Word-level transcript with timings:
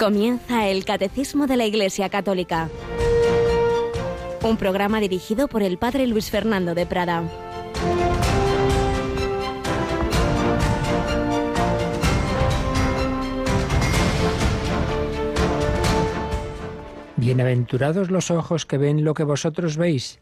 Comienza 0.00 0.66
el 0.66 0.86
Catecismo 0.86 1.46
de 1.46 1.58
la 1.58 1.66
Iglesia 1.66 2.08
Católica, 2.08 2.70
un 4.42 4.56
programa 4.56 4.98
dirigido 4.98 5.46
por 5.46 5.62
el 5.62 5.76
Padre 5.76 6.06
Luis 6.06 6.30
Fernando 6.30 6.74
de 6.74 6.86
Prada. 6.86 7.22
Bienaventurados 17.16 18.10
los 18.10 18.30
ojos 18.30 18.64
que 18.64 18.78
ven 18.78 19.04
lo 19.04 19.12
que 19.12 19.24
vosotros 19.24 19.76
veis, 19.76 20.18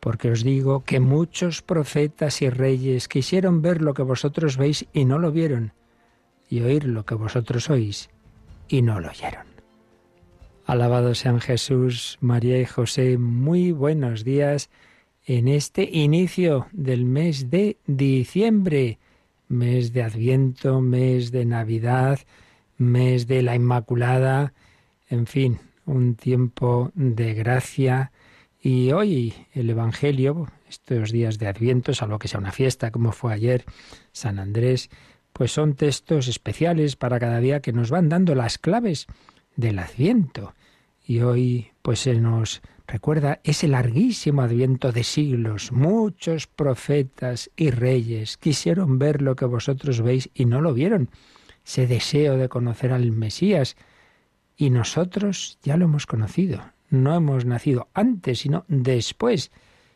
porque 0.00 0.32
os 0.32 0.44
digo 0.44 0.84
que 0.84 1.00
muchos 1.00 1.62
profetas 1.62 2.42
y 2.42 2.50
reyes 2.50 3.08
quisieron 3.08 3.62
ver 3.62 3.80
lo 3.80 3.94
que 3.94 4.02
vosotros 4.02 4.58
veis 4.58 4.84
y 4.92 5.06
no 5.06 5.18
lo 5.18 5.32
vieron, 5.32 5.72
y 6.50 6.60
oír 6.60 6.84
lo 6.84 7.06
que 7.06 7.14
vosotros 7.14 7.70
oís 7.70 8.10
y 8.68 8.82
no 8.82 9.00
lo 9.00 9.08
oyeron. 9.08 9.46
Alabado 10.66 11.14
sean 11.14 11.40
Jesús, 11.40 12.16
María 12.20 12.58
y 12.60 12.64
José, 12.64 13.18
muy 13.18 13.72
buenos 13.72 14.24
días 14.24 14.70
en 15.26 15.48
este 15.48 15.88
inicio 15.92 16.68
del 16.72 17.04
mes 17.04 17.50
de 17.50 17.76
diciembre, 17.86 18.98
mes 19.48 19.92
de 19.92 20.02
Adviento, 20.02 20.80
mes 20.80 21.32
de 21.32 21.44
Navidad, 21.44 22.20
mes 22.76 23.26
de 23.26 23.42
la 23.42 23.54
Inmaculada, 23.54 24.52
en 25.08 25.26
fin, 25.26 25.58
un 25.86 26.14
tiempo 26.14 26.90
de 26.94 27.34
gracia. 27.34 28.12
Y 28.60 28.92
hoy 28.92 29.34
el 29.52 29.70
Evangelio, 29.70 30.50
estos 30.68 31.12
días 31.12 31.38
de 31.38 31.46
Adviento, 31.46 31.94
salvo 31.94 32.18
que 32.18 32.28
sea 32.28 32.40
una 32.40 32.52
fiesta 32.52 32.90
como 32.90 33.12
fue 33.12 33.34
ayer, 33.34 33.64
San 34.12 34.38
Andrés, 34.38 34.90
pues 35.34 35.50
son 35.50 35.74
textos 35.74 36.28
especiales 36.28 36.94
para 36.94 37.18
cada 37.18 37.40
día 37.40 37.60
que 37.60 37.72
nos 37.72 37.90
van 37.90 38.08
dando 38.08 38.36
las 38.36 38.56
claves 38.56 39.08
del 39.56 39.80
Adviento. 39.80 40.54
Y 41.04 41.20
hoy 41.20 41.72
pues 41.82 41.98
se 41.98 42.14
nos 42.14 42.62
recuerda 42.86 43.40
ese 43.42 43.66
larguísimo 43.66 44.42
Adviento 44.42 44.92
de 44.92 45.02
siglos. 45.02 45.72
Muchos 45.72 46.46
profetas 46.46 47.50
y 47.56 47.70
reyes 47.70 48.36
quisieron 48.36 49.00
ver 49.00 49.22
lo 49.22 49.34
que 49.34 49.44
vosotros 49.44 50.00
veis 50.02 50.30
y 50.34 50.44
no 50.44 50.60
lo 50.60 50.72
vieron. 50.72 51.10
Ese 51.66 51.88
deseo 51.88 52.36
de 52.36 52.48
conocer 52.48 52.92
al 52.92 53.10
Mesías. 53.10 53.76
Y 54.56 54.70
nosotros 54.70 55.58
ya 55.64 55.76
lo 55.76 55.86
hemos 55.86 56.06
conocido. 56.06 56.62
No 56.90 57.16
hemos 57.16 57.44
nacido 57.44 57.88
antes, 57.92 58.38
sino 58.38 58.64
después. 58.68 59.50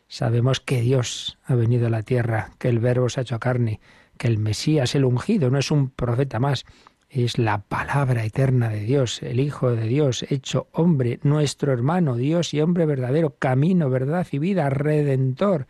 Sabemos 0.09 0.59
que 0.59 0.81
Dios 0.81 1.37
ha 1.45 1.55
venido 1.55 1.87
a 1.87 1.91
la 1.91 2.03
tierra, 2.03 2.51
que 2.57 2.67
el 2.67 2.79
Verbo 2.79 3.07
se 3.07 3.21
ha 3.21 3.23
hecho 3.23 3.39
carne, 3.39 3.79
que 4.19 4.27
el 4.27 4.37
Mesías, 4.37 4.93
el 4.93 5.05
ungido, 5.05 5.49
no 5.49 5.57
es 5.57 5.71
un 5.71 5.89
profeta 5.89 6.39
más, 6.39 6.65
es 7.09 7.39
la 7.39 7.59
palabra 7.59 8.23
eterna 8.23 8.69
de 8.69 8.81
Dios, 8.81 9.23
el 9.23 9.39
Hijo 9.39 9.71
de 9.71 9.87
Dios, 9.87 10.23
hecho 10.29 10.67
hombre, 10.73 11.19
nuestro 11.23 11.73
hermano, 11.73 12.15
Dios 12.15 12.53
y 12.53 12.61
hombre 12.61 12.85
verdadero, 12.85 13.35
camino, 13.39 13.89
verdad 13.89 14.27
y 14.31 14.37
vida, 14.37 14.69
redentor. 14.69 15.67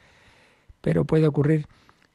Pero 0.81 1.05
puede 1.05 1.27
ocurrir 1.27 1.67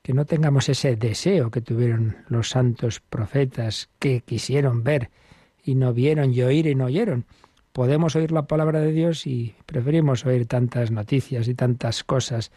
que 0.03 0.13
no 0.13 0.27
tengamos 0.27 0.69
ese 0.69 0.97
deseo 0.97 1.51
que 1.51 1.63
tuvieron 1.63 2.17
los 2.29 2.51
santos 2.51 3.01
profetas, 3.01 3.89
que 3.99 4.21
quisieron 4.21 4.83
ver 4.83 5.11
y 5.63 5.77
no 5.77 5.95
vieron, 5.95 6.35
y 6.35 6.43
oír 6.43 6.67
y 6.67 6.75
no 6.75 6.87
oyeron. 6.87 7.25
Podemos 7.73 8.17
oír 8.17 8.33
la 8.33 8.47
palabra 8.47 8.81
de 8.81 8.93
Dios 8.93 9.27
y 9.27 9.55
preferimos 9.67 10.27
oír 10.27 10.47
tantas 10.47 10.91
noticias 10.91 11.49
y 11.49 11.55
tantas 11.55 12.05
cosas 12.05 12.51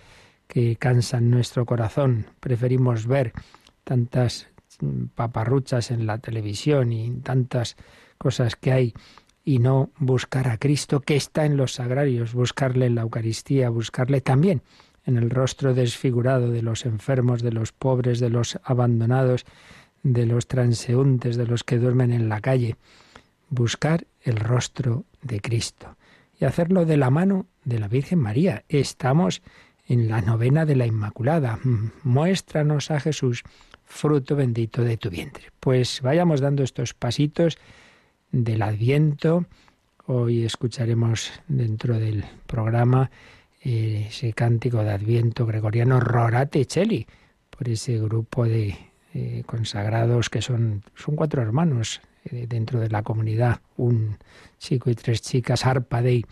que 0.47 0.75
cansan 0.75 1.29
nuestro 1.29 1.65
corazón. 1.65 2.25
Preferimos 2.39 3.07
ver 3.07 3.33
tantas 3.87 4.49
paparruchas 5.15 5.91
en 5.91 6.05
la 6.05 6.17
televisión 6.17 6.91
y 6.91 7.09
tantas 7.21 7.77
cosas 8.17 8.57
que 8.57 8.73
hay 8.73 8.93
y 9.45 9.59
no 9.59 9.91
buscar 9.97 10.49
a 10.49 10.57
Cristo 10.57 10.99
que 10.99 11.15
está 11.15 11.45
en 11.45 11.55
los 11.55 11.75
sagrarios, 11.75 12.33
buscarle 12.33 12.87
en 12.87 12.95
la 12.95 13.03
Eucaristía, 13.03 13.69
buscarle 13.69 14.19
también 14.19 14.61
en 15.05 15.15
el 15.15 15.29
rostro 15.29 15.73
desfigurado 15.73 16.51
de 16.51 16.61
los 16.61 16.85
enfermos, 16.85 17.41
de 17.41 17.53
los 17.53 17.71
pobres, 17.71 18.19
de 18.19 18.29
los 18.29 18.59
abandonados, 18.65 19.45
de 20.03 20.25
los 20.25 20.47
transeúntes, 20.47 21.37
de 21.37 21.47
los 21.47 21.63
que 21.63 21.77
duermen 21.77 22.11
en 22.11 22.27
la 22.27 22.41
calle. 22.41 22.75
Buscar 23.49 24.05
el 24.21 24.35
rostro 24.35 25.05
de 25.21 25.39
Cristo 25.39 25.95
y 26.37 26.43
hacerlo 26.43 26.85
de 26.85 26.97
la 26.97 27.09
mano 27.09 27.45
de 27.63 27.79
la 27.79 27.87
Virgen 27.87 28.19
María. 28.19 28.65
Estamos 28.67 29.41
en 29.87 30.09
la 30.09 30.21
novena 30.21 30.65
de 30.65 30.75
la 30.75 30.85
Inmaculada. 30.85 31.57
Muéstranos 32.03 32.91
a 32.91 32.99
Jesús 32.99 33.43
fruto 33.87 34.35
bendito 34.35 34.83
de 34.83 34.97
tu 34.97 35.09
vientre. 35.09 35.45
Pues 35.59 36.01
vayamos 36.01 36.41
dando 36.41 36.61
estos 36.61 36.93
pasitos 36.93 37.57
del 38.31 38.61
Adviento. 38.61 39.45
Hoy 40.05 40.45
escucharemos 40.45 41.31
dentro 41.47 41.97
del 41.97 42.25
programa 42.45 43.09
eh, 43.63 44.05
ese 44.09 44.33
cántico 44.33 44.83
de 44.83 44.91
Adviento 44.91 45.45
gregoriano 45.45 45.99
Rorate 45.99 46.65
Cheli, 46.65 47.07
por 47.49 47.67
ese 47.67 47.97
grupo 47.97 48.45
de 48.45 48.77
eh, 49.13 49.43
consagrados 49.45 50.29
que 50.29 50.41
son, 50.41 50.83
son 50.95 51.15
cuatro 51.15 51.41
hermanos 51.41 52.01
eh, 52.25 52.45
dentro 52.47 52.79
de 52.79 52.89
la 52.89 53.03
comunidad, 53.03 53.61
un 53.77 54.17
chico 54.59 54.89
y 54.89 54.95
tres 54.95 55.21
chicas, 55.21 55.65
Arpa 55.65 56.01
y 56.07 56.23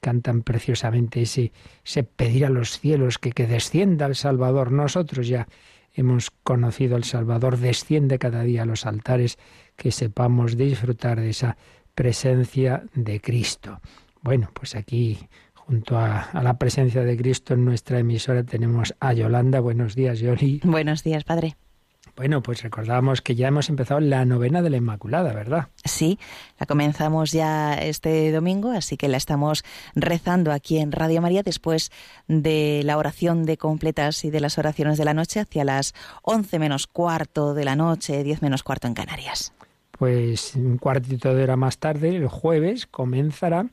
cantan 0.00 0.42
preciosamente 0.42 1.22
ese, 1.22 1.52
ese 1.82 2.02
pedir 2.02 2.44
a 2.44 2.50
los 2.50 2.78
cielos 2.78 3.18
que, 3.18 3.32
que 3.32 3.46
descienda 3.46 4.04
el 4.04 4.14
Salvador. 4.14 4.70
Nosotros 4.70 5.26
ya 5.26 5.48
hemos 5.94 6.30
conocido 6.30 6.96
al 6.96 7.04
Salvador, 7.04 7.58
desciende 7.58 8.18
cada 8.18 8.42
día 8.42 8.62
a 8.62 8.66
los 8.66 8.84
altares, 8.86 9.38
que 9.76 9.92
sepamos 9.92 10.56
disfrutar 10.56 11.20
de 11.20 11.30
esa 11.30 11.56
presencia 11.94 12.84
de 12.94 13.20
Cristo. 13.20 13.80
Bueno, 14.20 14.50
pues 14.52 14.74
aquí, 14.74 15.18
junto 15.54 15.98
a, 15.98 16.28
la 16.32 16.58
presencia 16.58 17.02
de 17.02 17.16
Cristo 17.16 17.54
en 17.54 17.64
nuestra 17.64 17.98
emisora, 17.98 18.42
tenemos 18.42 18.94
a 19.00 19.12
Yolanda. 19.12 19.60
Buenos 19.60 19.94
días, 19.94 20.18
Yoli. 20.18 20.60
Buenos 20.64 21.04
días, 21.04 21.24
Padre. 21.24 21.56
Bueno, 22.16 22.42
pues 22.42 22.62
recordábamos 22.62 23.20
que 23.20 23.34
ya 23.34 23.48
hemos 23.48 23.68
empezado 23.68 23.98
la 23.98 24.24
novena 24.24 24.62
de 24.62 24.70
la 24.70 24.76
Inmaculada, 24.76 25.32
¿verdad? 25.32 25.68
Sí, 25.84 26.18
la 26.60 26.66
comenzamos 26.66 27.32
ya 27.32 27.74
este 27.74 28.30
domingo, 28.30 28.70
así 28.70 28.96
que 28.96 29.08
la 29.08 29.16
estamos 29.16 29.64
rezando 29.96 30.52
aquí 30.52 30.78
en 30.78 30.92
Radio 30.92 31.20
María 31.20 31.42
después 31.42 31.90
de 32.28 32.82
la 32.84 32.98
oración 32.98 33.44
de 33.44 33.56
completas 33.56 34.24
y 34.24 34.30
de 34.30 34.38
las 34.38 34.58
oraciones 34.58 34.96
de 34.96 35.04
la 35.04 35.14
noche 35.14 35.40
hacia 35.40 35.64
las 35.64 35.92
once 36.22 36.60
menos 36.60 36.86
cuarto 36.86 37.52
de 37.52 37.64
la 37.64 37.74
noche, 37.74 38.22
diez 38.22 38.42
menos 38.42 38.62
cuarto 38.62 38.86
en 38.86 38.94
Canarias. 38.94 39.52
Pues 39.90 40.54
un 40.54 40.78
cuartito 40.78 41.34
de 41.34 41.42
hora 41.42 41.56
más 41.56 41.78
tarde, 41.78 42.14
el 42.16 42.28
jueves, 42.28 42.86
comenzará 42.86 43.66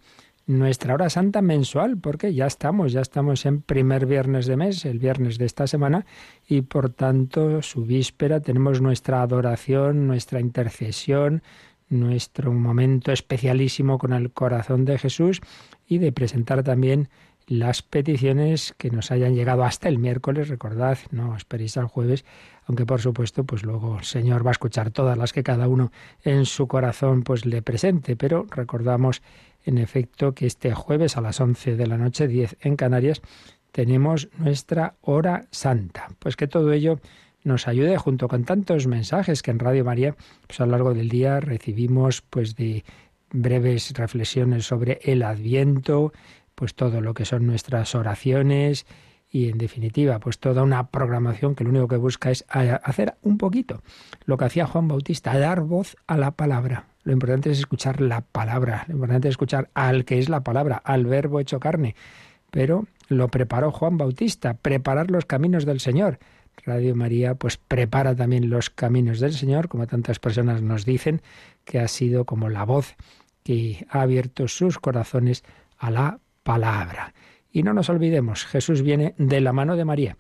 nuestra 0.48 0.94
hora 0.94 1.10
santa 1.10 1.42
mensual, 1.42 1.98
porque 1.98 2.34
ya 2.34 2.48
estamos, 2.48 2.92
ya 2.92 3.02
estamos 3.02 3.46
en 3.46 3.62
primer 3.62 4.06
viernes 4.06 4.46
de 4.46 4.58
mes, 4.58 4.86
el 4.86 5.00
viernes 5.00 5.38
de 5.38 5.46
esta 5.46 5.68
semana, 5.68 6.06
y 6.48 6.62
por 6.62 6.90
tanto 6.90 7.62
su 7.62 7.86
víspera 7.86 8.40
tenemos 8.40 8.82
nuestra 8.82 9.22
adoración, 9.22 10.08
nuestra 10.08 10.40
intercesión, 10.40 11.44
nuestro 11.90 12.54
momento 12.54 13.12
especialísimo 13.12 13.98
con 13.98 14.14
el 14.14 14.32
corazón 14.32 14.86
de 14.86 14.98
Jesús 14.98 15.42
y 15.88 15.98
de 15.98 16.12
presentar 16.12 16.64
también 16.64 17.10
las 17.48 17.82
peticiones 17.82 18.74
que 18.78 18.92
nos 18.92 19.12
hayan 19.12 19.36
llegado 19.36 19.66
hasta 19.66 19.90
el 19.90 19.98
miércoles, 19.98 20.48
recordad, 20.48 20.98
no 21.12 21.36
esperéis 21.36 21.76
al 21.76 21.88
jueves, 21.88 22.24
aunque 22.66 22.86
por 22.86 23.02
supuesto, 23.02 23.44
pues 23.44 23.64
luego 23.64 23.98
el 23.98 24.06
Señor 24.06 24.46
va 24.46 24.52
a 24.52 24.54
escuchar 24.54 24.92
todas 24.92 25.18
las 25.18 25.34
que 25.34 25.44
cada 25.44 25.68
uno 25.68 25.92
en 26.24 26.46
su 26.46 26.68
corazón 26.68 27.24
pues 27.24 27.46
le 27.46 27.62
presente, 27.62 28.16
pero 28.16 28.46
recordamos 28.50 29.22
en 29.64 29.78
efecto 29.78 30.34
que 30.34 30.46
este 30.46 30.74
jueves 30.74 31.18
a 31.18 31.22
las 31.22 31.40
11 31.40 31.76
de 31.76 31.88
la 31.88 31.98
noche, 31.98 32.28
10 32.28 32.58
en 32.62 32.76
Canarias, 32.76 33.22
tenemos 33.72 34.30
nuestra 34.38 34.96
hora 35.02 35.48
santa. 35.52 36.10
Pues 36.20 36.36
que 36.36 36.48
todo 36.48 36.72
ello 36.74 37.00
nos 37.44 37.68
ayude 37.68 37.98
junto 37.98 38.28
con 38.28 38.44
tantos 38.44 38.88
mensajes 38.88 39.42
que 39.42 39.52
en 39.52 39.60
Radio 39.60 39.84
María 39.84 40.16
pues 40.48 40.60
a 40.62 40.66
lo 40.66 40.72
largo 40.72 40.94
del 40.94 41.10
día 41.10 41.40
recibimos 41.40 42.22
pues 42.22 42.56
de 42.56 42.84
breves 43.32 43.94
reflexiones 43.96 44.66
sobre 44.66 45.00
el 45.04 45.24
Adviento, 45.24 46.14
pues 46.56 46.76
todo 46.76 47.02
lo 47.02 47.14
que 47.14 47.26
son 47.26 47.48
nuestras 47.48 47.96
oraciones 47.96 48.86
y 49.30 49.50
en 49.50 49.58
definitiva 49.58 50.20
pues 50.20 50.40
toda 50.40 50.62
una 50.62 50.90
programación 50.90 51.56
que 51.56 51.64
lo 51.64 51.70
único 51.72 51.88
que 51.88 51.98
busca 51.98 52.30
es 52.30 52.46
hacer 52.50 53.16
un 53.22 53.38
poquito 53.38 53.82
lo 54.26 54.38
que 54.38 54.46
hacía 54.46 54.68
Juan 54.68 54.88
Bautista, 54.88 55.38
dar 55.40 55.62
voz 55.62 55.96
a 56.06 56.18
la 56.18 56.32
palabra, 56.32 56.91
lo 57.04 57.14
importante 57.14 57.52
es 57.52 57.60
escuchar 57.60 58.02
la 58.02 58.22
palabra, 58.22 58.86
lo 58.88 58.96
importante 58.96 59.28
es 59.28 59.34
escuchar 59.34 59.70
al 59.74 60.06
que 60.06 60.20
es 60.20 60.30
la 60.30 60.42
palabra, 60.42 60.82
al 60.84 61.06
verbo 61.06 61.40
hecho 61.40 61.60
carne. 61.60 61.96
Pero 62.52 62.86
lo 63.08 63.30
preparó 63.30 63.72
Juan 63.72 63.98
Bautista, 63.98 64.56
preparar 64.56 65.10
los 65.10 65.26
caminos 65.26 65.66
del 65.66 65.80
Señor. 65.80 66.20
Radio 66.64 66.96
María 66.96 67.36
pues 67.36 67.58
prepara 67.58 68.16
también 68.16 68.50
los 68.50 68.70
caminos 68.70 69.20
del 69.20 69.34
Señor, 69.34 69.68
como 69.68 69.88
tantas 69.88 70.20
personas 70.20 70.62
nos 70.62 70.86
dicen, 70.86 71.22
que 71.66 71.80
ha 71.80 71.88
sido 71.88 72.26
como 72.26 72.50
la 72.50 72.66
voz 72.66 72.96
que 73.44 73.86
ha 73.90 74.02
abierto 74.02 74.48
sus 74.48 74.78
corazones 74.78 75.44
a 75.78 75.90
la 75.90 76.20
palabra. 76.44 77.14
Y 77.52 77.64
no 77.64 77.74
nos 77.74 77.90
olvidemos, 77.90 78.46
Jesús 78.46 78.82
viene 78.82 79.16
de 79.18 79.42
la 79.42 79.54
mano 79.54 79.76
de 79.76 79.86
María. 79.86 80.18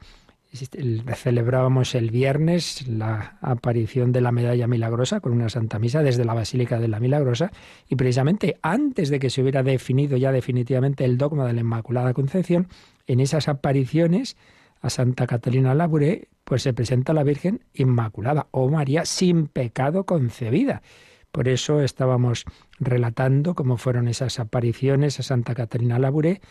Celebrábamos 0.53 1.95
el 1.95 2.11
viernes 2.11 2.85
la 2.87 3.37
aparición 3.41 4.11
de 4.11 4.19
la 4.19 4.33
medalla 4.33 4.67
milagrosa 4.67 5.21
con 5.21 5.31
una 5.31 5.49
Santa 5.49 5.79
Misa 5.79 6.03
desde 6.03 6.25
la 6.25 6.33
Basílica 6.33 6.79
de 6.79 6.89
la 6.89 6.99
Milagrosa 6.99 7.51
y 7.87 7.95
precisamente 7.95 8.57
antes 8.61 9.09
de 9.09 9.19
que 9.19 9.29
se 9.29 9.41
hubiera 9.41 9.63
definido 9.63 10.17
ya 10.17 10.31
definitivamente 10.31 11.05
el 11.05 11.17
dogma 11.17 11.45
de 11.45 11.53
la 11.53 11.61
Inmaculada 11.61 12.13
Concepción, 12.13 12.67
en 13.07 13.21
esas 13.21 13.47
apariciones 13.47 14.35
a 14.81 14.89
Santa 14.89 15.25
Catalina 15.25 15.73
Labouré, 15.73 16.27
pues 16.43 16.63
se 16.63 16.73
presenta 16.73 17.13
la 17.13 17.23
Virgen 17.23 17.61
Inmaculada 17.73 18.47
o 18.51 18.69
María 18.69 19.05
sin 19.05 19.47
pecado 19.47 20.05
concebida. 20.05 20.81
Por 21.31 21.47
eso 21.47 21.81
estábamos 21.81 22.43
relatando 22.77 23.55
cómo 23.55 23.77
fueron 23.77 24.09
esas 24.09 24.39
apariciones 24.39 25.19
a 25.19 25.23
Santa 25.23 25.55
Catalina 25.55 25.97
Labouré 25.97 26.41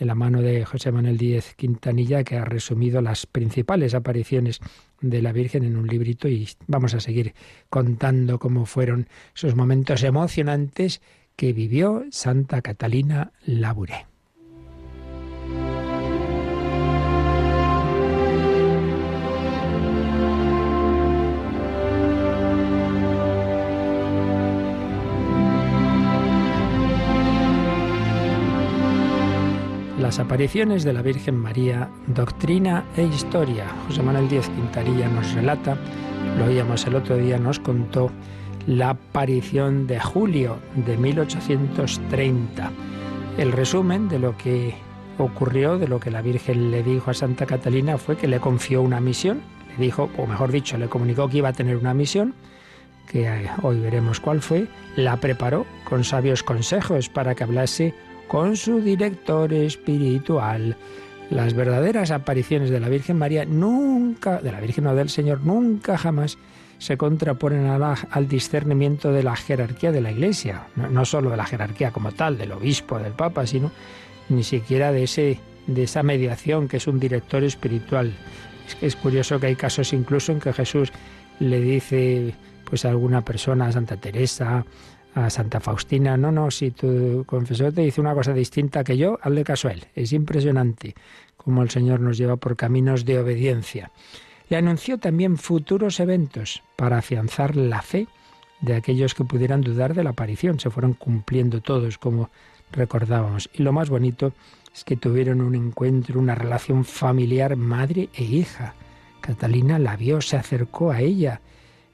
de 0.00 0.06
la 0.06 0.14
mano 0.14 0.40
de 0.40 0.64
José 0.64 0.90
Manuel 0.90 1.18
Díez 1.18 1.54
Quintanilla, 1.54 2.24
que 2.24 2.36
ha 2.36 2.44
resumido 2.46 3.02
las 3.02 3.26
principales 3.26 3.94
apariciones 3.94 4.60
de 5.02 5.20
la 5.20 5.30
Virgen 5.30 5.62
en 5.62 5.76
un 5.76 5.86
librito 5.86 6.26
y 6.26 6.48
vamos 6.66 6.94
a 6.94 7.00
seguir 7.00 7.34
contando 7.68 8.38
cómo 8.38 8.64
fueron 8.64 9.08
esos 9.36 9.54
momentos 9.54 10.02
emocionantes 10.02 11.02
que 11.36 11.52
vivió 11.52 12.04
Santa 12.10 12.62
Catalina 12.62 13.32
Labouré. 13.44 14.09
Las 30.10 30.18
apariciones 30.18 30.82
de 30.82 30.92
la 30.92 31.02
Virgen 31.02 31.36
María, 31.36 31.88
doctrina 32.08 32.84
e 32.96 33.04
historia. 33.04 33.68
José 33.86 34.02
Manuel 34.02 34.28
Díez 34.28 34.48
Quintarilla 34.48 35.06
nos 35.06 35.32
relata, 35.34 35.76
lo 36.36 36.46
oíamos 36.46 36.84
el 36.84 36.96
otro 36.96 37.16
día, 37.16 37.38
nos 37.38 37.60
contó 37.60 38.10
la 38.66 38.90
aparición 38.90 39.86
de 39.86 40.00
julio 40.00 40.58
de 40.74 40.96
1830. 40.96 42.72
El 43.38 43.52
resumen 43.52 44.08
de 44.08 44.18
lo 44.18 44.36
que 44.36 44.74
ocurrió, 45.16 45.78
de 45.78 45.86
lo 45.86 46.00
que 46.00 46.10
la 46.10 46.22
Virgen 46.22 46.72
le 46.72 46.82
dijo 46.82 47.12
a 47.12 47.14
Santa 47.14 47.46
Catalina 47.46 47.96
fue 47.96 48.16
que 48.16 48.26
le 48.26 48.40
confió 48.40 48.82
una 48.82 48.98
misión, 48.98 49.42
le 49.78 49.84
dijo, 49.84 50.10
o 50.18 50.26
mejor 50.26 50.50
dicho, 50.50 50.76
le 50.76 50.88
comunicó 50.88 51.28
que 51.28 51.38
iba 51.38 51.50
a 51.50 51.52
tener 51.52 51.76
una 51.76 51.94
misión, 51.94 52.34
que 53.08 53.28
eh, 53.28 53.48
hoy 53.62 53.78
veremos 53.78 54.18
cuál 54.18 54.42
fue, 54.42 54.66
la 54.96 55.18
preparó 55.18 55.66
con 55.84 56.02
sabios 56.02 56.42
consejos 56.42 57.08
para 57.08 57.36
que 57.36 57.44
hablase 57.44 57.94
con 58.30 58.56
su 58.56 58.80
director 58.80 59.52
espiritual. 59.52 60.76
Las 61.30 61.52
verdaderas 61.52 62.12
apariciones 62.12 62.70
de 62.70 62.78
la 62.78 62.88
Virgen 62.88 63.18
María 63.18 63.44
nunca, 63.44 64.40
de 64.40 64.52
la 64.52 64.60
Virgen 64.60 64.86
o 64.86 64.94
del 64.94 65.08
Señor, 65.08 65.40
nunca 65.40 65.98
jamás 65.98 66.38
se 66.78 66.96
contraponen 66.96 67.66
al 67.66 68.28
discernimiento 68.28 69.10
de 69.10 69.24
la 69.24 69.34
jerarquía 69.34 69.90
de 69.90 70.00
la 70.00 70.12
Iglesia, 70.12 70.68
no, 70.76 70.88
no, 70.88 71.04
solo 71.04 71.30
de 71.30 71.38
la 71.38 71.44
jerarquía 71.44 71.90
como 71.90 72.12
tal, 72.12 72.38
del 72.38 72.52
obispo, 72.52 73.00
del 73.00 73.14
papa, 73.14 73.48
sino 73.48 73.72
ni 74.28 74.44
siquiera 74.44 74.92
de, 74.92 75.02
ese, 75.02 75.40
de 75.66 75.82
esa 75.82 76.04
mediación 76.04 76.68
que 76.68 76.76
es 76.76 76.86
un 76.86 77.00
director 77.00 77.42
espiritual. 77.42 78.12
Es 78.68 78.76
que 78.76 78.86
es 78.86 78.94
curioso 78.94 79.40
que 79.40 79.48
hay 79.48 79.56
casos 79.56 79.92
incluso 79.92 80.30
en 80.30 80.38
que 80.38 80.52
Jesús 80.52 80.92
le 81.40 81.60
dice 81.60 82.32
pues 82.64 82.84
a 82.84 82.90
alguna 82.90 83.24
persona, 83.24 83.66
a 83.66 83.72
Santa 83.72 83.96
Teresa, 83.96 84.64
a 85.14 85.30
Santa 85.30 85.60
Faustina, 85.60 86.16
no, 86.16 86.30
no, 86.30 86.50
si 86.50 86.70
tu 86.70 87.24
confesor 87.26 87.72
te 87.72 87.82
dice 87.82 88.00
una 88.00 88.14
cosa 88.14 88.32
distinta 88.32 88.84
que 88.84 88.96
yo, 88.96 89.18
hazle 89.22 89.44
caso 89.44 89.68
a 89.68 89.72
él. 89.72 89.84
Es 89.94 90.12
impresionante 90.12 90.94
cómo 91.36 91.62
el 91.62 91.70
Señor 91.70 92.00
nos 92.00 92.16
lleva 92.18 92.36
por 92.36 92.56
caminos 92.56 93.04
de 93.04 93.18
obediencia. 93.18 93.90
Le 94.48 94.56
anunció 94.56 94.98
también 94.98 95.36
futuros 95.36 96.00
eventos 96.00 96.62
para 96.76 96.98
afianzar 96.98 97.56
la 97.56 97.82
fe 97.82 98.08
de 98.60 98.74
aquellos 98.74 99.14
que 99.14 99.24
pudieran 99.24 99.62
dudar 99.62 99.94
de 99.94 100.04
la 100.04 100.10
aparición. 100.10 100.60
Se 100.60 100.70
fueron 100.70 100.94
cumpliendo 100.94 101.60
todos, 101.60 101.98
como 101.98 102.30
recordábamos. 102.72 103.48
Y 103.54 103.62
lo 103.62 103.72
más 103.72 103.90
bonito 103.90 104.32
es 104.74 104.84
que 104.84 104.96
tuvieron 104.96 105.40
un 105.40 105.54
encuentro, 105.54 106.18
una 106.20 106.34
relación 106.34 106.84
familiar 106.84 107.56
madre 107.56 108.08
e 108.14 108.24
hija. 108.24 108.74
Catalina 109.20 109.78
la 109.78 109.96
vio, 109.96 110.20
se 110.20 110.36
acercó 110.36 110.90
a 110.90 111.00
ella 111.00 111.40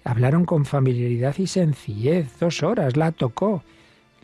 Hablaron 0.06 0.44
con 0.44 0.64
familiaridad 0.64 1.34
y 1.36 1.48
sencillez, 1.48 2.38
dos 2.38 2.62
horas, 2.62 2.96
la 2.96 3.10
tocó. 3.10 3.64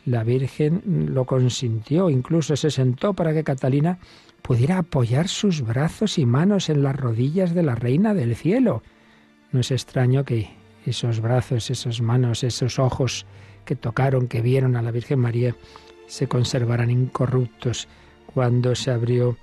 La 0.05 0.23
Virgen 0.23 1.09
lo 1.13 1.25
consintió, 1.25 2.09
incluso 2.09 2.55
se 2.55 2.71
sentó 2.71 3.13
para 3.13 3.33
que 3.33 3.43
Catalina 3.43 3.99
pudiera 4.41 4.77
apoyar 4.77 5.27
sus 5.27 5.61
brazos 5.61 6.17
y 6.17 6.25
manos 6.25 6.69
en 6.69 6.83
las 6.83 6.95
rodillas 6.95 7.53
de 7.53 7.63
la 7.63 7.75
Reina 7.75 8.13
del 8.13 8.37
Cielo. 8.37 8.81
No 9.51 9.59
es 9.59 9.71
extraño 9.71 10.23
que 10.23 10.51
esos 10.85 11.19
brazos, 11.19 11.69
esas 11.69 11.99
manos, 11.99 12.45
esos 12.45 12.79
ojos 12.79 13.25
que 13.65 13.75
tocaron, 13.75 14.29
que 14.29 14.39
vieron 14.39 14.77
a 14.77 14.81
la 14.81 14.91
Virgen 14.91 15.19
María, 15.19 15.53
se 16.07 16.27
conservaran 16.27 16.91
incorruptos 16.91 17.89
cuando 18.33 18.73
se 18.75 18.89
abrió 18.89 19.35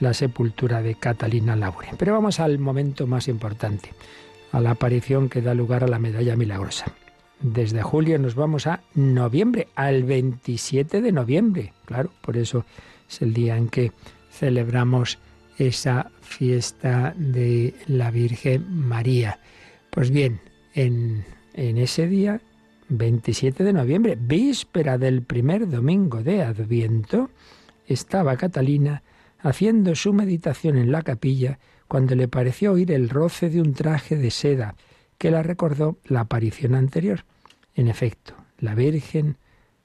la 0.00 0.12
sepultura 0.12 0.82
de 0.82 0.94
Catalina 0.94 1.56
Laure. 1.56 1.88
Pero 1.96 2.12
vamos 2.12 2.38
al 2.38 2.58
momento 2.58 3.06
más 3.06 3.28
importante 3.28 3.92
a 4.52 4.60
la 4.60 4.72
aparición 4.72 5.28
que 5.28 5.42
da 5.42 5.54
lugar 5.54 5.84
a 5.84 5.88
la 5.88 5.98
medalla 5.98 6.36
milagrosa. 6.36 6.86
Desde 7.40 7.82
julio 7.82 8.18
nos 8.18 8.34
vamos 8.34 8.66
a 8.66 8.82
noviembre, 8.94 9.68
al 9.74 10.04
27 10.04 11.02
de 11.02 11.12
noviembre. 11.12 11.72
Claro, 11.84 12.10
por 12.22 12.36
eso 12.36 12.64
es 13.08 13.20
el 13.20 13.34
día 13.34 13.56
en 13.56 13.68
que 13.68 13.92
celebramos 14.30 15.18
esa 15.58 16.10
fiesta 16.20 17.14
de 17.16 17.74
la 17.86 18.10
Virgen 18.10 18.64
María. 18.68 19.38
Pues 19.90 20.10
bien, 20.10 20.40
en, 20.74 21.24
en 21.54 21.78
ese 21.78 22.06
día, 22.06 22.40
27 22.88 23.64
de 23.64 23.72
noviembre, 23.72 24.16
víspera 24.18 24.98
del 24.98 25.22
primer 25.22 25.68
domingo 25.68 26.22
de 26.22 26.42
Adviento, 26.42 27.30
estaba 27.86 28.36
Catalina 28.36 29.02
haciendo 29.40 29.94
su 29.94 30.12
meditación 30.12 30.76
en 30.76 30.90
la 30.90 31.02
capilla 31.02 31.58
cuando 31.88 32.14
le 32.14 32.28
pareció 32.28 32.72
oír 32.72 32.92
el 32.92 33.08
roce 33.08 33.50
de 33.50 33.60
un 33.60 33.74
traje 33.74 34.16
de 34.16 34.30
seda 34.30 34.74
que 35.18 35.30
la 35.30 35.42
recordó 35.42 35.98
la 36.04 36.20
aparición 36.20 36.74
anterior. 36.74 37.24
En 37.74 37.88
efecto, 37.88 38.34
la 38.58 38.74
Virgen 38.74 39.38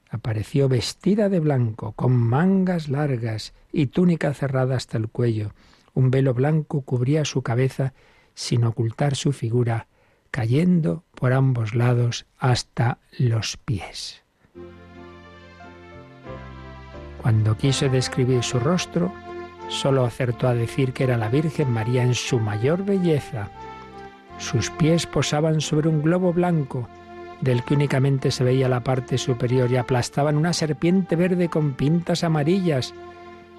apareció 0.10 0.68
vestida 0.68 1.30
de 1.30 1.40
blanco, 1.40 1.94
con 1.94 2.14
mangas 2.14 2.90
largas 2.90 3.54
y 3.72 3.88
túnica 3.88 4.34
cerrada 4.34 4.76
hasta 4.76 4.98
el 4.98 5.08
cuello. 5.08 5.54
Un 5.94 6.12
velo 6.12 6.34
blanco 6.34 6.82
cubría 6.82 7.26
su 7.26 7.42
cabeza 7.42 7.94
sin 8.34 8.64
ocultar 8.64 9.16
su 9.16 9.32
figura, 9.32 9.88
cayendo 10.32 11.04
por 11.16 11.34
ambos 11.34 11.76
lados 11.76 12.26
hasta 12.38 13.00
los 13.18 13.58
pies. 13.58 14.24
Cuando 17.22 17.56
quise 17.56 17.88
describir 17.88 18.42
su 18.42 18.60
rostro, 18.60 19.14
solo 19.72 20.06
acertó 20.06 20.48
a 20.48 20.54
decir 20.54 20.92
que 20.92 21.06
era 21.06 21.18
la 21.18 21.30
Virgen 21.30 21.72
María 21.72 22.04
en 22.04 22.14
su 22.14 22.40
mayor 22.40 22.84
belleza. 22.84 23.50
Sus 24.38 24.70
pies 24.70 25.08
posaban 25.08 25.62
sobre 25.62 25.88
un 25.88 26.02
globo 26.02 26.34
blanco, 26.34 26.88
del 27.40 27.64
que 27.64 27.74
únicamente 27.74 28.32
se 28.32 28.44
veía 28.44 28.68
la 28.68 28.82
parte 28.82 29.18
superior 29.18 29.72
y 29.72 29.78
aplastaban 29.78 30.36
una 30.36 30.54
serpiente 30.54 31.16
verde 31.16 31.48
con 31.48 31.74
pintas 31.74 32.24
amarillas. 32.24 32.94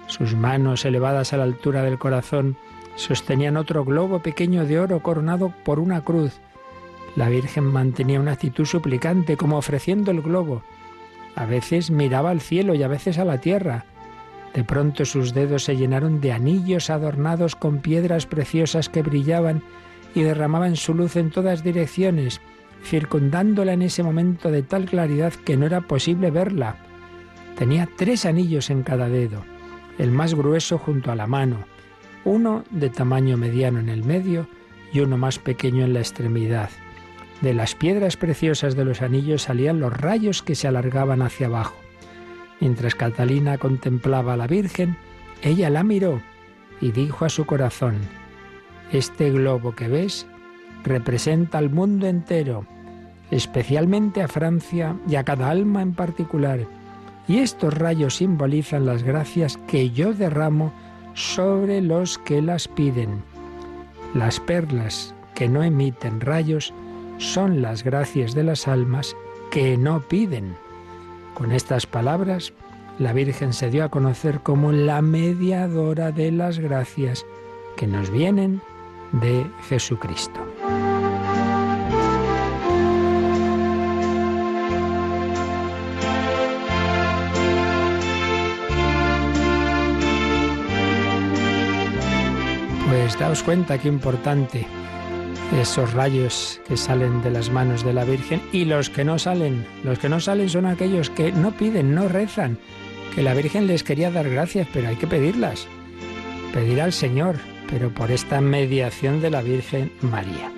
Sus 0.07 0.35
manos, 0.35 0.85
elevadas 0.85 1.33
a 1.33 1.37
la 1.37 1.43
altura 1.43 1.81
del 1.81 1.97
corazón, 1.97 2.57
sostenían 2.95 3.57
otro 3.57 3.83
globo 3.83 4.19
pequeño 4.19 4.65
de 4.65 4.79
oro 4.79 5.01
coronado 5.01 5.51
por 5.65 5.79
una 5.79 6.03
cruz. 6.03 6.39
La 7.15 7.27
Virgen 7.27 7.65
mantenía 7.65 8.19
una 8.19 8.33
actitud 8.33 8.65
suplicante, 8.65 9.35
como 9.35 9.57
ofreciendo 9.57 10.11
el 10.11 10.21
globo. 10.21 10.61
A 11.35 11.45
veces 11.45 11.89
miraba 11.89 12.29
al 12.29 12.41
cielo 12.41 12.75
y 12.75 12.83
a 12.83 12.87
veces 12.87 13.17
a 13.17 13.25
la 13.25 13.39
tierra. 13.39 13.85
De 14.53 14.63
pronto 14.63 15.05
sus 15.05 15.33
dedos 15.33 15.63
se 15.63 15.75
llenaron 15.75 16.21
de 16.21 16.31
anillos 16.31 16.89
adornados 16.89 17.55
con 17.55 17.79
piedras 17.79 18.25
preciosas 18.25 18.87
que 18.87 19.01
brillaban 19.01 19.63
y 20.13 20.21
derramaban 20.21 20.75
su 20.75 20.93
luz 20.93 21.15
en 21.15 21.31
todas 21.31 21.63
direcciones, 21.63 22.39
circundándola 22.83 23.73
en 23.73 23.81
ese 23.81 24.03
momento 24.03 24.51
de 24.51 24.61
tal 24.61 24.85
claridad 24.85 25.33
que 25.33 25.57
no 25.57 25.65
era 25.65 25.81
posible 25.81 26.29
verla. 26.29 26.75
Tenía 27.57 27.89
tres 27.97 28.25
anillos 28.25 28.69
en 28.69 28.83
cada 28.83 29.09
dedo, 29.09 29.43
el 29.97 30.11
más 30.11 30.35
grueso 30.35 30.77
junto 30.77 31.11
a 31.11 31.15
la 31.15 31.27
mano, 31.27 31.65
uno 32.23 32.63
de 32.69 32.89
tamaño 32.89 33.37
mediano 33.37 33.79
en 33.79 33.89
el 33.89 34.03
medio 34.03 34.47
y 34.91 34.99
uno 34.99 35.17
más 35.17 35.39
pequeño 35.39 35.83
en 35.83 35.93
la 35.93 35.99
extremidad. 35.99 36.69
De 37.41 37.53
las 37.53 37.75
piedras 37.75 38.17
preciosas 38.17 38.75
de 38.75 38.85
los 38.85 39.01
anillos 39.01 39.43
salían 39.43 39.79
los 39.79 39.91
rayos 39.91 40.43
que 40.43 40.55
se 40.55 40.67
alargaban 40.67 41.21
hacia 41.21 41.47
abajo. 41.47 41.82
Mientras 42.63 42.95
Catalina 42.95 43.57
contemplaba 43.57 44.35
a 44.35 44.37
la 44.37 44.47
Virgen, 44.47 44.95
ella 45.41 45.69
la 45.69 45.83
miró 45.83 46.21
y 46.79 46.93
dijo 46.93 47.25
a 47.25 47.29
su 47.29 47.45
corazón, 47.45 47.95
Este 48.93 49.31
globo 49.31 49.75
que 49.75 49.89
ves 49.89 50.25
representa 50.85 51.57
al 51.57 51.69
mundo 51.69 52.07
entero, 52.07 52.65
especialmente 53.31 54.21
a 54.21 54.29
Francia 54.29 54.95
y 55.09 55.15
a 55.15 55.25
cada 55.25 55.49
alma 55.49 55.81
en 55.81 55.93
particular, 55.93 56.61
y 57.27 57.39
estos 57.39 57.73
rayos 57.73 58.15
simbolizan 58.15 58.85
las 58.85 59.03
gracias 59.03 59.57
que 59.67 59.89
yo 59.89 60.13
derramo 60.13 60.71
sobre 61.15 61.81
los 61.81 62.17
que 62.17 62.41
las 62.41 62.69
piden. 62.69 63.23
Las 64.13 64.39
perlas 64.39 65.13
que 65.35 65.49
no 65.49 65.63
emiten 65.63 66.21
rayos 66.21 66.73
son 67.17 67.61
las 67.61 67.83
gracias 67.83 68.33
de 68.33 68.43
las 68.45 68.69
almas 68.69 69.17
que 69.51 69.75
no 69.77 69.99
piden. 69.99 70.62
Con 71.33 71.51
estas 71.51 71.87
palabras, 71.87 72.53
la 72.99 73.11
Virgen 73.11 73.53
se 73.53 73.69
dio 73.69 73.83
a 73.83 73.89
conocer 73.89 74.41
como 74.41 74.71
la 74.71 75.01
mediadora 75.01 76.11
de 76.11 76.31
las 76.31 76.59
gracias 76.59 77.25
que 77.75 77.87
nos 77.87 78.11
vienen 78.11 78.61
de 79.11 79.45
Jesucristo. 79.67 80.39
Pues 92.89 93.17
daos 93.17 93.41
cuenta 93.41 93.79
qué 93.79 93.87
importante 93.87 94.67
esos 95.61 95.93
rayos 95.93 96.59
que 96.67 96.77
salen 96.77 97.21
de 97.21 97.29
las 97.29 97.49
manos 97.49 97.83
de 97.83 97.93
la 97.93 98.05
Virgen 98.05 98.41
y 98.51 98.65
los 98.65 98.89
que 98.89 99.03
no 99.03 99.19
salen. 99.19 99.65
Los 99.83 99.99
que 99.99 100.09
no 100.09 100.19
salen 100.19 100.49
son 100.49 100.65
aquellos 100.65 101.09
que 101.09 101.31
no 101.31 101.51
piden, 101.51 101.93
no 101.93 102.07
rezan, 102.07 102.57
que 103.13 103.21
la 103.21 103.33
Virgen 103.33 103.67
les 103.67 103.83
quería 103.83 104.11
dar 104.11 104.29
gracias, 104.29 104.67
pero 104.73 104.89
hay 104.89 104.95
que 104.95 105.07
pedirlas. 105.07 105.67
Pedir 106.53 106.81
al 106.81 106.93
Señor, 106.93 107.35
pero 107.69 107.93
por 107.93 108.11
esta 108.11 108.41
mediación 108.41 109.21
de 109.21 109.29
la 109.29 109.41
Virgen 109.41 109.91
María. 110.01 110.51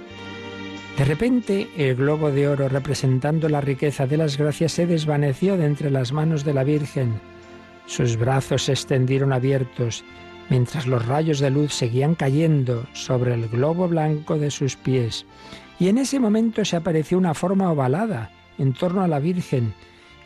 De 0.97 1.03
repente, 1.03 1.67
el 1.77 1.95
globo 1.95 2.31
de 2.31 2.47
oro 2.47 2.69
representando 2.69 3.49
la 3.49 3.61
riqueza 3.61 4.07
de 4.07 4.17
las 4.17 4.37
gracias 4.37 4.71
se 4.71 4.87
desvaneció 4.87 5.57
de 5.57 5.65
entre 5.65 5.91
las 5.91 6.13
manos 6.13 6.45
de 6.45 6.53
la 6.53 6.63
Virgen. 6.63 7.19
Sus 7.85 8.17
brazos 8.17 8.63
se 8.63 8.71
extendieron 8.71 9.33
abiertos 9.33 10.05
mientras 10.49 10.87
los 10.87 11.05
rayos 11.05 11.39
de 11.39 11.49
luz 11.49 11.73
seguían 11.73 12.15
cayendo 12.15 12.85
sobre 12.93 13.33
el 13.33 13.47
globo 13.47 13.87
blanco 13.87 14.37
de 14.37 14.51
sus 14.51 14.75
pies. 14.75 15.25
Y 15.79 15.89
en 15.89 15.97
ese 15.97 16.19
momento 16.19 16.63
se 16.65 16.75
apareció 16.75 17.17
una 17.17 17.33
forma 17.33 17.71
ovalada 17.71 18.31
en 18.57 18.73
torno 18.73 19.01
a 19.01 19.07
la 19.07 19.19
Virgen, 19.19 19.73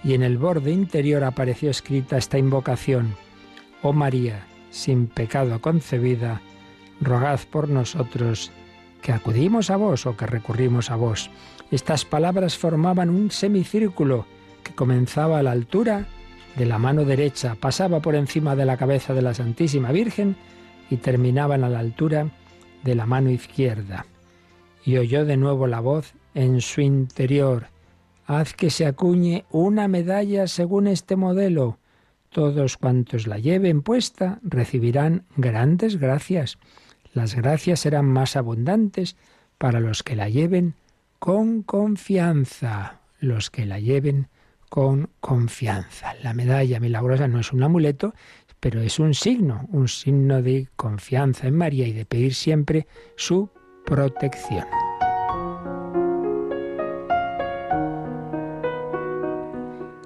y 0.04 0.14
en 0.14 0.24
el 0.24 0.38
borde 0.38 0.72
interior 0.72 1.24
apareció 1.24 1.70
escrita 1.70 2.18
esta 2.18 2.38
invocación, 2.38 3.16
Oh 3.82 3.94
María, 3.94 4.46
sin 4.70 5.08
pecado 5.08 5.60
concebida, 5.62 6.42
rogad 7.02 7.40
por 7.50 7.70
nosotros 7.70 8.52
que 9.02 9.12
acudimos 9.12 9.70
a 9.70 9.78
vos 9.78 10.06
o 10.06 10.16
que 10.16 10.26
recurrimos 10.26 10.92
a 10.92 10.96
vos. 10.96 11.30
Estas 11.72 12.06
palabras 12.06 12.58
formaban 12.58 13.10
un 13.10 13.32
semicírculo 13.32 14.26
que 14.64 14.74
comenzaba 14.74 15.40
a 15.40 15.44
la 15.44 15.52
altura 15.52 16.08
de 16.60 16.66
la 16.66 16.78
mano 16.78 17.06
derecha, 17.06 17.56
pasaba 17.56 18.02
por 18.02 18.16
encima 18.16 18.54
de 18.54 18.66
la 18.66 18.76
cabeza 18.76 19.14
de 19.14 19.22
la 19.22 19.34
Santísima 19.34 19.94
Virgen 19.94 20.36
y 20.90 20.98
terminaban 20.98 21.64
a 21.64 21.70
la 21.70 21.80
altura 21.80 22.32
de 22.84 22.96
la 22.96 23.06
mano 23.06 23.30
izquierda. 23.30 24.06
Y 24.84 24.98
oyó 24.98 25.24
de 25.24 25.38
nuevo 25.38 25.68
la 25.68 25.80
voz 25.80 26.14
en 26.34 26.60
su 26.60 26.82
interior. 26.82 27.68
Haz 28.26 28.54
que 28.54 28.72
se 28.72 28.86
acuñe 28.86 29.46
una 29.52 29.88
medalla 29.88 30.48
según 30.48 30.88
este 30.88 31.16
modelo. 31.16 31.78
Todos 32.30 32.76
cuantos 32.76 33.26
la 33.26 33.40
lleven 33.40 33.82
puesta 33.82 34.40
recibirán 34.44 35.24
grandes 35.38 35.98
gracias. 35.98 36.58
Las 37.14 37.36
gracias 37.36 37.80
serán 37.80 38.08
más 38.08 38.36
abundantes 38.36 39.16
para 39.58 39.80
los 39.80 40.04
que 40.04 40.18
la 40.18 40.28
lleven 40.28 40.74
con 41.20 41.64
confianza, 41.64 43.00
los 43.22 43.50
que 43.50 43.66
la 43.66 43.80
lleven 43.80 44.28
con 44.70 45.10
confianza. 45.20 46.14
La 46.24 46.34
medalla 46.34 46.80
milagrosa 46.80 47.28
no 47.28 47.40
es 47.40 47.52
un 47.52 47.64
amuleto, 47.64 48.14
pero 48.60 48.82
es 48.82 49.00
un 49.00 49.14
signo, 49.14 49.68
un 49.72 49.88
signo 49.88 50.42
de 50.42 50.70
confianza 50.76 51.48
en 51.48 51.56
María 51.58 51.88
y 51.88 51.94
de 51.94 52.06
pedir 52.06 52.36
siempre 52.36 52.88
su 53.16 53.50
protección. 53.86 54.66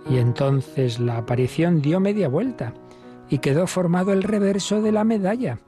Y 0.09 0.17
entonces 0.17 0.99
la 0.99 1.17
aparición 1.17 1.81
dio 1.81 1.99
media 1.99 2.27
vuelta 2.27 2.73
y 3.29 3.39
quedó 3.39 3.67
formado 3.67 4.13
el 4.13 4.23
reverso 4.23 4.81
de 4.81 4.91
la 4.91 5.03
medalla. 5.03 5.59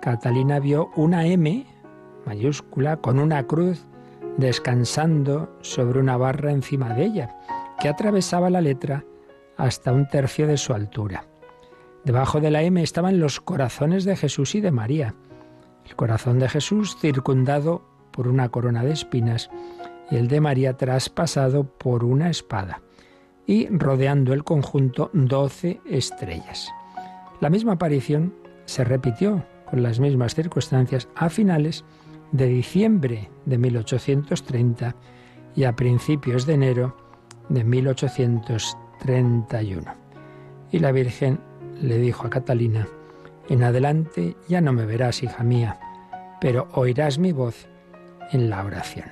Catalina 0.00 0.60
vio 0.60 0.90
una 0.96 1.26
M 1.26 1.66
mayúscula 2.26 2.96
con 2.98 3.18
una 3.18 3.46
cruz 3.46 3.84
descansando 4.36 5.58
sobre 5.60 5.98
una 5.98 6.16
barra 6.16 6.52
encima 6.52 6.94
de 6.94 7.04
ella 7.04 7.36
que 7.82 7.88
atravesaba 7.88 8.48
la 8.48 8.60
letra 8.60 9.04
hasta 9.56 9.90
un 9.92 10.06
tercio 10.06 10.46
de 10.46 10.56
su 10.56 10.72
altura. 10.72 11.26
Debajo 12.04 12.40
de 12.40 12.52
la 12.52 12.62
M 12.62 12.80
estaban 12.80 13.18
los 13.18 13.40
corazones 13.40 14.04
de 14.04 14.14
Jesús 14.14 14.54
y 14.54 14.60
de 14.60 14.70
María. 14.70 15.16
El 15.84 15.96
corazón 15.96 16.38
de 16.38 16.48
Jesús 16.48 16.96
circundado 17.00 17.82
por 18.12 18.28
una 18.28 18.50
corona 18.50 18.84
de 18.84 18.92
espinas 18.92 19.50
y 20.12 20.16
el 20.16 20.28
de 20.28 20.40
María 20.40 20.76
traspasado 20.76 21.64
por 21.64 22.04
una 22.04 22.30
espada 22.30 22.82
y 23.48 23.66
rodeando 23.66 24.32
el 24.32 24.44
conjunto 24.44 25.10
doce 25.12 25.80
estrellas. 25.84 26.70
La 27.40 27.50
misma 27.50 27.72
aparición 27.72 28.32
se 28.64 28.84
repitió 28.84 29.44
con 29.68 29.82
las 29.82 29.98
mismas 29.98 30.36
circunstancias 30.36 31.08
a 31.16 31.28
finales 31.30 31.84
de 32.30 32.46
diciembre 32.46 33.28
de 33.44 33.58
1830 33.58 34.94
y 35.56 35.64
a 35.64 35.74
principios 35.74 36.46
de 36.46 36.54
enero 36.54 37.01
de 37.52 37.64
1831. 37.64 39.94
Y 40.70 40.78
la 40.78 40.92
Virgen 40.92 41.40
le 41.80 41.98
dijo 41.98 42.26
a 42.26 42.30
Catalina, 42.30 42.86
en 43.48 43.62
adelante 43.62 44.36
ya 44.48 44.60
no 44.60 44.72
me 44.72 44.86
verás, 44.86 45.22
hija 45.22 45.42
mía, 45.42 45.78
pero 46.40 46.68
oirás 46.72 47.18
mi 47.18 47.32
voz 47.32 47.68
en 48.30 48.48
la 48.48 48.64
oración. 48.64 49.06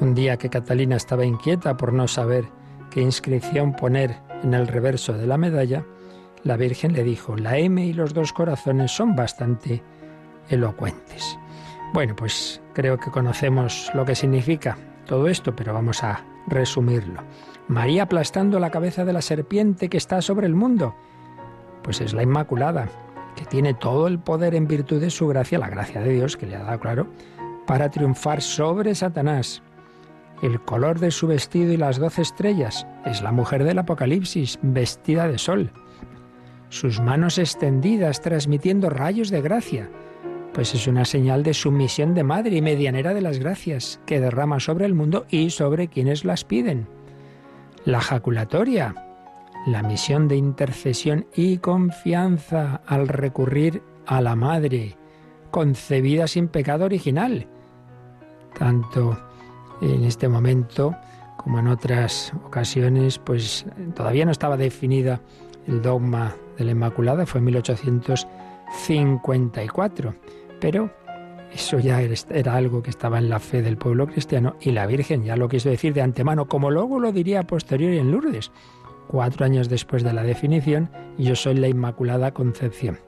Un 0.00 0.14
día 0.14 0.36
que 0.36 0.50
Catalina 0.50 0.96
estaba 0.96 1.24
inquieta 1.24 1.76
por 1.76 1.92
no 1.92 2.08
saber 2.08 2.44
qué 2.90 3.00
inscripción 3.00 3.74
poner 3.74 4.16
en 4.42 4.52
el 4.52 4.66
reverso 4.66 5.14
de 5.14 5.26
la 5.26 5.38
medalla, 5.38 5.84
la 6.44 6.56
Virgen 6.56 6.92
le 6.92 7.04
dijo, 7.04 7.36
la 7.36 7.56
M 7.56 7.86
y 7.86 7.92
los 7.92 8.12
dos 8.12 8.32
corazones 8.32 8.90
son 8.90 9.14
bastante 9.14 9.80
elocuentes. 10.48 11.38
Bueno, 11.92 12.16
pues 12.16 12.62
creo 12.72 12.98
que 12.98 13.10
conocemos 13.10 13.90
lo 13.92 14.06
que 14.06 14.14
significa 14.14 14.78
todo 15.06 15.28
esto, 15.28 15.54
pero 15.54 15.74
vamos 15.74 16.02
a 16.02 16.24
resumirlo. 16.46 17.22
María 17.68 18.04
aplastando 18.04 18.58
la 18.58 18.70
cabeza 18.70 19.04
de 19.04 19.12
la 19.12 19.20
serpiente 19.20 19.90
que 19.90 19.98
está 19.98 20.22
sobre 20.22 20.46
el 20.46 20.54
mundo. 20.54 20.94
Pues 21.82 22.00
es 22.00 22.14
la 22.14 22.22
Inmaculada, 22.22 22.88
que 23.36 23.44
tiene 23.44 23.74
todo 23.74 24.06
el 24.06 24.18
poder 24.18 24.54
en 24.54 24.66
virtud 24.66 25.02
de 25.02 25.10
su 25.10 25.28
gracia, 25.28 25.58
la 25.58 25.68
gracia 25.68 26.00
de 26.00 26.14
Dios 26.14 26.38
que 26.38 26.46
le 26.46 26.56
ha 26.56 26.62
dado 26.62 26.80
claro, 26.80 27.08
para 27.66 27.90
triunfar 27.90 28.40
sobre 28.40 28.94
Satanás. 28.94 29.62
El 30.42 30.60
color 30.62 30.98
de 30.98 31.10
su 31.10 31.26
vestido 31.26 31.72
y 31.72 31.76
las 31.76 31.98
doce 31.98 32.22
estrellas 32.22 32.86
es 33.04 33.20
la 33.20 33.32
mujer 33.32 33.64
del 33.64 33.78
Apocalipsis, 33.78 34.58
vestida 34.62 35.28
de 35.28 35.36
sol. 35.36 35.70
Sus 36.70 37.00
manos 37.00 37.36
extendidas 37.36 38.22
transmitiendo 38.22 38.88
rayos 38.88 39.28
de 39.28 39.42
gracia 39.42 39.90
pues 40.52 40.74
es 40.74 40.86
una 40.86 41.04
señal 41.04 41.42
de 41.42 41.52
sumisión 41.54 42.14
de 42.14 42.22
madre 42.24 42.56
y 42.56 42.62
medianera 42.62 43.14
de 43.14 43.22
las 43.22 43.38
gracias 43.38 44.00
que 44.06 44.20
derrama 44.20 44.60
sobre 44.60 44.86
el 44.86 44.94
mundo 44.94 45.26
y 45.30 45.50
sobre 45.50 45.88
quienes 45.88 46.24
las 46.24 46.44
piden. 46.44 46.86
La 47.84 48.00
jaculatoria, 48.00 48.94
la 49.66 49.82
misión 49.82 50.28
de 50.28 50.36
intercesión 50.36 51.26
y 51.34 51.58
confianza 51.58 52.82
al 52.86 53.08
recurrir 53.08 53.82
a 54.06 54.20
la 54.20 54.36
madre, 54.36 54.96
concebida 55.50 56.26
sin 56.26 56.48
pecado 56.48 56.84
original. 56.84 57.46
Tanto 58.58 59.18
en 59.80 60.04
este 60.04 60.28
momento 60.28 60.94
como 61.38 61.58
en 61.58 61.68
otras 61.68 62.34
ocasiones, 62.44 63.18
pues 63.18 63.64
todavía 63.94 64.26
no 64.26 64.30
estaba 64.30 64.56
definida 64.56 65.20
el 65.66 65.82
dogma 65.82 66.36
de 66.58 66.64
la 66.64 66.72
Inmaculada, 66.72 67.24
fue 67.26 67.38
en 67.38 67.44
1854 67.46 70.14
pero 70.62 70.90
eso 71.52 71.80
ya 71.80 72.00
era 72.00 72.54
algo 72.54 72.82
que 72.82 72.90
estaba 72.90 73.18
en 73.18 73.28
la 73.28 73.40
fe 73.40 73.62
del 73.62 73.76
pueblo 73.76 74.06
cristiano 74.06 74.54
y 74.60 74.70
la 74.70 74.86
Virgen 74.86 75.24
ya 75.24 75.36
lo 75.36 75.48
quiso 75.48 75.68
decir 75.68 75.92
de 75.92 76.02
antemano, 76.02 76.46
como 76.46 76.70
luego 76.70 77.00
lo 77.00 77.10
diría 77.10 77.40
a 77.40 77.46
posteriori 77.46 77.98
en 77.98 78.12
Lourdes, 78.12 78.52
cuatro 79.08 79.44
años 79.44 79.68
después 79.68 80.04
de 80.04 80.12
la 80.12 80.22
definición, 80.22 80.88
yo 81.18 81.34
soy 81.34 81.56
la 81.56 81.66
Inmaculada 81.66 82.32
Concepción. 82.32 83.00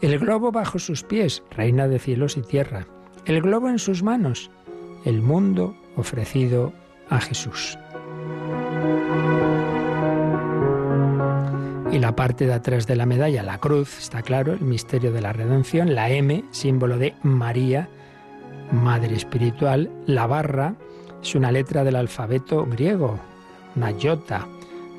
El 0.00 0.18
globo 0.18 0.52
bajo 0.52 0.78
sus 0.78 1.04
pies, 1.04 1.42
reina 1.50 1.86
de 1.86 1.98
cielos 1.98 2.38
y 2.38 2.42
tierra. 2.42 2.86
El 3.26 3.42
globo 3.42 3.68
en 3.68 3.78
sus 3.78 4.02
manos, 4.02 4.50
el 5.04 5.20
mundo 5.20 5.76
ofrecido 5.96 6.72
a 7.10 7.20
Jesús. 7.20 7.78
Y 11.92 11.98
la 11.98 12.14
parte 12.14 12.46
de 12.46 12.52
atrás 12.52 12.86
de 12.86 12.94
la 12.94 13.04
medalla, 13.04 13.42
la 13.42 13.58
cruz, 13.58 13.98
está 13.98 14.22
claro, 14.22 14.52
el 14.52 14.60
misterio 14.60 15.10
de 15.12 15.20
la 15.20 15.32
redención, 15.32 15.94
la 15.94 16.08
M, 16.08 16.44
símbolo 16.52 16.98
de 16.98 17.14
María, 17.24 17.88
Madre 18.70 19.16
Espiritual, 19.16 19.90
la 20.06 20.28
barra 20.28 20.76
es 21.20 21.34
una 21.34 21.50
letra 21.50 21.82
del 21.82 21.96
alfabeto 21.96 22.64
griego, 22.64 23.18
una 23.74 23.92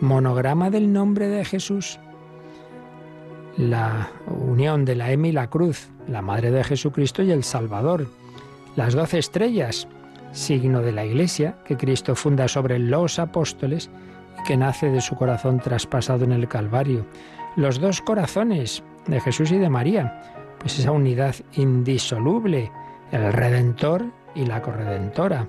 monograma 0.01 0.69
del 0.69 0.91
nombre 0.91 1.27
de 1.27 1.45
Jesús. 1.45 1.99
la 3.57 4.09
unión 4.27 4.85
de 4.85 4.95
la 4.95 5.11
M 5.11 5.27
y 5.27 5.31
la 5.31 5.49
cruz, 5.49 5.89
la 6.07 6.21
Madre 6.21 6.51
de 6.51 6.63
Jesucristo 6.63 7.21
y 7.21 7.31
el 7.31 7.43
Salvador. 7.43 8.07
Las 8.75 8.93
doce 8.93 9.19
estrellas, 9.19 9.87
signo 10.31 10.81
de 10.81 10.91
la 10.91 11.05
Iglesia 11.05 11.57
que 11.65 11.77
Cristo 11.77 12.15
funda 12.15 12.47
sobre 12.47 12.79
los 12.79 13.19
apóstoles 13.19 13.89
que 14.45 14.57
nace 14.57 14.89
de 14.89 15.01
su 15.01 15.15
corazón 15.15 15.59
traspasado 15.59 16.23
en 16.23 16.31
el 16.31 16.47
Calvario. 16.47 17.05
Los 17.55 17.79
dos 17.79 18.01
corazones 18.01 18.83
de 19.07 19.19
Jesús 19.19 19.51
y 19.51 19.57
de 19.57 19.69
María, 19.69 20.21
pues 20.59 20.79
esa 20.79 20.91
unidad 20.91 21.35
indisoluble, 21.53 22.71
el 23.11 23.33
Redentor 23.33 24.05
y 24.35 24.45
la 24.45 24.61
corredentora, 24.61 25.47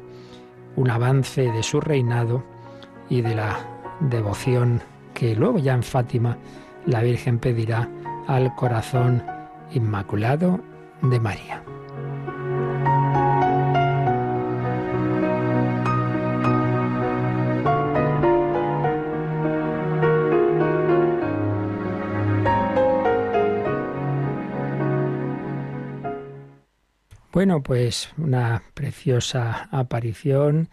un 0.77 0.91
avance 0.91 1.43
de 1.43 1.63
su 1.63 1.81
reinado 1.81 2.43
y 3.09 3.21
de 3.21 3.35
la 3.35 3.59
devoción 4.01 4.81
que 5.15 5.35
luego 5.35 5.59
ya 5.59 5.75
en 5.75 5.83
Fátima 5.83 6.39
la 6.87 7.03
Virgen 7.03 7.39
pedirá 7.39 7.89
al 8.27 8.55
corazón 8.55 9.23
inmaculado 9.73 10.61
de 11.03 11.21
María. 11.21 11.63
Bueno, 27.33 27.63
pues 27.63 28.11
una 28.19 28.63
preciosa 28.75 29.67
aparición 29.71 30.69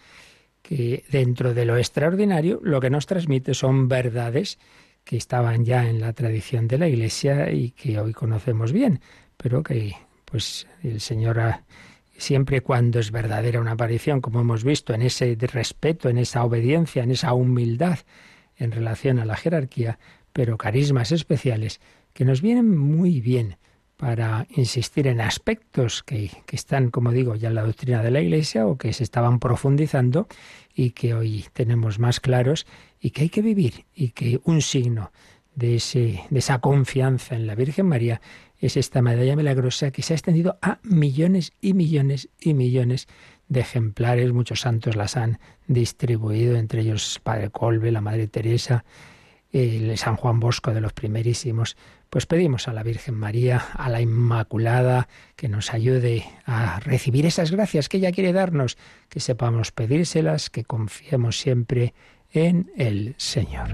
que 0.62 1.06
dentro 1.10 1.54
de 1.54 1.64
lo 1.64 1.78
extraordinario 1.78 2.60
lo 2.62 2.82
que 2.82 2.90
nos 2.90 3.06
transmite 3.06 3.54
son 3.54 3.88
verdades 3.88 4.60
que 5.06 5.16
estaban 5.16 5.64
ya 5.64 5.90
en 5.90 6.02
la 6.02 6.12
tradición 6.12 6.68
de 6.68 6.78
la 6.78 6.90
Iglesia 6.90 7.50
y 7.50 7.72
que 7.72 7.98
hoy 7.98 8.12
conocemos 8.12 8.74
bien, 8.74 9.00
pero 9.38 9.64
que 9.64 9.96
pues 10.26 10.68
el 10.84 11.00
Señor 11.00 11.40
siempre 12.18 12.60
cuando 12.60 13.00
es 13.00 13.12
verdadera 13.12 13.62
una 13.62 13.72
aparición, 13.72 14.20
como 14.20 14.42
hemos 14.42 14.66
visto, 14.66 14.94
en 14.94 15.02
ese 15.02 15.38
respeto, 15.40 16.10
en 16.10 16.18
esa 16.18 16.44
obediencia, 16.44 17.04
en 17.04 17.12
esa 17.12 17.34
humildad 17.34 18.00
en 18.58 18.74
relación 18.74 19.20
a 19.20 19.26
la 19.26 19.38
jerarquía, 19.38 19.98
pero 20.34 20.58
carismas 20.58 21.14
especiales 21.14 21.80
que 22.12 22.26
nos 22.26 22.42
vienen 22.42 22.78
muy 22.78 23.22
bien 23.22 23.56
para 24.00 24.48
insistir 24.56 25.08
en 25.08 25.20
aspectos 25.20 26.04
que, 26.04 26.32
que, 26.46 26.56
están, 26.56 26.90
como 26.90 27.12
digo, 27.12 27.36
ya 27.36 27.50
en 27.50 27.56
la 27.56 27.64
doctrina 27.64 28.02
de 28.02 28.12
la 28.12 28.22
Iglesia 28.22 28.66
o 28.66 28.78
que 28.78 28.94
se 28.94 29.04
estaban 29.04 29.40
profundizando 29.40 30.30
y 30.74 30.92
que 30.92 31.14
hoy 31.14 31.48
tenemos 31.52 32.00
más 32.00 32.22
claros 32.22 32.66
y 33.02 33.10
que 33.10 33.24
hay 33.24 33.30
que 33.30 33.42
vivir 33.42 33.84
y 33.94 34.12
que 34.12 34.40
un 34.46 34.62
signo 34.62 35.12
de, 35.54 35.76
ese, 35.76 36.22
de 36.30 36.40
esa 36.40 36.60
confianza 36.60 37.36
en 37.36 37.46
la 37.46 37.56
Virgen 37.56 37.88
María 37.88 38.22
es 38.58 38.78
esta 38.78 39.02
medalla 39.02 39.36
milagrosa 39.36 39.92
que 39.92 40.02
se 40.02 40.14
ha 40.14 40.16
extendido 40.16 40.58
a 40.62 40.80
millones 40.82 41.52
y 41.60 41.74
millones 41.74 42.30
y 42.40 42.54
millones 42.54 43.10
de 43.50 43.60
ejemplares. 43.60 44.32
Muchos 44.32 44.62
santos 44.62 44.96
las 44.96 45.18
han 45.18 45.40
distribuido, 45.68 46.56
entre 46.56 46.84
ellos 46.84 47.20
Padre 47.22 47.50
Colbe, 47.50 47.92
la 47.92 48.00
Madre 48.00 48.28
Teresa, 48.28 48.86
el 49.52 49.98
San 49.98 50.16
Juan 50.16 50.40
Bosco 50.40 50.74
de 50.74 50.82
los 50.82 50.94
primerísimos. 50.94 51.78
Pues 52.10 52.26
pedimos 52.26 52.68
a 52.68 52.74
la 52.74 52.84
Virgen 52.84 53.16
María, 53.16 53.58
a 53.74 53.90
la 53.90 54.02
Inmaculada, 54.02 55.08
que 55.36 55.50
nos 55.50 55.74
ayude 55.74 56.26
a 56.46 56.80
recibir 56.80 57.26
esas 57.26 57.52
gracias 57.52 57.90
que 57.90 57.98
ella 57.98 58.12
quiere 58.12 58.34
darnos, 58.34 58.78
que 59.10 59.20
sepamos 59.20 59.72
pedírselas, 59.72 60.50
que 60.50 60.64
confiemos 60.64 61.40
siempre 61.40 61.94
en 62.32 62.72
el 62.76 63.16
Señor. 63.18 63.70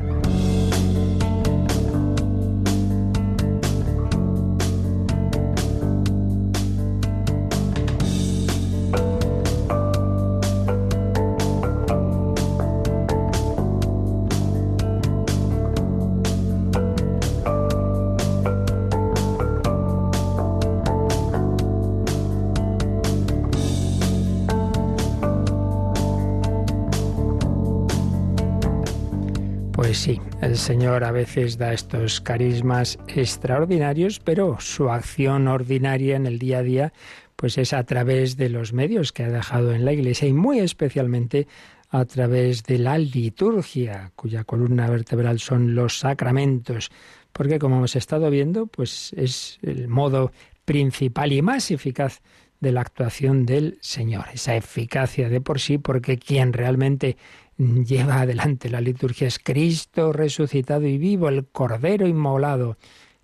Señor 30.66 31.04
a 31.04 31.12
veces 31.12 31.60
da 31.60 31.74
estos 31.74 32.22
carismas 32.22 32.98
extraordinarios, 33.06 34.20
pero 34.20 34.58
su 34.60 34.90
acción 34.90 35.48
ordinaria 35.48 36.16
en 36.16 36.26
el 36.26 36.40
día 36.40 36.58
a 36.58 36.64
día 36.64 36.94
pues 37.36 37.60
es 37.60 37.72
a 37.72 37.84
través 37.84 38.36
de 38.36 38.50
los 38.50 38.74
medios 38.74 39.12
que 39.12 39.22
ha 39.26 39.30
dejado 39.30 39.74
en 39.74 39.86
la 39.86 39.94
Iglesia 39.94 40.28
y 40.28 40.34
muy 40.34 40.58
especialmente 40.58 41.48
a 41.92 42.04
través 42.06 42.64
de 42.64 42.80
la 42.80 42.98
liturgia, 42.98 44.12
cuya 44.16 44.44
columna 44.44 44.90
vertebral 44.90 45.38
son 45.40 45.76
los 45.76 46.00
sacramentos, 46.00 46.90
porque 47.32 47.60
como 47.60 47.78
hemos 47.78 47.96
estado 47.96 48.32
viendo, 48.32 48.66
pues 48.66 49.14
es 49.14 49.60
el 49.62 49.88
modo 49.88 50.32
principal 50.66 51.32
y 51.32 51.44
más 51.44 51.70
eficaz 51.70 52.24
de 52.60 52.72
la 52.72 52.82
actuación 52.82 53.46
del 53.46 53.78
Señor, 53.82 54.26
esa 54.34 54.56
eficacia 54.56 55.30
de 55.30 55.42
por 55.42 55.60
sí, 55.60 55.78
porque 55.78 56.18
quien 56.18 56.54
realmente 56.54 57.18
lleva 57.58 58.22
adelante 58.22 58.70
la 58.70 58.82
liturgia 58.82 59.28
es 59.28 59.40
Cristo 59.40 60.12
resucitado 60.12 60.86
y 60.88 60.98
vivo, 60.98 61.30
el 61.30 61.46
Cordero 61.46 62.08
inmolado 62.08 62.78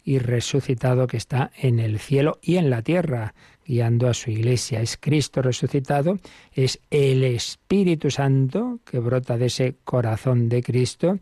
y 0.03 0.19
resucitado 0.19 1.07
que 1.07 1.17
está 1.17 1.51
en 1.57 1.79
el 1.79 1.99
cielo 1.99 2.39
y 2.41 2.55
en 2.55 2.69
la 2.69 2.81
tierra, 2.81 3.33
guiando 3.65 4.07
a 4.07 4.13
su 4.13 4.31
iglesia. 4.31 4.81
Es 4.81 4.97
Cristo 4.97 5.41
resucitado, 5.41 6.19
es 6.53 6.79
el 6.89 7.23
Espíritu 7.23 8.09
Santo 8.09 8.79
que 8.85 8.99
brota 8.99 9.37
de 9.37 9.47
ese 9.47 9.75
corazón 9.83 10.49
de 10.49 10.63
Cristo 10.63 11.19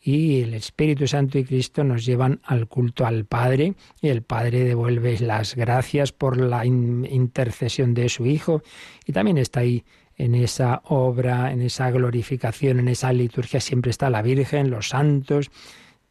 y 0.00 0.42
el 0.42 0.52
Espíritu 0.52 1.06
Santo 1.06 1.38
y 1.38 1.44
Cristo 1.44 1.82
nos 1.82 2.04
llevan 2.04 2.40
al 2.44 2.68
culto 2.68 3.06
al 3.06 3.24
Padre 3.24 3.74
y 4.02 4.08
el 4.08 4.22
Padre 4.22 4.64
devuelve 4.64 5.18
las 5.18 5.54
gracias 5.54 6.12
por 6.12 6.38
la 6.38 6.66
intercesión 6.66 7.94
de 7.94 8.10
su 8.10 8.26
Hijo 8.26 8.62
y 9.06 9.12
también 9.12 9.38
está 9.38 9.60
ahí 9.60 9.82
en 10.16 10.34
esa 10.34 10.82
obra, 10.84 11.52
en 11.52 11.62
esa 11.62 11.90
glorificación, 11.90 12.80
en 12.80 12.88
esa 12.88 13.12
liturgia, 13.12 13.60
siempre 13.60 13.90
está 13.90 14.10
la 14.10 14.22
Virgen, 14.22 14.70
los 14.70 14.88
santos, 14.88 15.50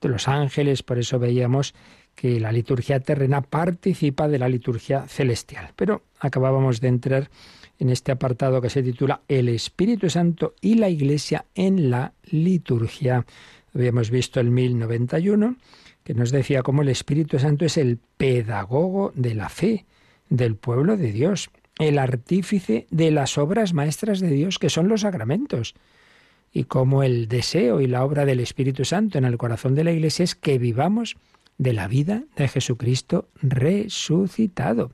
los 0.08 0.28
ángeles, 0.28 0.84
por 0.84 1.00
eso 1.00 1.20
veíamos 1.20 1.74
que 2.16 2.40
la 2.40 2.52
liturgia 2.52 3.00
terrena 3.00 3.42
participa 3.42 4.28
de 4.28 4.40
la 4.40 4.50
liturgia 4.50 5.08
celestial. 5.08 5.72
Pero 5.76 6.04
acabábamos 6.20 6.80
de 6.80 6.88
entrar 6.90 7.30
en 7.80 7.90
este 7.90 8.12
apartado 8.12 8.62
que 8.62 8.70
se 8.70 8.84
titula 8.84 9.22
El 9.28 9.50
Espíritu 9.50 10.10
Santo 10.10 10.54
y 10.62 10.76
la 10.76 10.90
Iglesia 10.90 11.46
en 11.56 11.90
la 11.90 12.14
liturgia. 12.30 13.26
Habíamos 13.74 14.12
visto 14.12 14.40
el 14.40 14.52
1091, 14.52 15.56
que 16.04 16.14
nos 16.14 16.32
decía 16.32 16.62
cómo 16.62 16.84
el 16.84 16.90
Espíritu 16.90 17.40
Santo 17.40 17.66
es 17.66 17.78
el 17.78 17.98
pedagogo 18.18 19.12
de 19.16 19.34
la 19.34 19.50
fe 19.50 19.86
del 20.30 20.56
pueblo 20.56 20.98
de 20.98 21.12
Dios 21.12 21.50
el 21.80 21.98
artífice 21.98 22.88
de 22.92 23.12
las 23.12 23.38
obras 23.38 23.74
maestras 23.74 24.20
de 24.20 24.30
Dios, 24.30 24.60
que 24.60 24.70
son 24.70 24.88
los 24.88 25.02
sacramentos. 25.02 25.74
Y 26.52 26.66
como 26.66 27.04
el 27.04 27.28
deseo 27.28 27.82
y 27.82 27.88
la 27.88 28.04
obra 28.06 28.26
del 28.26 28.40
Espíritu 28.40 28.86
Santo 28.86 29.18
en 29.18 29.26
el 29.26 29.38
corazón 29.38 29.74
de 29.74 29.84
la 29.84 29.92
Iglesia 29.92 30.24
es 30.24 30.36
que 30.36 30.60
vivamos 30.60 31.18
de 31.58 31.74
la 31.74 31.88
vida 31.88 32.24
de 32.36 32.48
Jesucristo 32.48 33.30
resucitado. 33.42 34.92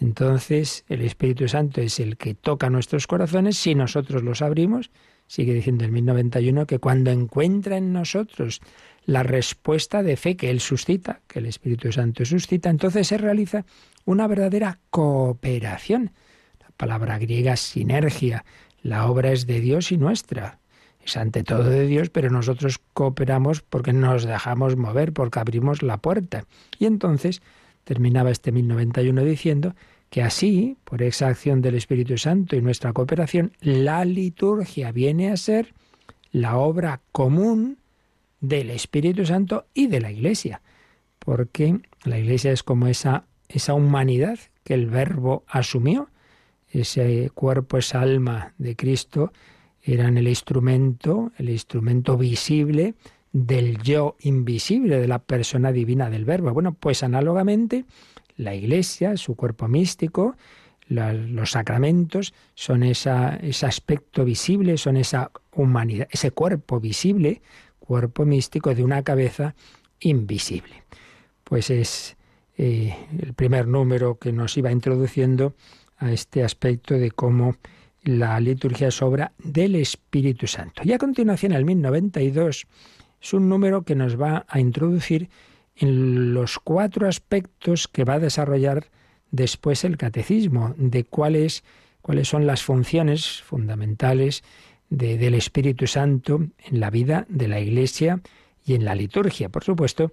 Entonces 0.00 0.84
el 0.88 1.02
Espíritu 1.02 1.48
Santo 1.48 1.80
es 1.80 2.00
el 2.00 2.16
que 2.16 2.34
toca 2.34 2.70
nuestros 2.70 3.06
corazones 3.06 3.56
si 3.56 3.74
nosotros 3.74 4.22
los 4.22 4.42
abrimos. 4.42 4.90
Sigue 5.28 5.52
diciendo 5.52 5.84
el 5.84 5.92
1091 5.92 6.66
que 6.66 6.78
cuando 6.78 7.10
encuentra 7.10 7.76
en 7.76 7.92
nosotros 7.92 8.60
la 9.04 9.22
respuesta 9.22 10.02
de 10.02 10.16
fe 10.16 10.36
que 10.36 10.50
Él 10.50 10.60
suscita, 10.60 11.20
que 11.26 11.38
el 11.38 11.46
Espíritu 11.46 11.92
Santo 11.92 12.24
suscita, 12.24 12.70
entonces 12.70 13.06
se 13.06 13.18
realiza 13.18 13.64
una 14.06 14.26
verdadera 14.26 14.78
cooperación. 14.88 16.12
La 16.60 16.70
palabra 16.76 17.18
griega 17.18 17.56
sinergia. 17.56 18.44
La 18.82 19.06
obra 19.06 19.30
es 19.30 19.46
de 19.46 19.60
Dios 19.60 19.92
y 19.92 19.98
nuestra. 19.98 20.60
Es 21.04 21.16
ante 21.18 21.44
todo 21.44 21.64
de 21.64 21.86
Dios, 21.86 22.08
pero 22.08 22.30
nosotros 22.30 22.80
cooperamos 22.94 23.60
porque 23.60 23.92
nos 23.92 24.24
dejamos 24.24 24.76
mover, 24.76 25.12
porque 25.12 25.40
abrimos 25.40 25.82
la 25.82 25.98
puerta. 25.98 26.44
Y 26.78 26.86
entonces 26.86 27.42
terminaba 27.84 28.30
este 28.30 28.50
1091 28.50 29.24
diciendo 29.24 29.74
que 30.10 30.22
así, 30.22 30.76
por 30.84 31.02
esa 31.02 31.28
acción 31.28 31.60
del 31.60 31.74
Espíritu 31.74 32.16
Santo 32.18 32.56
y 32.56 32.62
nuestra 32.62 32.92
cooperación, 32.92 33.52
la 33.60 34.04
liturgia 34.04 34.92
viene 34.92 35.30
a 35.30 35.36
ser 35.36 35.74
la 36.32 36.56
obra 36.56 37.00
común 37.12 37.78
del 38.40 38.70
Espíritu 38.70 39.26
Santo 39.26 39.66
y 39.74 39.88
de 39.88 40.00
la 40.00 40.10
Iglesia, 40.10 40.62
porque 41.18 41.80
la 42.04 42.18
Iglesia 42.18 42.52
es 42.52 42.62
como 42.62 42.86
esa 42.86 43.24
esa 43.48 43.74
humanidad 43.74 44.38
que 44.62 44.74
el 44.74 44.86
Verbo 44.86 45.44
asumió, 45.48 46.10
ese 46.70 47.30
cuerpo, 47.34 47.78
esa 47.78 48.02
alma 48.02 48.52
de 48.58 48.76
Cristo, 48.76 49.32
eran 49.82 50.18
el 50.18 50.28
instrumento, 50.28 51.32
el 51.38 51.48
instrumento 51.48 52.18
visible 52.18 52.94
del 53.32 53.78
yo 53.82 54.16
invisible, 54.20 54.98
de 54.98 55.08
la 55.08 55.18
persona 55.18 55.72
divina 55.72 56.10
del 56.10 56.26
Verbo. 56.26 56.52
Bueno, 56.52 56.74
pues 56.74 57.02
análogamente, 57.02 57.86
la 58.38 58.54
Iglesia, 58.54 59.16
su 59.18 59.36
cuerpo 59.36 59.68
místico, 59.68 60.36
los 60.88 61.50
sacramentos 61.50 62.32
son 62.54 62.82
esa, 62.82 63.36
ese 63.36 63.66
aspecto 63.66 64.24
visible, 64.24 64.78
son 64.78 64.96
esa 64.96 65.30
humanidad, 65.52 66.08
ese 66.10 66.30
cuerpo 66.30 66.80
visible, 66.80 67.42
cuerpo 67.78 68.24
místico 68.24 68.74
de 68.74 68.82
una 68.82 69.02
cabeza 69.02 69.54
invisible. 70.00 70.84
Pues 71.44 71.68
es 71.68 72.16
eh, 72.56 72.94
el 73.20 73.34
primer 73.34 73.66
número 73.66 74.18
que 74.18 74.32
nos 74.32 74.56
iba 74.56 74.72
introduciendo 74.72 75.54
a 75.98 76.10
este 76.10 76.42
aspecto 76.42 76.94
de 76.94 77.10
cómo 77.10 77.56
la 78.02 78.40
liturgia 78.40 78.88
es 78.88 79.02
obra 79.02 79.32
del 79.38 79.74
Espíritu 79.74 80.46
Santo. 80.46 80.82
Y 80.84 80.92
a 80.92 80.98
continuación, 80.98 81.52
el 81.52 81.64
1092, 81.64 82.66
es 83.20 83.32
un 83.34 83.48
número 83.48 83.82
que 83.82 83.94
nos 83.94 84.18
va 84.18 84.46
a 84.48 84.60
introducir 84.60 85.28
en 85.78 86.34
los 86.34 86.58
cuatro 86.58 87.08
aspectos 87.08 87.88
que 87.88 88.04
va 88.04 88.14
a 88.14 88.18
desarrollar 88.18 88.86
después 89.30 89.84
el 89.84 89.96
catecismo, 89.96 90.74
de 90.76 91.04
cuáles, 91.04 91.64
cuáles 92.02 92.28
son 92.28 92.46
las 92.46 92.62
funciones 92.62 93.42
fundamentales 93.42 94.42
del 94.90 95.34
Espíritu 95.34 95.86
Santo 95.86 96.46
en 96.58 96.80
la 96.80 96.90
vida 96.90 97.26
de 97.28 97.48
la 97.48 97.60
Iglesia 97.60 98.20
y 98.64 98.74
en 98.74 98.84
la 98.84 98.94
liturgia. 98.94 99.48
Por 99.50 99.64
supuesto, 99.64 100.12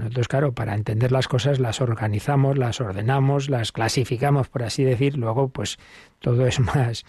nosotros, 0.00 0.28
claro, 0.28 0.52
para 0.52 0.74
entender 0.74 1.12
las 1.12 1.28
cosas 1.28 1.60
las 1.60 1.80
organizamos, 1.80 2.56
las 2.56 2.80
ordenamos, 2.80 3.50
las 3.50 3.70
clasificamos, 3.70 4.48
por 4.48 4.62
así 4.62 4.82
decir, 4.82 5.16
luego 5.16 5.48
pues 5.48 5.78
todo 6.20 6.46
es 6.46 6.58
más 6.74 7.04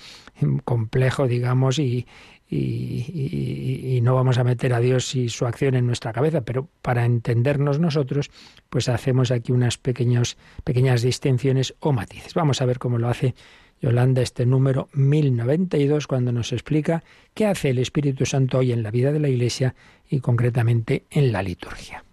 complejo, 0.66 1.28
digamos, 1.28 1.80
y, 1.80 2.06
y, 2.52 4.00
no 4.04 4.16
vamos 4.16 4.38
a 4.38 4.44
meter 4.44 4.74
a 4.74 4.80
Dios 4.80 5.16
y 5.16 5.30
su 5.30 5.46
acción 5.46 5.76
en 5.76 5.86
nuestra 5.86 6.12
cabeza, 6.12 6.42
pero 6.42 6.68
para 6.82 7.06
entendernos 7.06 7.80
nosotros, 7.80 8.32
pues 8.70 8.90
hacemos 8.90 9.32
aquí 9.32 9.52
unas 9.52 9.78
pequeños, 9.78 10.38
pequeñas 10.64 11.02
distinciones 11.02 11.76
o 11.80 11.94
matices. 11.94 12.34
Vamos 12.34 12.62
a 12.62 12.66
ver 12.66 12.80
cómo 12.80 12.98
lo 12.98 13.08
hace 13.08 13.36
Yolanda 13.80 14.22
este 14.22 14.46
número 14.46 14.90
1092 14.94 16.08
cuando 16.08 16.32
nos 16.32 16.52
explica 16.52 17.04
qué 17.34 17.46
hace 17.46 17.70
el 17.70 17.80
Espíritu 17.80 18.26
Santo 18.26 18.58
hoy 18.58 18.72
en 18.72 18.84
la 18.84 18.92
vida 18.92 19.12
de 19.12 19.20
la 19.20 19.30
Iglesia 19.30 19.76
y 20.10 20.20
concretamente 20.20 21.06
en 21.10 21.32
la 21.32 21.44
liturgia. 21.44 22.04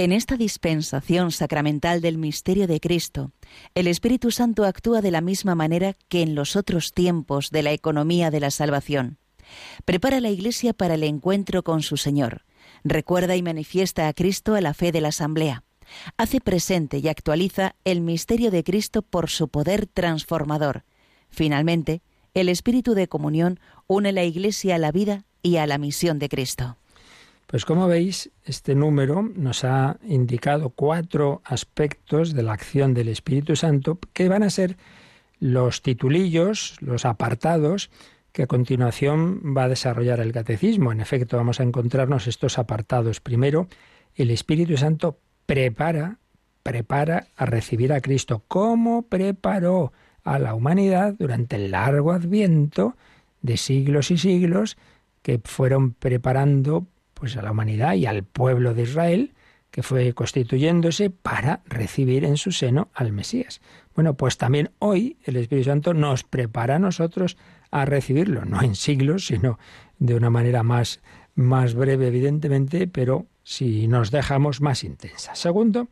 En 0.00 0.12
esta 0.12 0.38
dispensación 0.38 1.30
sacramental 1.30 2.00
del 2.00 2.16
misterio 2.16 2.66
de 2.66 2.80
Cristo, 2.80 3.32
el 3.74 3.86
Espíritu 3.86 4.30
Santo 4.30 4.64
actúa 4.64 5.02
de 5.02 5.10
la 5.10 5.20
misma 5.20 5.54
manera 5.54 5.94
que 6.08 6.22
en 6.22 6.34
los 6.34 6.56
otros 6.56 6.94
tiempos 6.94 7.50
de 7.50 7.62
la 7.62 7.72
economía 7.72 8.30
de 8.30 8.40
la 8.40 8.50
salvación. 8.50 9.18
Prepara 9.84 10.16
a 10.16 10.20
la 10.22 10.30
Iglesia 10.30 10.72
para 10.72 10.94
el 10.94 11.04
encuentro 11.04 11.62
con 11.62 11.82
su 11.82 11.98
Señor. 11.98 12.46
Recuerda 12.82 13.36
y 13.36 13.42
manifiesta 13.42 14.08
a 14.08 14.14
Cristo 14.14 14.54
a 14.54 14.62
la 14.62 14.72
fe 14.72 14.90
de 14.90 15.02
la 15.02 15.08
Asamblea. 15.08 15.64
Hace 16.16 16.40
presente 16.40 16.96
y 16.96 17.08
actualiza 17.08 17.74
el 17.84 18.00
misterio 18.00 18.50
de 18.50 18.64
Cristo 18.64 19.02
por 19.02 19.28
su 19.28 19.48
poder 19.48 19.86
transformador. 19.86 20.84
Finalmente, 21.28 22.00
el 22.32 22.48
Espíritu 22.48 22.94
de 22.94 23.06
comunión 23.06 23.60
une 23.86 24.12
la 24.12 24.24
Iglesia 24.24 24.76
a 24.76 24.78
la 24.78 24.92
vida 24.92 25.26
y 25.42 25.56
a 25.56 25.66
la 25.66 25.76
misión 25.76 26.18
de 26.18 26.30
Cristo. 26.30 26.78
Pues 27.50 27.64
como 27.64 27.88
veis, 27.88 28.30
este 28.44 28.76
número 28.76 29.22
nos 29.22 29.64
ha 29.64 29.98
indicado 30.04 30.70
cuatro 30.70 31.42
aspectos 31.44 32.32
de 32.32 32.44
la 32.44 32.52
acción 32.52 32.94
del 32.94 33.08
Espíritu 33.08 33.56
Santo 33.56 33.98
que 34.12 34.28
van 34.28 34.44
a 34.44 34.50
ser 34.50 34.76
los 35.40 35.82
titulillos, 35.82 36.76
los 36.80 37.04
apartados 37.04 37.90
que 38.30 38.44
a 38.44 38.46
continuación 38.46 39.42
va 39.44 39.64
a 39.64 39.68
desarrollar 39.68 40.20
el 40.20 40.30
catecismo. 40.30 40.92
En 40.92 41.00
efecto, 41.00 41.38
vamos 41.38 41.58
a 41.58 41.64
encontrarnos 41.64 42.28
estos 42.28 42.56
apartados. 42.56 43.18
Primero, 43.18 43.66
el 44.14 44.30
Espíritu 44.30 44.76
Santo 44.76 45.18
prepara, 45.46 46.18
prepara 46.62 47.26
a 47.36 47.46
recibir 47.46 47.92
a 47.92 48.00
Cristo. 48.00 48.44
¿Cómo 48.46 49.02
preparó 49.02 49.92
a 50.22 50.38
la 50.38 50.54
humanidad 50.54 51.16
durante 51.18 51.56
el 51.56 51.72
largo 51.72 52.12
adviento 52.12 52.96
de 53.42 53.56
siglos 53.56 54.12
y 54.12 54.18
siglos 54.18 54.76
que 55.22 55.40
fueron 55.42 55.94
preparando 55.94 56.86
pues 57.20 57.36
a 57.36 57.42
la 57.42 57.52
humanidad 57.52 57.94
y 57.94 58.06
al 58.06 58.24
pueblo 58.24 58.72
de 58.72 58.82
Israel 58.82 59.32
que 59.70 59.82
fue 59.82 60.12
constituyéndose 60.14 61.10
para 61.10 61.60
recibir 61.66 62.24
en 62.24 62.36
su 62.36 62.50
seno 62.50 62.88
al 62.94 63.12
Mesías. 63.12 63.60
Bueno, 63.94 64.14
pues 64.14 64.36
también 64.36 64.70
hoy 64.78 65.18
el 65.24 65.36
Espíritu 65.36 65.66
Santo 65.66 65.94
nos 65.94 66.24
prepara 66.24 66.76
a 66.76 66.78
nosotros 66.80 67.36
a 67.70 67.84
recibirlo, 67.84 68.44
no 68.44 68.62
en 68.62 68.74
siglos, 68.74 69.26
sino 69.26 69.58
de 69.98 70.14
una 70.14 70.30
manera 70.30 70.62
más, 70.62 71.00
más 71.34 71.74
breve, 71.74 72.08
evidentemente, 72.08 72.88
pero 72.88 73.26
si 73.44 73.86
nos 73.86 74.10
dejamos 74.10 74.60
más 74.60 74.82
intensa. 74.82 75.34
Segundo, 75.36 75.88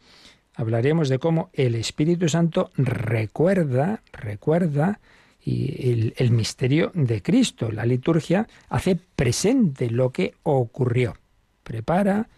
hablaremos 0.55 1.09
de 1.09 1.19
cómo 1.19 1.51
el 1.53 1.77
Espíritu 1.77 2.29
Santo 2.29 2.71
recuerda, 2.75 4.03
recuerda 4.13 4.99
y 5.45 6.13
el, 6.17 6.31
misterio 6.31 6.91
de 6.95 7.23
Cristo. 7.23 7.71
La 7.71 7.87
liturgia 7.87 8.47
hace 8.69 8.97
presente 8.97 9.91
lo 9.91 10.11
que 10.11 10.35
ocurrió. 10.43 11.17
Prepara, 11.63 12.29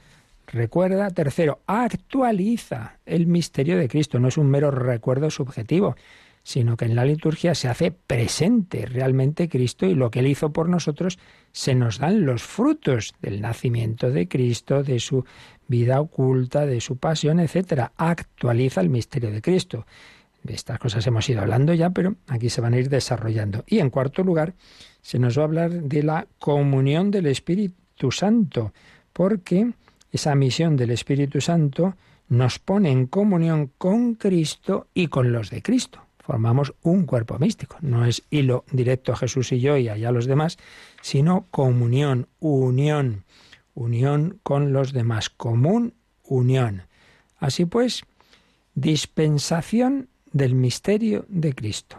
recuerda. 0.46 1.10
Tercero, 1.10 1.60
actualiza 1.66 2.98
el 3.06 3.26
misterio 3.26 3.78
de 3.78 3.88
Cristo. 3.88 4.18
No 4.20 4.28
es 4.28 4.36
un 4.36 4.50
mero 4.50 4.70
recuerdo 4.70 5.30
subjetivo, 5.30 5.96
sino 6.42 6.76
que 6.76 6.84
en 6.84 6.94
la 6.94 7.04
liturgia 7.04 7.54
se 7.54 7.68
hace 7.68 7.90
presente 7.90 8.86
realmente 8.86 9.48
Cristo 9.48 9.86
y 9.86 9.94
lo 9.94 10.10
que 10.10 10.20
Él 10.20 10.26
hizo 10.26 10.52
por 10.52 10.68
nosotros 10.68 11.18
se 11.52 11.74
nos 11.74 11.98
dan 11.98 12.24
los 12.24 12.42
frutos 12.42 13.14
del 13.20 13.40
nacimiento 13.40 14.10
de 14.10 14.28
Cristo, 14.28 14.82
de 14.82 15.00
su 15.00 15.24
vida 15.68 16.00
oculta, 16.00 16.66
de 16.66 16.80
su 16.80 16.96
pasión, 16.96 17.40
etc. 17.40 17.90
Actualiza 17.96 18.80
el 18.80 18.88
misterio 18.88 19.30
de 19.30 19.42
Cristo. 19.42 19.86
De 20.42 20.54
estas 20.54 20.78
cosas 20.78 21.06
hemos 21.06 21.28
ido 21.28 21.40
hablando 21.40 21.74
ya, 21.74 21.90
pero 21.90 22.16
aquí 22.28 22.48
se 22.48 22.60
van 22.60 22.74
a 22.74 22.78
ir 22.78 22.88
desarrollando. 22.88 23.64
Y 23.66 23.78
en 23.78 23.90
cuarto 23.90 24.22
lugar, 24.22 24.54
se 25.02 25.18
nos 25.18 25.36
va 25.36 25.42
a 25.42 25.44
hablar 25.44 25.70
de 25.70 26.02
la 26.02 26.26
comunión 26.38 27.10
del 27.10 27.26
Espíritu 27.26 28.10
Santo, 28.10 28.72
porque 29.12 29.72
esa 30.12 30.34
misión 30.34 30.76
del 30.76 30.90
Espíritu 30.90 31.40
Santo 31.40 31.94
nos 32.28 32.58
pone 32.58 32.90
en 32.90 33.06
comunión 33.06 33.72
con 33.76 34.14
Cristo 34.14 34.88
y 34.94 35.08
con 35.08 35.32
los 35.32 35.50
de 35.50 35.62
Cristo. 35.62 36.00
Formamos 36.18 36.74
un 36.82 37.06
cuerpo 37.06 37.38
místico. 37.38 37.76
No 37.80 38.04
es 38.04 38.22
hilo 38.30 38.64
directo 38.70 39.16
Jesús 39.16 39.52
y 39.52 39.60
yo 39.60 39.76
y 39.76 39.88
allá 39.88 40.12
los 40.12 40.26
demás, 40.26 40.58
sino 41.02 41.46
comunión, 41.50 42.28
unión, 42.38 43.24
unión 43.74 44.38
con 44.42 44.72
los 44.72 44.92
demás, 44.92 45.28
común 45.28 45.94
unión. 46.22 46.84
Así 47.38 47.64
pues, 47.64 48.04
dispensación 48.74 50.08
del 50.32 50.54
misterio 50.54 51.24
de 51.28 51.54
Cristo, 51.54 51.98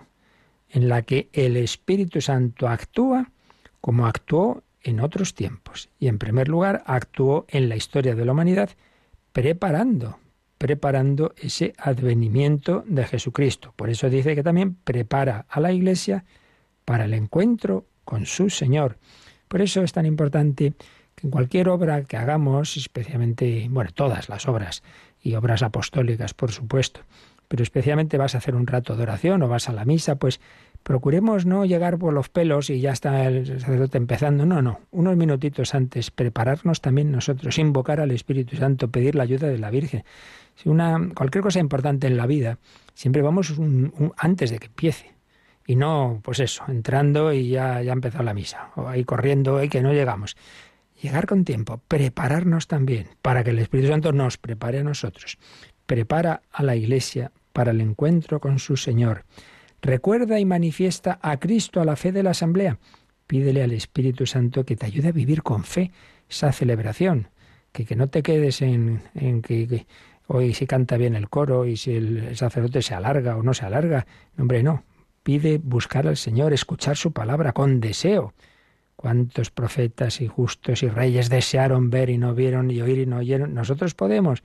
en 0.69 0.87
la 0.89 1.01
que 1.01 1.29
el 1.33 1.57
Espíritu 1.57 2.21
Santo 2.21 2.67
actúa 2.67 3.31
como 3.81 4.05
actuó 4.05 4.63
en 4.83 4.99
otros 4.99 5.33
tiempos. 5.33 5.89
Y 5.99 6.07
en 6.07 6.17
primer 6.17 6.47
lugar, 6.47 6.83
actuó 6.85 7.45
en 7.49 7.69
la 7.69 7.75
historia 7.75 8.15
de 8.15 8.25
la 8.25 8.31
humanidad 8.31 8.69
preparando, 9.31 10.19
preparando 10.57 11.33
ese 11.37 11.73
advenimiento 11.77 12.83
de 12.87 13.05
Jesucristo. 13.05 13.73
Por 13.75 13.89
eso 13.89 14.09
dice 14.09 14.35
que 14.35 14.43
también 14.43 14.75
prepara 14.75 15.45
a 15.49 15.59
la 15.59 15.71
Iglesia 15.71 16.25
para 16.85 17.05
el 17.05 17.13
encuentro 17.13 17.85
con 18.03 18.25
su 18.25 18.49
Señor. 18.49 18.97
Por 19.47 19.61
eso 19.61 19.83
es 19.83 19.93
tan 19.93 20.05
importante 20.05 20.73
que 21.15 21.27
en 21.27 21.31
cualquier 21.31 21.69
obra 21.69 22.03
que 22.03 22.17
hagamos, 22.17 22.77
especialmente, 22.77 23.67
bueno, 23.69 23.91
todas 23.93 24.29
las 24.29 24.47
obras 24.47 24.83
y 25.21 25.35
obras 25.35 25.61
apostólicas, 25.61 26.33
por 26.33 26.51
supuesto, 26.51 27.01
pero 27.51 27.63
especialmente 27.63 28.17
vas 28.17 28.33
a 28.33 28.37
hacer 28.37 28.55
un 28.55 28.65
rato 28.65 28.95
de 28.95 29.03
oración 29.03 29.43
o 29.43 29.49
vas 29.49 29.67
a 29.67 29.73
la 29.73 29.83
misa, 29.83 30.15
pues 30.15 30.39
procuremos 30.83 31.45
no 31.45 31.65
llegar 31.65 31.97
por 31.97 32.13
los 32.13 32.29
pelos 32.29 32.69
y 32.69 32.79
ya 32.79 32.93
está 32.93 33.25
el 33.27 33.45
sacerdote 33.59 33.97
empezando. 33.97 34.45
No, 34.45 34.61
no, 34.61 34.79
unos 34.89 35.17
minutitos 35.17 35.75
antes, 35.75 36.11
prepararnos 36.11 36.79
también 36.79 37.11
nosotros, 37.11 37.57
invocar 37.57 37.99
al 37.99 38.11
Espíritu 38.11 38.55
Santo, 38.55 38.87
pedir 38.87 39.15
la 39.15 39.23
ayuda 39.23 39.49
de 39.49 39.57
la 39.57 39.69
Virgen. 39.69 40.05
Si 40.55 40.69
una, 40.69 40.97
cualquier 41.13 41.43
cosa 41.43 41.59
importante 41.59 42.07
en 42.07 42.15
la 42.15 42.25
vida, 42.25 42.57
siempre 42.93 43.21
vamos 43.21 43.53
antes 44.15 44.49
de 44.49 44.57
que 44.57 44.67
empiece. 44.67 45.11
Y 45.67 45.75
no, 45.75 46.21
pues 46.23 46.39
eso, 46.39 46.63
entrando 46.69 47.33
y 47.33 47.49
ya, 47.49 47.81
ya 47.81 47.91
ha 47.91 47.95
empezado 47.95 48.23
la 48.23 48.33
misa, 48.33 48.69
o 48.77 48.87
ahí 48.87 49.03
corriendo 49.03 49.61
y 49.61 49.67
que 49.67 49.81
no 49.81 49.91
llegamos. 49.91 50.37
Llegar 51.01 51.25
con 51.27 51.43
tiempo, 51.43 51.81
prepararnos 51.89 52.67
también, 52.67 53.09
para 53.21 53.43
que 53.43 53.49
el 53.49 53.59
Espíritu 53.59 53.89
Santo 53.89 54.13
nos 54.13 54.37
prepare 54.37 54.79
a 54.79 54.83
nosotros. 54.83 55.37
Prepara 55.85 56.43
a 56.49 56.63
la 56.63 56.77
Iglesia 56.77 57.33
para 57.53 57.71
el 57.71 57.81
encuentro 57.81 58.39
con 58.39 58.59
su 58.59 58.77
Señor. 58.77 59.25
Recuerda 59.81 60.39
y 60.39 60.45
manifiesta 60.45 61.19
a 61.21 61.39
Cristo 61.39 61.81
a 61.81 61.85
la 61.85 61.95
fe 61.95 62.11
de 62.11 62.23
la 62.23 62.31
Asamblea. 62.31 62.77
Pídele 63.25 63.63
al 63.63 63.71
Espíritu 63.71 64.25
Santo 64.25 64.63
que 64.65 64.75
te 64.75 64.85
ayude 64.85 65.07
a 65.07 65.13
vivir 65.13 65.41
con 65.41 65.63
fe 65.63 65.91
esa 66.29 66.51
celebración. 66.51 67.29
Que, 67.71 67.85
que 67.85 67.95
no 67.95 68.07
te 68.07 68.21
quedes 68.21 68.61
en, 68.61 69.01
en 69.15 69.41
que, 69.41 69.87
hoy 70.27 70.53
si 70.53 70.67
canta 70.67 70.97
bien 70.97 71.15
el 71.15 71.29
coro 71.29 71.65
y 71.65 71.77
si 71.77 71.93
el 71.93 72.35
sacerdote 72.37 72.81
se 72.81 72.93
alarga 72.93 73.37
o 73.37 73.43
no 73.43 73.53
se 73.53 73.65
alarga. 73.65 74.05
hombre, 74.37 74.61
no. 74.61 74.83
Pide 75.23 75.59
buscar 75.59 76.07
al 76.07 76.17
Señor, 76.17 76.51
escuchar 76.53 76.97
su 76.97 77.11
palabra 77.11 77.53
con 77.53 77.79
deseo. 77.79 78.33
cuántos 78.95 79.49
profetas 79.49 80.21
y 80.21 80.27
justos 80.27 80.83
y 80.83 80.89
reyes 80.89 81.29
desearon 81.29 81.89
ver 81.89 82.09
y 82.09 82.17
no 82.17 82.35
vieron 82.35 82.69
y 82.69 82.81
oír 82.81 82.99
y 82.99 83.05
no 83.07 83.17
oyeron. 83.17 83.53
Nosotros 83.53 83.95
podemos, 83.95 84.43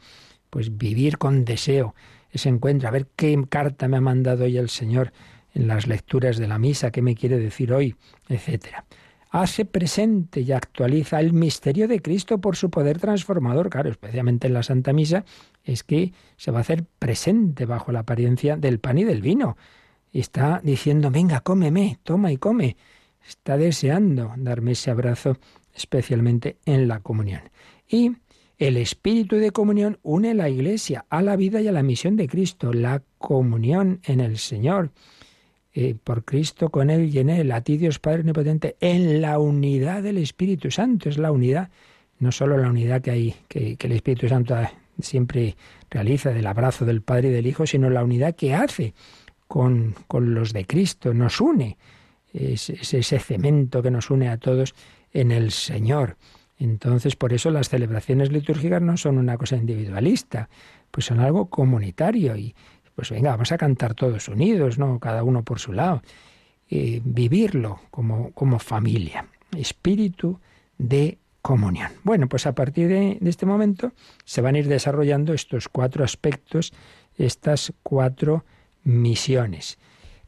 pues, 0.49 0.79
vivir 0.79 1.19
con 1.19 1.45
deseo 1.45 1.95
ese 2.37 2.49
encuentro, 2.49 2.89
a 2.89 2.93
ver 2.93 3.09
qué 3.17 3.37
carta 3.49 3.89
me 3.89 3.97
ha 3.97 4.01
mandado 4.01 4.45
hoy 4.45 4.57
el 4.57 4.69
Señor 4.69 5.13
en 5.55 5.67
las 5.67 5.87
lecturas 5.87 6.37
de 6.39 6.49
la 6.49 6.59
misa, 6.59 6.91
qué 6.91 7.03
me 7.03 7.15
quiere 7.15 7.39
decir 7.39 7.73
hoy, 7.73 7.97
etcétera. 8.29 8.85
Hace 9.31 9.65
presente 9.65 10.41
y 10.41 10.53
actualiza 10.53 11.21
el 11.21 11.33
misterio 11.33 11.89
de 11.89 12.01
Cristo 12.01 12.41
por 12.41 12.57
su 12.57 12.71
poder 12.71 12.99
transformador. 12.99 13.69
Claro, 13.69 13.91
especialmente 13.91 14.47
en 14.47 14.55
la 14.55 14.63
Santa 14.63 14.93
Misa, 14.93 15.25
es 15.65 15.83
que 15.83 16.13
se 16.37 16.51
va 16.51 16.59
a 16.59 16.61
hacer 16.61 16.85
presente 16.99 17.67
bajo 17.67 17.93
la 17.93 18.01
apariencia 18.01 18.57
del 18.57 18.79
pan 18.79 18.99
y 18.99 19.05
del 19.05 19.21
vino. 19.21 19.57
Está 20.13 20.61
diciendo, 20.63 21.11
venga, 21.11 21.41
cómeme, 21.41 21.99
toma 22.03 22.33
y 22.33 22.39
come 22.39 22.77
está 23.27 23.57
deseando 23.57 24.33
darme 24.37 24.73
ese 24.73 24.91
abrazo, 24.91 25.39
especialmente 25.75 26.59
en 26.65 26.89
la 26.89 27.01
comunión. 27.01 27.43
Y 27.89 28.13
el 28.59 28.77
espíritu 28.77 29.37
de 29.37 29.51
comunión 29.51 29.99
une 30.03 30.35
la 30.35 30.49
Iglesia 30.49 31.05
a 31.11 31.23
la 31.23 31.37
vida 31.37 31.61
y 31.61 31.69
a 31.69 31.73
la 31.73 31.83
misión 31.83 32.17
de 32.17 32.29
Cristo, 32.29 32.73
la 32.73 33.03
comunión 33.19 34.01
en 34.05 34.21
el 34.21 34.39
Señor. 34.39 34.91
Eh, 35.75 35.95
por 36.03 36.25
Cristo, 36.25 36.71
con 36.71 36.89
Él 36.89 37.15
y 37.15 37.19
en 37.19 37.29
Él, 37.29 37.53
a 37.53 37.61
ti 37.61 37.77
Dios 37.77 37.99
Padre 37.99 38.21
Omnipotente, 38.21 38.77
en 38.81 39.21
la 39.21 39.39
unidad 39.39 40.03
del 40.03 40.17
Espíritu 40.17 40.71
Santo, 40.71 41.11
es 41.11 41.19
la 41.19 41.31
unidad, 41.33 41.69
no 42.19 42.33
solo 42.33 42.57
la 42.57 42.71
unidad 42.71 43.03
que 43.03 43.11
hay, 43.11 43.35
que, 43.47 43.77
el 43.79 43.93
Espíritu 43.93 44.27
Santo 44.27 44.57
siempre 45.01 45.55
realiza 45.91 46.31
del 46.31 46.47
abrazo 46.47 46.87
del 46.87 47.03
Padre 47.03 47.29
y 47.29 47.33
del 47.33 47.47
Hijo, 47.47 47.67
sino 47.67 47.91
la 47.91 48.03
unidad 48.03 48.35
que 48.35 48.55
hace 48.55 48.95
con, 49.47 49.95
con 50.09 50.33
los 50.33 50.55
de 50.55 50.65
Cristo, 50.65 51.13
nos 51.13 51.43
une 51.43 51.77
es, 52.37 52.71
ese 52.71 53.19
cemento 53.19 53.83
que 53.83 53.91
nos 53.91 54.11
une 54.11 54.29
a 54.29 54.39
todos 54.39 54.75
en 55.13 55.31
el 55.31 55.51
Señor. 55.51 56.17
Entonces, 56.59 57.17
por 57.17 57.33
eso 57.33 57.51
las 57.51 57.69
celebraciones 57.69 58.33
litúrgicas 58.33 58.81
no 58.81 58.97
son 58.97 59.19
una 59.19 59.37
cosa 59.37 59.57
individualista, 59.57 60.49
pues 60.91 61.07
son 61.07 61.21
algo 61.21 61.51
comunitario 61.51 62.37
y 62.37 62.55
pues 62.95 63.11
venga, 63.11 63.31
vamos 63.31 63.53
a 63.53 63.59
cantar 63.59 63.95
todos 63.95 64.29
unidos, 64.29 64.79
¿no? 64.79 64.99
Cada 64.99 65.23
uno 65.23 65.45
por 65.45 65.61
su 65.61 65.73
lado. 65.75 66.03
Eh, 66.69 67.01
vivirlo 67.05 67.81
como, 67.91 68.33
como 68.33 68.59
familia. 68.59 69.27
Espíritu 69.57 70.41
de 70.79 71.19
comunión. 71.43 71.93
Bueno, 72.03 72.27
pues 72.29 72.47
a 72.47 72.55
partir 72.55 72.89
de, 72.89 73.19
de, 73.21 73.31
este 73.31 73.45
momento 73.45 73.93
se 74.25 74.41
van 74.41 74.55
a 74.55 74.59
ir 74.59 74.67
desarrollando 74.67 75.35
estos 75.35 75.69
cuatro 75.69 76.05
aspectos, 76.05 76.73
estas 77.19 77.73
cuatro 77.83 78.45
misiones. 78.83 79.79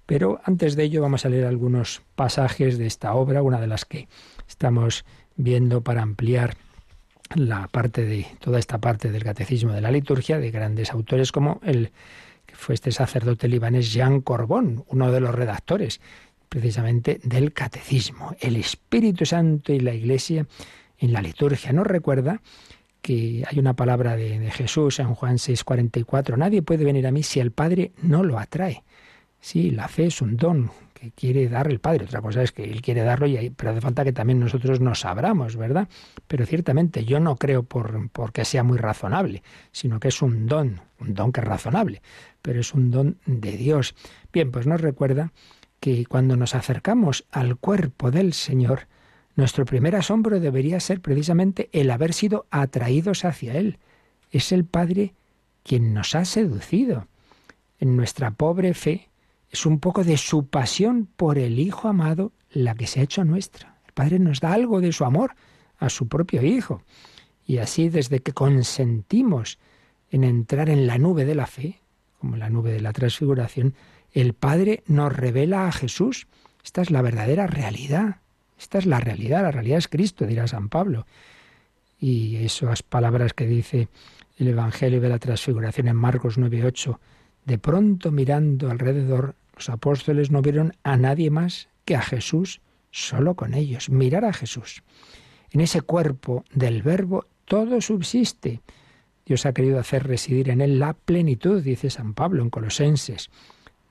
Pero 0.04 0.40
antes 0.44 0.76
de 0.76 0.84
ello 0.84 1.02
vamos 1.02 1.24
a 1.24 1.28
leer 1.28 1.46
algunos 1.46 2.02
pasajes 2.14 2.78
de 2.78 2.86
esta 2.86 3.14
obra, 3.14 3.42
una 3.42 3.60
de 3.60 3.66
las 3.66 3.84
que 3.84 4.08
estamos 4.46 5.04
viendo 5.38 5.80
para 5.80 6.02
ampliar 6.02 6.56
la 7.34 7.68
parte 7.68 8.04
de 8.04 8.26
toda 8.40 8.58
esta 8.58 8.78
parte 8.78 9.10
del 9.10 9.24
catecismo 9.24 9.72
de 9.72 9.80
la 9.80 9.90
liturgia 9.90 10.38
de 10.38 10.50
grandes 10.50 10.90
autores 10.90 11.32
como 11.32 11.60
el 11.64 11.92
que 12.44 12.56
fue 12.56 12.74
este 12.74 12.92
sacerdote 12.92 13.48
libanés 13.48 13.92
Jean 13.92 14.20
Corbón, 14.20 14.84
uno 14.88 15.12
de 15.12 15.20
los 15.20 15.34
redactores 15.34 16.00
precisamente 16.48 17.20
del 17.22 17.52
catecismo, 17.52 18.34
el 18.40 18.56
Espíritu 18.56 19.26
Santo 19.26 19.72
y 19.72 19.80
la 19.80 19.94
Iglesia 19.94 20.46
en 20.98 21.12
la 21.12 21.20
liturgia. 21.20 21.72
Nos 21.72 21.86
recuerda 21.86 22.40
que 23.02 23.44
hay 23.46 23.58
una 23.58 23.74
palabra 23.74 24.16
de, 24.16 24.50
Jesús 24.50 24.98
en 24.98 25.14
Juan 25.14 25.36
6:44, 25.36 26.36
nadie 26.36 26.62
puede 26.62 26.84
venir 26.84 27.06
a 27.06 27.12
mí 27.12 27.22
si 27.22 27.38
el 27.38 27.52
Padre 27.52 27.92
no 28.02 28.24
lo 28.24 28.38
atrae. 28.38 28.82
Sí, 29.40 29.70
la 29.70 29.86
fe 29.88 30.06
es 30.06 30.20
un 30.20 30.36
don 30.36 30.70
que 30.98 31.10
quiere 31.12 31.48
dar 31.48 31.68
el 31.68 31.78
Padre. 31.78 32.04
Otra 32.04 32.20
cosa 32.20 32.42
es 32.42 32.52
que 32.52 32.64
Él 32.64 32.82
quiere 32.82 33.02
darlo, 33.02 33.26
y 33.26 33.50
pero 33.50 33.70
hace 33.70 33.80
falta 33.80 34.04
que 34.04 34.12
también 34.12 34.40
nosotros 34.40 34.80
nos 34.80 35.04
abramos, 35.04 35.56
¿verdad? 35.56 35.88
Pero 36.26 36.46
ciertamente 36.46 37.04
yo 37.04 37.20
no 37.20 37.36
creo 37.36 37.62
por, 37.62 38.10
porque 38.10 38.44
sea 38.44 38.62
muy 38.62 38.78
razonable, 38.78 39.42
sino 39.72 40.00
que 40.00 40.08
es 40.08 40.22
un 40.22 40.46
don, 40.46 40.80
un 41.00 41.14
don 41.14 41.32
que 41.32 41.40
es 41.40 41.46
razonable, 41.46 42.02
pero 42.42 42.60
es 42.60 42.74
un 42.74 42.90
don 42.90 43.18
de 43.26 43.56
Dios. 43.56 43.94
Bien, 44.32 44.50
pues 44.50 44.66
nos 44.66 44.80
recuerda 44.80 45.32
que 45.80 46.06
cuando 46.06 46.36
nos 46.36 46.54
acercamos 46.54 47.24
al 47.30 47.56
cuerpo 47.56 48.10
del 48.10 48.32
Señor, 48.32 48.88
nuestro 49.36 49.64
primer 49.64 49.94
asombro 49.94 50.40
debería 50.40 50.80
ser 50.80 51.00
precisamente 51.00 51.68
el 51.72 51.90
haber 51.90 52.12
sido 52.12 52.46
atraídos 52.50 53.24
hacia 53.24 53.54
Él. 53.54 53.78
Es 54.30 54.50
el 54.50 54.64
Padre 54.64 55.14
quien 55.62 55.94
nos 55.94 56.14
ha 56.14 56.24
seducido. 56.24 57.06
En 57.78 57.96
nuestra 57.96 58.32
pobre 58.32 58.74
fe, 58.74 59.08
es 59.50 59.66
un 59.66 59.80
poco 59.80 60.04
de 60.04 60.16
su 60.16 60.46
pasión 60.46 61.08
por 61.16 61.38
el 61.38 61.58
Hijo 61.58 61.88
amado 61.88 62.32
la 62.50 62.74
que 62.74 62.86
se 62.86 63.00
ha 63.00 63.04
hecho 63.04 63.24
nuestra. 63.24 63.78
El 63.86 63.92
Padre 63.92 64.18
nos 64.18 64.40
da 64.40 64.52
algo 64.52 64.80
de 64.80 64.92
su 64.92 65.04
amor 65.04 65.34
a 65.78 65.88
su 65.90 66.08
propio 66.08 66.42
Hijo. 66.42 66.82
Y 67.46 67.58
así 67.58 67.88
desde 67.88 68.20
que 68.20 68.32
consentimos 68.32 69.58
en 70.10 70.24
entrar 70.24 70.68
en 70.68 70.86
la 70.86 70.98
nube 70.98 71.24
de 71.24 71.34
la 71.34 71.46
fe, 71.46 71.80
como 72.18 72.36
la 72.36 72.50
nube 72.50 72.72
de 72.72 72.80
la 72.80 72.92
transfiguración, 72.92 73.74
el 74.12 74.34
Padre 74.34 74.82
nos 74.86 75.14
revela 75.14 75.66
a 75.66 75.72
Jesús. 75.72 76.26
Esta 76.64 76.82
es 76.82 76.90
la 76.90 77.02
verdadera 77.02 77.46
realidad. 77.46 78.16
Esta 78.58 78.78
es 78.78 78.86
la 78.86 79.00
realidad. 79.00 79.42
La 79.42 79.50
realidad 79.50 79.78
es 79.78 79.88
Cristo, 79.88 80.26
dirá 80.26 80.46
San 80.46 80.68
Pablo. 80.68 81.06
Y 81.98 82.36
esas 82.36 82.82
palabras 82.82 83.32
que 83.32 83.46
dice 83.46 83.88
el 84.36 84.48
Evangelio 84.48 85.00
de 85.00 85.08
la 85.08 85.18
Transfiguración 85.18 85.88
en 85.88 85.96
Marcos 85.96 86.38
9:8 86.38 86.98
de 87.48 87.56
pronto 87.56 88.12
mirando 88.12 88.70
alrededor, 88.70 89.34
los 89.56 89.70
apóstoles 89.70 90.30
no 90.30 90.42
vieron 90.42 90.74
a 90.82 90.98
nadie 90.98 91.30
más 91.30 91.70
que 91.86 91.96
a 91.96 92.02
Jesús 92.02 92.60
solo 92.90 93.36
con 93.36 93.54
ellos. 93.54 93.88
Mirar 93.88 94.26
a 94.26 94.34
Jesús. 94.34 94.82
En 95.50 95.62
ese 95.62 95.80
cuerpo 95.80 96.44
del 96.52 96.82
Verbo 96.82 97.24
todo 97.46 97.80
subsiste. 97.80 98.60
Dios 99.24 99.46
ha 99.46 99.54
querido 99.54 99.78
hacer 99.78 100.06
residir 100.06 100.50
en 100.50 100.60
él 100.60 100.78
la 100.78 100.92
plenitud, 100.92 101.62
dice 101.62 101.88
San 101.88 102.12
Pablo 102.12 102.42
en 102.42 102.50
Colosenses. 102.50 103.30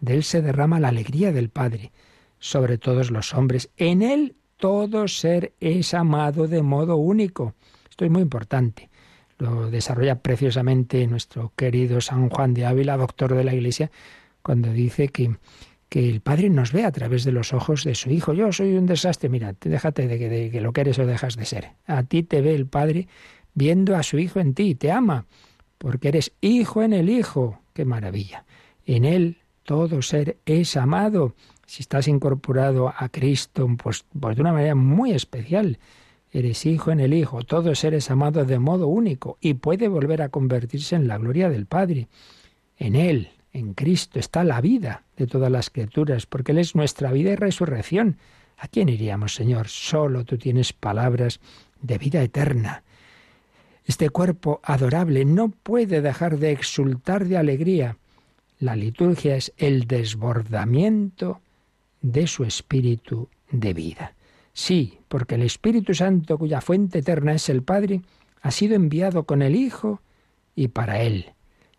De 0.02 0.14
él 0.14 0.24
se 0.24 0.44
derrama 0.44 0.80
la 0.80 0.90
alegría 0.90 1.32
del 1.32 1.50
Padre 1.50 1.92
sobre 2.38 2.78
todos 2.78 3.10
los 3.10 3.34
hombres. 3.34 3.72
En 3.76 4.04
él 4.04 4.36
todo 4.58 5.08
ser 5.08 5.54
es 5.60 5.96
amado 5.96 6.48
de 6.48 6.62
modo 6.62 6.98
único. 6.98 7.56
Esto 7.90 8.06
es 8.06 8.12
muy 8.12 8.22
importante 8.22 8.88
lo 9.40 9.70
desarrolla 9.70 10.20
preciosamente 10.20 11.06
nuestro 11.08 11.52
querido 11.56 12.02
San 12.02 12.30
Juan 12.30 12.54
de 12.54 12.66
Ávila, 12.66 12.98
doctor 12.98 13.36
de 13.36 13.44
la 13.44 13.54
Iglesia, 13.54 13.92
cuando 14.42 14.72
dice 14.72 15.10
que, 15.10 15.36
que 15.90 16.10
el 16.10 16.22
Padre 16.22 16.50
nos 16.50 16.72
ve 16.72 16.86
a 16.86 16.92
través 16.92 17.24
de 17.24 17.32
los 17.32 17.54
ojos 17.54 17.84
de 17.84 17.96
su 17.96 18.10
Hijo. 18.10 18.34
Yo 18.34 18.52
soy 18.52 18.76
un 18.76 18.86
desastre, 18.86 19.30
mira, 19.30 19.54
déjate 19.60 20.08
de 20.08 20.20
que, 20.20 20.30
de 20.30 20.52
que 20.52 20.62
lo 20.62 20.74
que 20.74 20.82
eres 20.82 21.00
o 21.00 21.06
dejas 21.06 21.36
de 21.36 21.46
ser. 21.46 21.72
A 21.86 22.04
ti 22.04 22.24
te 22.24 22.42
ve 22.42 22.56
el 22.56 22.66
Padre 22.66 23.08
viendo 23.54 23.96
a 23.96 24.04
su 24.04 24.18
Hijo 24.18 24.40
en 24.40 24.54
ti, 24.54 24.76
te 24.76 24.92
ama, 24.92 25.26
porque 25.78 26.10
eres 26.10 26.32
Hijo 26.42 26.84
en 26.84 26.94
el 26.94 27.10
Hijo. 27.10 27.60
¡Qué 27.74 27.86
maravilla! 27.86 28.46
En 28.86 29.06
Él 29.06 29.38
todo 29.64 30.02
ser 30.02 30.38
es 30.46 30.78
amado. 30.78 31.36
Si 31.66 31.84
estás 31.84 32.08
incorporado 32.08 32.94
a 32.96 33.10
Cristo, 33.10 33.68
pues, 33.82 34.06
pues 34.18 34.38
de 34.38 34.42
una 34.42 34.54
manera 34.54 34.76
muy 34.76 35.12
especial 35.12 35.78
eres 36.32 36.66
hijo 36.66 36.92
en 36.92 37.00
el 37.00 37.14
Hijo, 37.14 37.44
todos 37.44 37.84
eres 37.84 38.12
amados 38.12 38.48
de 38.48 38.60
modo 38.60 38.88
único 38.88 39.38
y 39.42 39.56
puede 39.56 39.88
volver 39.88 40.22
a 40.22 40.30
convertirse 40.30 40.96
en 40.96 41.08
la 41.08 41.18
gloria 41.18 41.50
del 41.50 41.66
Padre. 41.66 42.08
En 42.78 42.96
Él, 42.96 43.30
en 43.54 43.74
Cristo, 43.74 44.20
está 44.20 44.44
la 44.44 44.62
vida 44.62 45.04
de 45.16 45.28
todas 45.28 45.52
las 45.52 45.70
criaturas, 45.70 46.26
porque 46.26 46.52
Él 46.52 46.60
es 46.60 46.76
nuestra 46.76 47.12
vida 47.12 47.32
y 47.32 47.36
resurrección. 47.36 48.18
¿A 48.58 48.68
quién 48.68 48.90
iríamos, 48.90 49.36
Señor? 49.36 49.68
Solo 49.68 50.26
tú 50.26 50.38
tienes 50.38 50.74
palabras 50.74 51.40
de 51.82 51.98
vida 51.98 52.22
eterna. 52.22 52.84
Este 53.86 54.10
cuerpo 54.10 54.60
adorable 54.64 55.24
no 55.26 55.50
puede 55.50 56.02
dejar 56.02 56.40
de 56.40 56.52
exultar 56.52 57.26
de 57.26 57.38
alegría. 57.38 57.98
La 58.60 58.76
liturgia 58.76 59.36
es 59.36 59.54
el 59.58 59.88
desbordamiento 59.88 61.40
de 62.02 62.28
su 62.28 62.44
espíritu 62.44 63.30
de 63.50 63.74
vida. 63.74 64.17
Sí, 64.58 64.98
porque 65.08 65.36
el 65.36 65.44
Espíritu 65.44 65.94
Santo, 65.94 66.40
cuya 66.40 66.62
fuente 66.62 66.98
eterna 66.98 67.34
es 67.34 67.48
el 67.48 67.62
Padre, 67.62 68.02
ha 68.42 68.50
sido 68.50 68.74
enviado 68.74 69.26
con 69.26 69.44
el 69.44 69.56
Hijo 69.56 70.02
y 70.56 70.70
para 70.70 71.00
Él. 71.04 71.28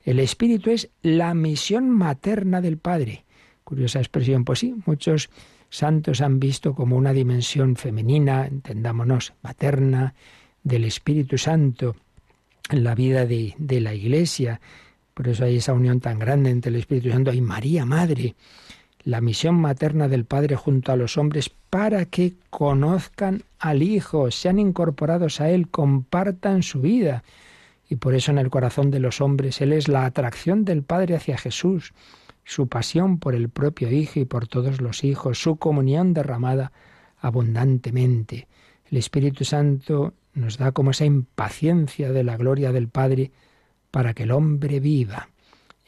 El 0.05 0.21
Espíritu 0.21 0.71
es 0.71 0.89
la 1.03 1.35
misión 1.35 1.91
materna 1.91 2.61
del 2.61 2.79
Padre. 2.79 3.25
Curiosa 3.65 3.99
expresión, 3.99 4.45
pues 4.45 4.61
sí, 4.61 4.77
muchos 4.87 5.29
santos 5.69 6.21
han 6.21 6.39
visto 6.39 6.73
como 6.73 6.97
una 6.97 7.13
dimensión 7.13 7.75
femenina, 7.75 8.47
entendámonos, 8.47 9.33
materna, 9.43 10.15
del 10.63 10.85
Espíritu 10.85 11.37
Santo 11.37 11.97
en 12.71 12.85
la 12.85 12.95
vida 12.95 13.27
de, 13.27 13.57
de 13.59 13.81
la 13.81 13.93
Iglesia. 13.93 14.61
Por 15.15 15.27
eso 15.27 15.45
hay 15.45 15.57
esa 15.57 15.73
unión 15.73 15.99
tan 15.99 16.21
grande 16.21 16.51
entre 16.51 16.71
el 16.71 16.77
Espíritu 16.77 17.11
Santo 17.11 17.33
y 17.33 17.41
María, 17.41 17.85
Madre 17.85 18.37
la 19.05 19.21
misión 19.21 19.55
materna 19.55 20.09
del 20.09 20.25
Padre 20.25 20.57
junto 20.57 20.93
a 20.93 20.97
los 20.97 21.17
hombres 21.17 21.51
para 21.71 22.05
que 22.07 22.35
conozcan 22.51 23.43
al 23.59 23.83
Hijo, 23.83 24.31
sean 24.31 24.59
incorporados 24.59 25.41
a 25.41 25.51
Él, 25.51 25.69
compartan 25.69 26.63
su 26.63 26.81
vida. 26.81 27.23
Y 27.89 27.97
por 27.97 28.15
eso 28.15 28.31
en 28.31 28.39
el 28.39 28.51
corazón 28.51 28.91
de 28.91 29.01
los 29.01 29.21
hombres 29.21 29.61
Él 29.61 29.73
es 29.73 29.89
la 29.89 30.05
atracción 30.05 30.65
del 30.65 30.83
Padre 30.83 31.17
hacia 31.17 31.39
Jesús, 31.39 31.93
su 32.45 32.69
pasión 32.69 33.19
por 33.19 33.35
el 33.35 33.49
propio 33.49 33.91
Hijo 33.91 34.21
y 34.21 34.25
por 34.25 34.47
todos 34.47 34.81
los 34.81 35.05
hijos, 35.05 35.41
su 35.41 35.57
comunión 35.57 36.15
derramada 36.15 36.73
abundantemente. 37.21 38.49
El 38.91 38.99
Espíritu 38.99 39.45
Santo 39.45 40.15
nos 40.35 40.57
da 40.57 40.73
como 40.73 40.93
esa 40.93 41.05
impaciencia 41.05 42.13
de 42.13 42.25
la 42.25 42.37
gloria 42.37 42.73
del 42.73 42.89
Padre 42.89 43.33
para 43.91 44.15
que 44.15 44.23
el 44.23 44.31
hombre 44.31 44.81
viva. 44.81 45.29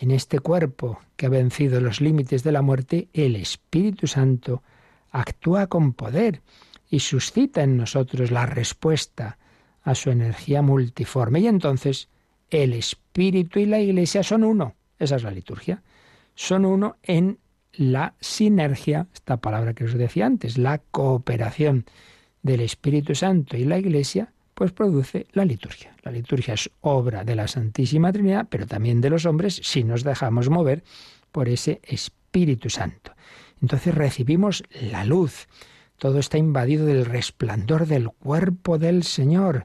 En 0.00 0.10
este 0.12 0.38
cuerpo 0.38 0.98
que 1.16 1.26
ha 1.26 1.28
vencido 1.28 1.78
los 1.78 2.00
límites 2.00 2.42
de 2.42 2.52
la 2.52 2.62
muerte, 2.62 3.10
el 3.12 3.36
Espíritu 3.36 4.06
Santo 4.06 4.62
actúa 5.10 5.66
con 5.66 5.92
poder 5.92 6.40
y 6.88 7.00
suscita 7.00 7.62
en 7.62 7.76
nosotros 7.76 8.30
la 8.30 8.46
respuesta 8.46 9.36
a 9.82 9.94
su 9.94 10.10
energía 10.10 10.62
multiforme. 10.62 11.40
Y 11.40 11.48
entonces 11.48 12.08
el 12.48 12.72
Espíritu 12.72 13.58
y 13.58 13.66
la 13.66 13.78
Iglesia 13.78 14.22
son 14.22 14.42
uno. 14.42 14.74
Esa 14.98 15.16
es 15.16 15.22
la 15.22 15.32
liturgia. 15.32 15.82
Son 16.34 16.64
uno 16.64 16.96
en 17.02 17.38
la 17.74 18.14
sinergia, 18.20 19.06
esta 19.12 19.36
palabra 19.36 19.74
que 19.74 19.84
os 19.84 19.92
decía 19.92 20.24
antes, 20.24 20.56
la 20.56 20.78
cooperación 20.78 21.84
del 22.40 22.62
Espíritu 22.62 23.14
Santo 23.14 23.58
y 23.58 23.64
la 23.64 23.78
Iglesia, 23.78 24.32
pues 24.60 24.72
produce 24.72 25.26
la 25.32 25.46
liturgia. 25.46 25.96
La 26.02 26.12
liturgia 26.12 26.52
es 26.52 26.68
obra 26.82 27.24
de 27.24 27.34
la 27.34 27.48
Santísima 27.48 28.12
Trinidad, 28.12 28.46
pero 28.50 28.66
también 28.66 29.00
de 29.00 29.08
los 29.08 29.24
hombres 29.24 29.58
si 29.64 29.84
nos 29.84 30.04
dejamos 30.04 30.50
mover 30.50 30.84
por 31.32 31.48
ese 31.48 31.80
Espíritu 31.82 32.68
Santo. 32.68 33.14
Entonces 33.62 33.94
recibimos 33.94 34.62
la 34.82 35.06
luz. 35.06 35.48
Todo 35.96 36.18
está 36.18 36.36
invadido 36.36 36.84
del 36.84 37.06
resplandor 37.06 37.86
del 37.86 38.10
cuerpo 38.10 38.76
del 38.76 39.02
Señor, 39.02 39.64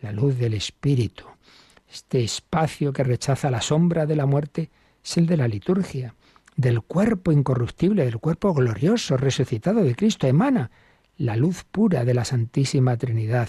la 0.00 0.12
luz 0.12 0.38
del 0.38 0.54
Espíritu. 0.54 1.24
Este 1.90 2.22
espacio 2.22 2.92
que 2.92 3.02
rechaza 3.02 3.50
la 3.50 3.60
sombra 3.60 4.06
de 4.06 4.14
la 4.14 4.26
muerte 4.26 4.70
es 5.04 5.16
el 5.16 5.26
de 5.26 5.36
la 5.36 5.48
liturgia, 5.48 6.14
del 6.54 6.82
cuerpo 6.82 7.32
incorruptible, 7.32 8.04
del 8.04 8.18
cuerpo 8.18 8.54
glorioso, 8.54 9.16
resucitado 9.16 9.82
de 9.82 9.96
Cristo. 9.96 10.28
Emana 10.28 10.70
la 11.16 11.34
luz 11.34 11.64
pura 11.64 12.04
de 12.04 12.14
la 12.14 12.24
Santísima 12.24 12.96
Trinidad, 12.96 13.48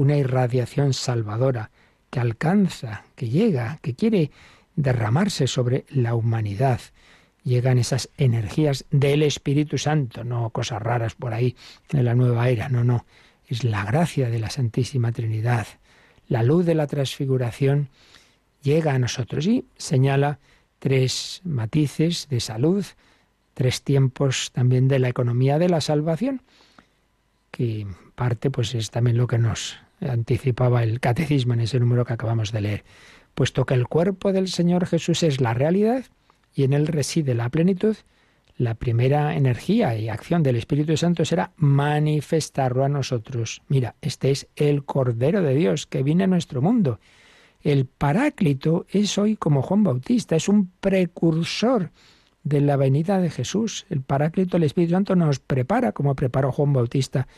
una 0.00 0.16
irradiación 0.16 0.94
salvadora 0.94 1.70
que 2.08 2.20
alcanza, 2.20 3.04
que 3.16 3.28
llega, 3.28 3.78
que 3.82 3.94
quiere 3.94 4.30
derramarse 4.74 5.46
sobre 5.46 5.84
la 5.90 6.14
humanidad. 6.14 6.80
Llegan 7.44 7.76
esas 7.76 8.08
energías 8.16 8.86
del 8.90 9.22
Espíritu 9.22 9.76
Santo, 9.76 10.24
no 10.24 10.48
cosas 10.48 10.80
raras 10.80 11.14
por 11.14 11.34
ahí 11.34 11.54
en 11.90 12.06
la 12.06 12.14
nueva 12.14 12.48
era, 12.48 12.70
no, 12.70 12.82
no, 12.82 13.04
es 13.46 13.62
la 13.62 13.84
gracia 13.84 14.30
de 14.30 14.38
la 14.38 14.48
Santísima 14.48 15.12
Trinidad. 15.12 15.66
La 16.28 16.42
luz 16.42 16.64
de 16.64 16.74
la 16.74 16.86
transfiguración 16.86 17.90
llega 18.62 18.94
a 18.94 18.98
nosotros 18.98 19.46
y 19.46 19.66
señala 19.76 20.38
tres 20.78 21.42
matices 21.44 22.26
de 22.30 22.40
salud, 22.40 22.86
tres 23.52 23.82
tiempos 23.82 24.50
también 24.52 24.88
de 24.88 24.98
la 24.98 25.10
economía 25.10 25.58
de 25.58 25.68
la 25.68 25.82
salvación 25.82 26.40
que 27.50 27.86
parte 28.14 28.50
pues 28.50 28.74
es 28.74 28.90
también 28.90 29.18
lo 29.18 29.26
que 29.26 29.36
nos 29.36 29.76
anticipaba 30.00 30.82
el 30.82 31.00
catecismo 31.00 31.54
en 31.54 31.60
ese 31.60 31.80
número 31.80 32.04
que 32.04 32.12
acabamos 32.12 32.52
de 32.52 32.60
leer. 32.60 32.84
Puesto 33.34 33.64
que 33.64 33.74
el 33.74 33.88
cuerpo 33.88 34.32
del 34.32 34.48
Señor 34.48 34.86
Jesús 34.86 35.22
es 35.22 35.40
la 35.40 35.54
realidad 35.54 36.04
y 36.54 36.64
en 36.64 36.72
él 36.72 36.86
reside 36.86 37.34
la 37.34 37.48
plenitud, 37.48 37.96
la 38.56 38.74
primera 38.74 39.36
energía 39.36 39.96
y 39.96 40.08
acción 40.08 40.42
del 40.42 40.56
Espíritu 40.56 40.96
Santo 40.96 41.24
será 41.24 41.52
manifestarlo 41.56 42.84
a 42.84 42.90
nosotros. 42.90 43.62
Mira, 43.68 43.94
este 44.02 44.30
es 44.30 44.48
el 44.56 44.84
Cordero 44.84 45.42
de 45.42 45.54
Dios 45.54 45.86
que 45.86 46.02
viene 46.02 46.24
a 46.24 46.26
nuestro 46.26 46.60
mundo. 46.60 47.00
El 47.62 47.86
Paráclito 47.86 48.86
es 48.90 49.16
hoy 49.16 49.36
como 49.36 49.62
Juan 49.62 49.82
Bautista, 49.82 50.36
es 50.36 50.48
un 50.48 50.70
precursor 50.80 51.90
de 52.42 52.60
la 52.60 52.76
venida 52.76 53.18
de 53.18 53.30
Jesús. 53.30 53.86
El 53.88 54.02
Paráclito, 54.02 54.56
el 54.56 54.64
Espíritu 54.64 54.92
Santo, 54.92 55.16
nos 55.16 55.38
prepara, 55.38 55.92
como 55.92 56.14
preparó 56.14 56.52
Juan 56.52 56.72
Bautista 56.72 57.28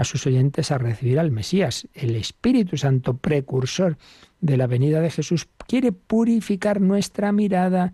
a 0.00 0.04
sus 0.04 0.26
oyentes 0.26 0.70
a 0.70 0.78
recibir 0.78 1.20
al 1.20 1.30
Mesías. 1.30 1.86
El 1.92 2.16
Espíritu 2.16 2.78
Santo, 2.78 3.18
precursor 3.18 3.98
de 4.40 4.56
la 4.56 4.66
venida 4.66 5.02
de 5.02 5.10
Jesús, 5.10 5.46
quiere 5.66 5.92
purificar 5.92 6.80
nuestra 6.80 7.32
mirada 7.32 7.92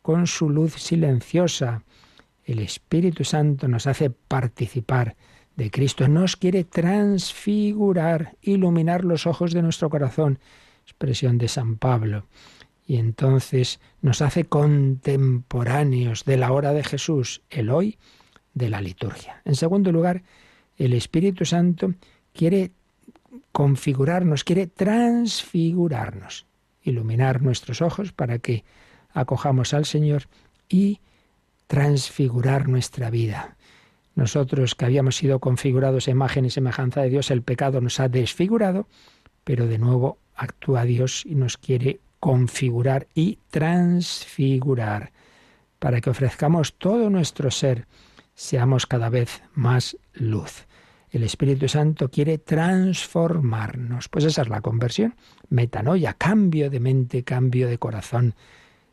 con 0.00 0.26
su 0.26 0.48
luz 0.48 0.72
silenciosa. 0.74 1.84
El 2.44 2.58
Espíritu 2.58 3.24
Santo 3.24 3.68
nos 3.68 3.86
hace 3.86 4.08
participar 4.08 5.14
de 5.56 5.70
Cristo, 5.70 6.08
nos 6.08 6.36
quiere 6.36 6.64
transfigurar, 6.64 8.38
iluminar 8.40 9.04
los 9.04 9.26
ojos 9.26 9.52
de 9.52 9.60
nuestro 9.60 9.90
corazón. 9.90 10.38
Expresión 10.84 11.36
de 11.36 11.48
San 11.48 11.76
Pablo 11.76 12.24
y 12.86 12.96
entonces 12.96 13.78
nos 14.00 14.22
hace 14.22 14.44
contemporáneos 14.44 16.24
de 16.24 16.38
la 16.38 16.50
hora 16.50 16.72
de 16.72 16.82
Jesús, 16.82 17.42
el 17.50 17.68
hoy 17.68 17.98
de 18.54 18.70
la 18.70 18.80
liturgia. 18.80 19.42
En 19.44 19.54
segundo 19.54 19.92
lugar, 19.92 20.22
el 20.78 20.92
Espíritu 20.92 21.44
Santo 21.44 21.94
quiere 22.32 22.72
configurarnos, 23.52 24.44
quiere 24.44 24.66
transfigurarnos, 24.66 26.46
iluminar 26.82 27.42
nuestros 27.42 27.82
ojos 27.82 28.12
para 28.12 28.38
que 28.38 28.64
acojamos 29.12 29.74
al 29.74 29.84
Señor 29.84 30.24
y 30.68 31.00
transfigurar 31.66 32.68
nuestra 32.68 33.10
vida. 33.10 33.56
Nosotros 34.14 34.74
que 34.74 34.84
habíamos 34.84 35.16
sido 35.16 35.38
configurados 35.38 36.06
a 36.06 36.10
imagen 36.10 36.44
y 36.44 36.50
semejanza 36.50 37.02
de 37.02 37.10
Dios, 37.10 37.30
el 37.30 37.42
pecado 37.42 37.80
nos 37.80 37.98
ha 38.00 38.08
desfigurado, 38.08 38.86
pero 39.44 39.66
de 39.66 39.78
nuevo 39.78 40.18
actúa 40.34 40.84
Dios 40.84 41.24
y 41.24 41.34
nos 41.34 41.56
quiere 41.56 42.00
configurar 42.20 43.08
y 43.14 43.38
transfigurar, 43.50 45.12
para 45.78 46.00
que 46.00 46.10
ofrezcamos 46.10 46.74
todo 46.74 47.10
nuestro 47.10 47.50
ser, 47.50 47.86
seamos 48.42 48.86
cada 48.86 49.08
vez 49.08 49.40
más 49.54 49.96
luz. 50.14 50.66
El 51.12 51.22
Espíritu 51.22 51.68
Santo 51.68 52.10
quiere 52.10 52.38
transformarnos. 52.38 54.08
Pues 54.08 54.24
esa 54.24 54.42
es 54.42 54.48
la 54.48 54.60
conversión. 54.60 55.14
Metanoia, 55.48 56.14
cambio 56.14 56.68
de 56.68 56.80
mente, 56.80 57.22
cambio 57.22 57.68
de 57.68 57.78
corazón. 57.78 58.34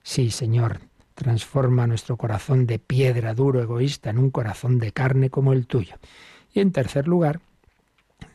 Sí, 0.04 0.30
Señor, 0.30 0.82
transforma 1.16 1.88
nuestro 1.88 2.16
corazón 2.16 2.68
de 2.68 2.78
piedra 2.78 3.34
duro, 3.34 3.60
egoísta, 3.60 4.12
en 4.12 4.20
un 4.20 4.30
corazón 4.30 4.78
de 4.78 4.92
carne 4.92 5.32
como 5.32 5.52
el 5.52 5.66
tuyo. 5.66 5.96
Y 6.54 6.60
en 6.60 6.72
tercer 6.72 7.08
lugar, 7.08 7.40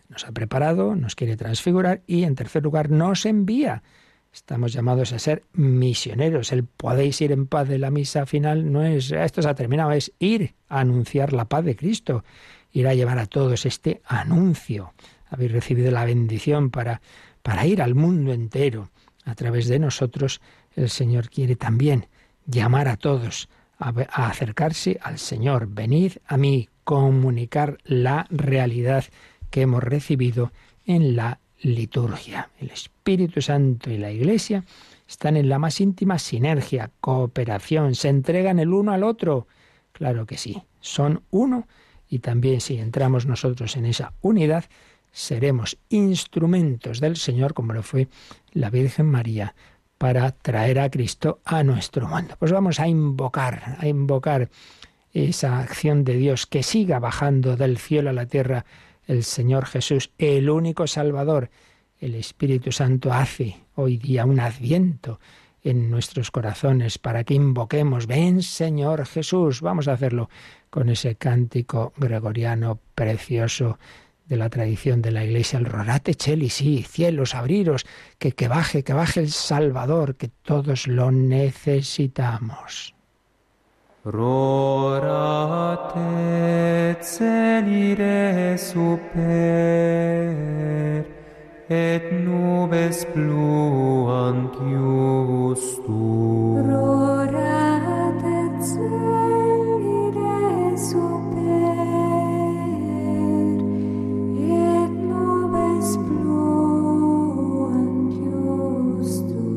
nos 0.09 0.27
ha 0.27 0.33
preparado, 0.33 0.97
nos 0.97 1.15
quiere 1.15 1.37
transfigurar 1.37 2.03
y 2.09 2.25
en 2.25 2.35
tercer 2.35 2.65
lugar 2.65 2.91
nos 2.91 3.25
envía 3.25 3.85
Estamos 4.35 4.73
llamados 4.73 5.13
a 5.13 5.21
ser 5.21 5.45
misioneros. 5.53 6.51
El 6.51 6.65
podéis 6.65 7.21
ir 7.21 7.31
en 7.31 7.47
paz 7.47 7.69
de 7.69 7.79
la 7.79 7.93
misa 7.93 8.27
final 8.27 8.73
no 8.73 8.83
es 8.83 9.13
esto 9.13 9.41
se 9.41 9.49
ha 9.49 9.55
terminado, 9.55 9.93
es 9.93 10.13
ir 10.19 10.55
a 10.69 10.81
anunciar 10.81 11.33
la 11.33 11.45
paz 11.45 11.65
de 11.65 11.77
Cristo, 11.77 12.25
ir 12.73 12.89
a 12.89 12.95
llevar 12.95 13.21
a 13.21 13.27
todos 13.27 13.65
este 13.65 14.03
anuncio. 14.05 14.93
Habéis 15.31 15.53
recibido 15.53 15.93
la 15.93 16.05
bendición 16.05 16.71
para, 16.71 17.01
para 17.43 17.65
ir 17.65 17.81
al 17.81 17.95
mundo 17.95 18.33
entero. 18.33 18.91
A 19.25 19.37
través 19.37 19.69
de 19.69 19.79
nosotros 19.79 20.41
el 20.75 20.91
Señor 20.91 21.31
quiere 21.31 21.55
también 21.55 22.09
llamar 22.45 22.89
a 22.89 22.97
todos 22.97 23.49
a, 23.79 23.91
acercarse 24.27 24.99
al 25.01 25.21
Señor. 25.21 25.69
Venid 25.69 26.15
a 26.27 26.37
mí, 26.37 26.69
comunicar 26.83 27.79
la 27.85 28.27
realidad 28.31 29.05
que 29.51 29.63
hemos 29.63 29.85
recibido 29.85 30.51
en 30.87 31.15
la 31.15 31.39
liturgia. 31.63 32.51
El 32.61 32.71
Espíritu 32.71 33.41
Santo 33.41 33.91
y 33.91 33.99
la 33.99 34.11
Iglesia 34.11 34.65
están 35.09 35.37
en 35.37 35.49
la 35.49 35.59
más 35.59 35.81
íntima 35.81 36.19
sinergia, 36.19 36.91
cooperación, 37.01 37.95
se 37.95 38.09
entregan 38.09 38.59
el 38.59 38.73
uno 38.73 38.93
al 38.93 39.05
otro. 39.05 39.47
Claro 39.93 40.27
que 40.27 40.39
sí, 40.39 40.63
son 40.81 41.23
uno 41.31 41.67
y 42.09 42.21
también 42.21 42.61
si 42.61 42.79
entramos 42.79 43.27
nosotros 43.27 43.77
en 43.77 43.87
esa 43.87 44.13
unidad, 44.21 44.65
seremos 45.13 45.79
instrumentos 45.89 47.01
del 47.01 47.17
Señor, 47.17 47.55
como 47.55 47.73
lo 47.73 47.83
fue 47.83 48.09
la 48.53 48.71
Virgen 48.71 49.07
María, 49.07 49.55
para 49.99 50.33
traer 50.33 50.81
a 50.81 50.91
Cristo 50.91 51.41
a 51.45 51.63
nuestro 51.63 52.09
mundo. 52.09 52.35
Pues 52.39 52.53
vamos 52.53 52.81
a 52.81 52.89
invocar, 52.89 53.77
a 53.79 53.87
invocar 53.87 54.51
esa 55.13 55.61
acción 55.61 56.05
de 56.05 56.17
Dios 56.17 56.47
que 56.47 56.63
siga 56.63 56.99
bajando 56.99 57.57
del 57.57 57.79
cielo 57.79 58.11
a 58.11 58.13
la 58.13 58.27
tierra 58.27 58.65
el 59.07 59.25
Señor 59.25 59.67
Jesús, 59.67 60.11
el 60.19 60.51
único 60.51 60.87
Salvador. 60.87 61.51
El 62.01 62.15
Espíritu 62.15 62.73
Santo 62.73 63.13
hace 63.13 63.57
hoy 63.75 63.97
día 63.97 64.25
un 64.25 64.41
adviento 64.41 65.21
en 65.63 65.91
nuestros 65.91 66.31
corazones 66.31 66.99
para 66.99 67.25
que 67.25 67.35
invoquemos, 67.35 68.07
ven 68.07 68.43
Señor 68.43 69.07
Jesús. 69.07 69.63
Vamos 69.63 69.89
a 69.89 69.95
hacerlo 69.95 70.29
con 70.69 70.91
ese 70.91 71.17
cántico 71.17 71.93
gregoriano 71.97 72.79
precioso 72.95 73.79
de 74.27 74.37
la 74.37 74.51
tradición 74.51 75.03
de 75.03 75.13
la 75.13 75.25
iglesia, 75.25 75.59
el 75.59 75.67
Rorate 75.67 76.15
Cheli, 76.15 76.49
sí, 76.49 76.83
cielos, 76.83 77.35
abriros, 77.35 77.87
que, 78.19 78.33
que 78.33 78.49
baje, 78.49 78.83
que 78.83 78.93
baje 78.93 79.21
el 79.21 79.31
Salvador, 79.31 80.17
que 80.17 80.29
todos 80.29 80.87
lo 80.87 81.11
necesitamos. 81.11 82.94
Rorate 84.07 85.97
celire 87.01 88.59
super, 88.59 89.15
et 91.71 92.03
nubes 92.13 92.75
pluant 93.15 94.53
justum. 95.55 95.89
Rorate 96.69 98.21
celire 98.61 100.21
super, 100.77 101.81
et 104.37 104.87
nubes 105.09 105.81
pluant 106.05 107.09
justum. 109.01 109.49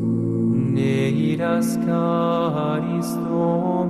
Ne 0.73 0.95
iras 1.11 1.71
caris 1.85 3.11
dom, 3.27 3.86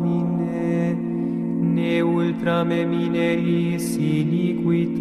ne 1.78 1.96
ultra 2.02 2.58
me 2.70 2.82
mineris 2.92 3.88
iniquitatis. 4.18 4.98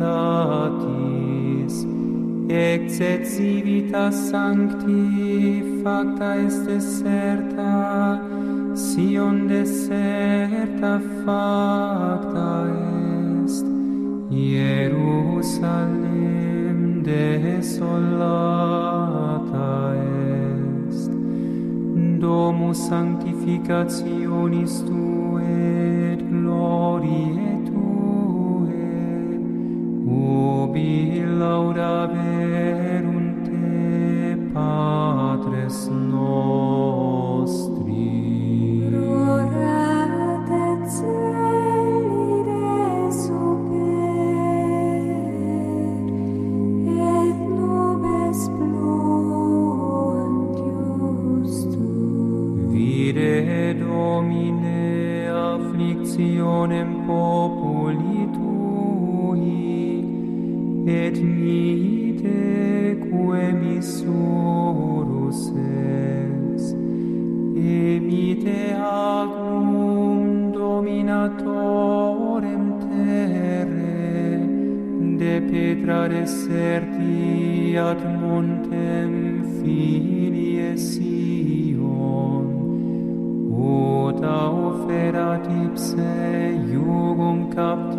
Exet 2.49 3.23
civitas 3.35 4.15
sancti 4.31 5.03
facta 5.83 6.31
est 6.45 6.61
deserta 6.69 7.77
sion 8.85 9.37
deserta 9.49 10.95
facta 11.25 12.51
est. 13.47 13.67
Hierusalem 14.31 15.59
desolata 17.09 18.53
est. 20.91 21.11
Domus 22.21 22.79
sanctificationis 22.89 24.75
tuum 24.87 25.16
glorie 26.67 27.63
tue 27.69 28.83
ubi 30.19 31.23
laudaverum 31.41 33.27
te 33.47 34.37
patres 34.53 35.79
nos 36.11 36.96
patronem 56.67 57.07
populi 57.07 58.27
tui, 58.35 60.03
et 60.89 61.17
mite 61.23 62.99
quae 63.09 63.53
missurus 63.53 65.53
es, 65.55 66.75
emite 67.55 68.75
agnum 68.75 70.51
dominatorem 70.53 72.65
terre, 72.81 74.41
de 75.19 75.41
petra 75.49 76.09
deserti 76.09 77.77
ad 77.79 78.01
montem 78.21 79.43
filie 79.63 80.77
Sion, 80.77 82.47
ut 83.57 84.25
auferat 84.25 85.47
ipse 85.65 86.56
gehabt. 87.57 87.96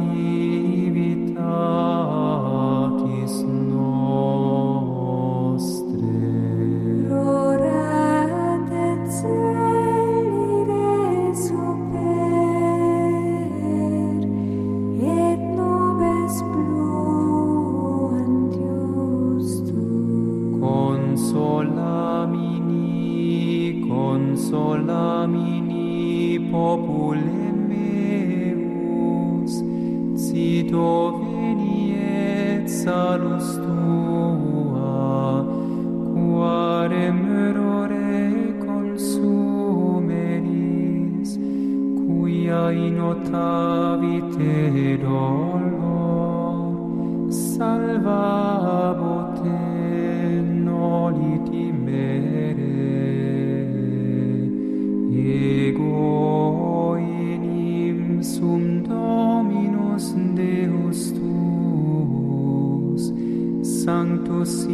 Sanctus 64.47 64.65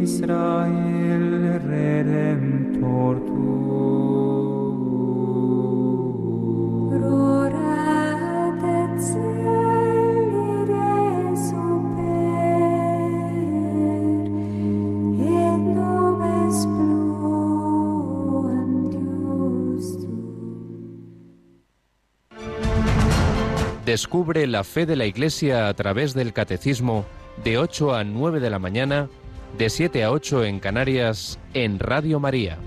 Israel 0.00 1.60
Redemptor 1.60 2.53
Descubre 23.94 24.44
la 24.48 24.64
fe 24.64 24.86
de 24.86 24.96
la 24.96 25.06
Iglesia 25.06 25.68
a 25.68 25.74
través 25.74 26.14
del 26.14 26.32
Catecismo 26.32 27.06
de 27.44 27.58
8 27.58 27.94
a 27.94 28.02
9 28.02 28.40
de 28.40 28.50
la 28.50 28.58
mañana, 28.58 29.08
de 29.56 29.70
7 29.70 30.02
a 30.02 30.10
8 30.10 30.46
en 30.46 30.58
Canarias, 30.58 31.38
en 31.52 31.78
Radio 31.78 32.18
María. 32.18 32.58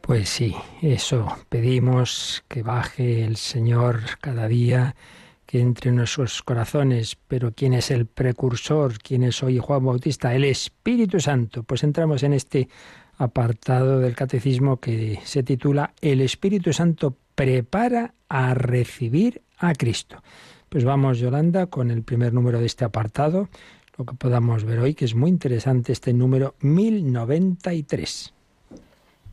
Pues 0.00 0.30
sí, 0.30 0.56
eso 0.80 1.36
pedimos 1.50 2.42
que 2.48 2.62
baje 2.62 3.22
el 3.22 3.36
Señor 3.36 4.00
cada 4.22 4.48
día, 4.48 4.96
que 5.44 5.60
entre 5.60 5.90
en 5.90 5.96
nuestros 5.96 6.42
corazones. 6.42 7.18
Pero 7.28 7.52
¿quién 7.52 7.74
es 7.74 7.90
el 7.90 8.06
precursor? 8.06 8.96
¿Quién 8.98 9.24
es 9.24 9.42
hoy 9.42 9.58
Juan 9.58 9.84
Bautista? 9.84 10.34
El 10.34 10.44
Espíritu 10.44 11.20
Santo. 11.20 11.64
Pues 11.64 11.84
entramos 11.84 12.22
en 12.22 12.32
este 12.32 12.70
apartado 13.18 14.00
del 14.00 14.16
catecismo 14.16 14.78
que 14.78 15.20
se 15.24 15.42
titula 15.42 15.92
El 16.00 16.22
Espíritu 16.22 16.72
Santo 16.72 17.18
prepara 17.34 18.14
a 18.30 18.54
recibir 18.54 19.42
a 19.60 19.74
Cristo. 19.74 20.22
Pues 20.68 20.84
vamos, 20.84 21.18
Yolanda, 21.18 21.66
con 21.66 21.90
el 21.90 22.02
primer 22.02 22.32
número 22.32 22.58
de 22.58 22.66
este 22.66 22.84
apartado, 22.84 23.48
lo 23.96 24.04
que 24.04 24.14
podamos 24.14 24.64
ver 24.64 24.80
hoy, 24.80 24.94
que 24.94 25.04
es 25.04 25.14
muy 25.14 25.30
interesante 25.30 25.92
este 25.92 26.12
número 26.12 26.54
1093. 26.60 28.34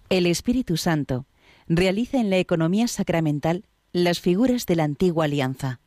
El 0.10 0.26
Espíritu 0.26 0.78
Santo 0.78 1.26
realiza 1.68 2.20
en 2.20 2.30
la 2.30 2.38
economía 2.38 2.88
sacramental 2.88 3.66
las 3.94 4.20
figuras 4.20 4.66
de 4.66 4.76
la 4.76 4.84
antigua 4.84 5.26
alianza. 5.26 5.80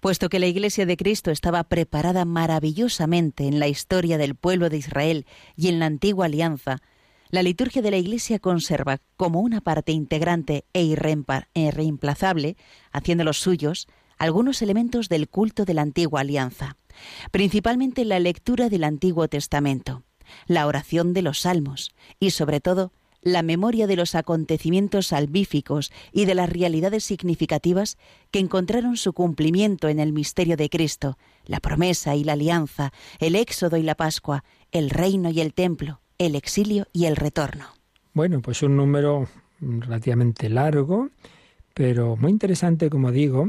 Puesto 0.00 0.28
que 0.28 0.38
la 0.38 0.46
Iglesia 0.46 0.86
de 0.86 0.96
Cristo 0.96 1.30
estaba 1.30 1.64
preparada 1.64 2.24
maravillosamente 2.24 3.46
en 3.46 3.58
la 3.58 3.68
historia 3.68 4.18
del 4.18 4.34
pueblo 4.34 4.68
de 4.68 4.76
Israel 4.76 5.26
y 5.56 5.68
en 5.68 5.78
la 5.78 5.86
antigua 5.86 6.26
alianza, 6.26 6.82
la 7.30 7.42
liturgia 7.42 7.82
de 7.82 7.90
la 7.90 7.96
Iglesia 7.96 8.38
conserva 8.38 9.00
como 9.16 9.40
una 9.40 9.60
parte 9.60 9.92
integrante 9.92 10.64
e 10.72 10.82
irreempa- 10.82 11.48
e 11.54 11.62
irreemplazable, 11.62 12.56
haciendo 12.92 13.24
los 13.24 13.38
suyos, 13.38 13.88
algunos 14.18 14.62
elementos 14.62 15.08
del 15.08 15.28
culto 15.28 15.64
de 15.64 15.74
la 15.74 15.82
antigua 15.82 16.20
alianza, 16.20 16.76
principalmente 17.30 18.04
la 18.04 18.20
lectura 18.20 18.68
del 18.68 18.84
Antiguo 18.84 19.28
Testamento, 19.28 20.04
la 20.46 20.66
oración 20.66 21.12
de 21.12 21.22
los 21.22 21.40
salmos 21.40 21.94
y, 22.20 22.30
sobre 22.30 22.60
todo, 22.60 22.92
la 23.20 23.42
memoria 23.42 23.86
de 23.86 23.96
los 23.96 24.14
acontecimientos 24.14 25.08
salvíficos 25.08 25.90
y 26.12 26.26
de 26.26 26.34
las 26.34 26.48
realidades 26.50 27.04
significativas 27.04 27.96
que 28.30 28.38
encontraron 28.38 28.98
su 28.98 29.14
cumplimiento 29.14 29.88
en 29.88 29.98
el 29.98 30.12
misterio 30.12 30.56
de 30.58 30.68
Cristo, 30.68 31.16
la 31.46 31.60
promesa 31.60 32.14
y 32.16 32.24
la 32.24 32.34
alianza, 32.34 32.92
el 33.18 33.34
éxodo 33.34 33.78
y 33.78 33.82
la 33.82 33.94
Pascua, 33.94 34.44
el 34.72 34.90
reino 34.90 35.30
y 35.30 35.40
el 35.40 35.54
templo, 35.54 36.02
el 36.18 36.34
exilio 36.34 36.86
y 36.92 37.06
el 37.06 37.16
retorno. 37.16 37.66
Bueno, 38.12 38.40
pues 38.40 38.62
un 38.62 38.76
número 38.76 39.28
relativamente 39.60 40.48
largo, 40.48 41.10
pero 41.74 42.16
muy 42.16 42.30
interesante, 42.30 42.90
como 42.90 43.10
digo, 43.10 43.48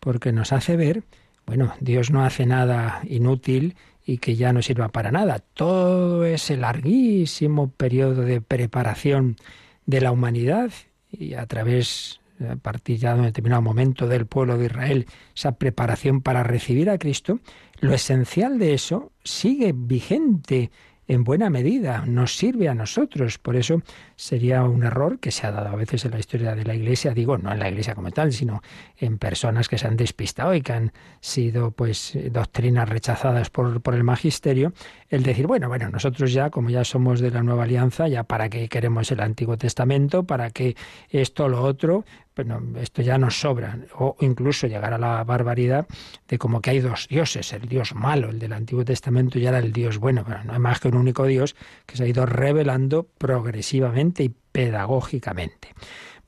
porque 0.00 0.32
nos 0.32 0.52
hace 0.52 0.76
ver, 0.76 1.02
bueno, 1.46 1.74
Dios 1.80 2.10
no 2.10 2.24
hace 2.24 2.46
nada 2.46 3.02
inútil 3.08 3.76
y 4.04 4.18
que 4.18 4.36
ya 4.36 4.52
no 4.52 4.62
sirva 4.62 4.88
para 4.88 5.10
nada. 5.10 5.40
Todo 5.54 6.24
ese 6.24 6.56
larguísimo 6.56 7.70
periodo 7.70 8.22
de 8.22 8.40
preparación 8.40 9.36
de 9.84 10.00
la 10.00 10.12
humanidad 10.12 10.70
y 11.10 11.34
a 11.34 11.46
través, 11.46 12.20
a 12.40 12.56
partir 12.56 12.98
ya 12.98 13.14
de 13.14 13.20
un 13.20 13.26
determinado 13.26 13.62
momento 13.62 14.06
del 14.06 14.26
pueblo 14.26 14.58
de 14.58 14.66
Israel, 14.66 15.06
esa 15.34 15.52
preparación 15.52 16.20
para 16.20 16.42
recibir 16.42 16.88
a 16.88 16.98
Cristo, 16.98 17.40
lo 17.80 17.92
esencial 17.92 18.58
de 18.58 18.74
eso 18.74 19.12
sigue 19.22 19.72
vigente 19.74 20.70
en 21.08 21.24
buena 21.24 21.50
medida, 21.50 22.04
nos 22.06 22.36
sirve 22.36 22.68
a 22.68 22.74
nosotros. 22.74 23.38
Por 23.38 23.56
eso 23.56 23.82
sería 24.16 24.62
un 24.64 24.82
error 24.82 25.18
que 25.18 25.30
se 25.30 25.46
ha 25.46 25.52
dado 25.52 25.68
a 25.68 25.76
veces 25.76 26.04
en 26.04 26.12
la 26.12 26.18
historia 26.18 26.54
de 26.54 26.64
la 26.64 26.74
Iglesia, 26.74 27.12
digo, 27.14 27.38
no 27.38 27.52
en 27.52 27.58
la 27.58 27.68
Iglesia 27.68 27.94
como 27.94 28.10
tal, 28.10 28.32
sino 28.32 28.62
en 28.96 29.18
personas 29.18 29.68
que 29.68 29.78
se 29.78 29.86
han 29.86 29.96
despistado 29.96 30.54
y 30.54 30.62
que 30.62 30.72
han 30.72 30.92
sido 31.20 31.70
pues 31.70 32.18
doctrinas 32.30 32.88
rechazadas 32.88 33.50
por, 33.50 33.80
por 33.80 33.94
el 33.94 34.04
magisterio, 34.04 34.72
el 35.08 35.22
decir, 35.22 35.46
bueno, 35.46 35.68
bueno, 35.68 35.88
nosotros 35.90 36.32
ya, 36.32 36.50
como 36.50 36.70
ya 36.70 36.84
somos 36.84 37.20
de 37.20 37.30
la 37.30 37.42
nueva 37.42 37.64
alianza, 37.64 38.08
ya 38.08 38.24
para 38.24 38.48
qué 38.48 38.68
queremos 38.68 39.10
el 39.12 39.20
Antiguo 39.20 39.56
Testamento, 39.56 40.24
para 40.24 40.50
qué 40.50 40.76
esto, 41.10 41.48
lo 41.48 41.62
otro, 41.62 42.04
bueno, 42.36 42.62
esto 42.78 43.00
ya 43.00 43.16
nos 43.16 43.40
sobra. 43.40 43.78
O 43.94 44.16
incluso 44.20 44.66
llegar 44.66 44.92
a 44.92 44.98
la 44.98 45.24
barbaridad 45.24 45.86
de 46.28 46.38
como 46.38 46.60
que 46.60 46.70
hay 46.70 46.80
dos 46.80 47.08
dioses, 47.08 47.52
el 47.54 47.66
dios 47.66 47.94
malo, 47.94 48.28
el 48.28 48.38
del 48.38 48.52
Antiguo 48.52 48.84
Testamento, 48.84 49.38
y 49.38 49.46
ahora 49.46 49.58
el 49.58 49.72
dios 49.72 49.98
bueno. 49.98 50.22
Pero 50.26 50.44
no 50.44 50.52
hay 50.52 50.58
más 50.58 50.78
que 50.78 50.88
un 50.88 50.96
único 50.96 51.24
dios 51.24 51.56
que 51.86 51.96
se 51.96 52.04
ha 52.04 52.06
ido 52.06 52.26
revelando 52.26 53.08
progresivamente 53.18 54.22
y 54.22 54.34
pedagógicamente. 54.52 55.74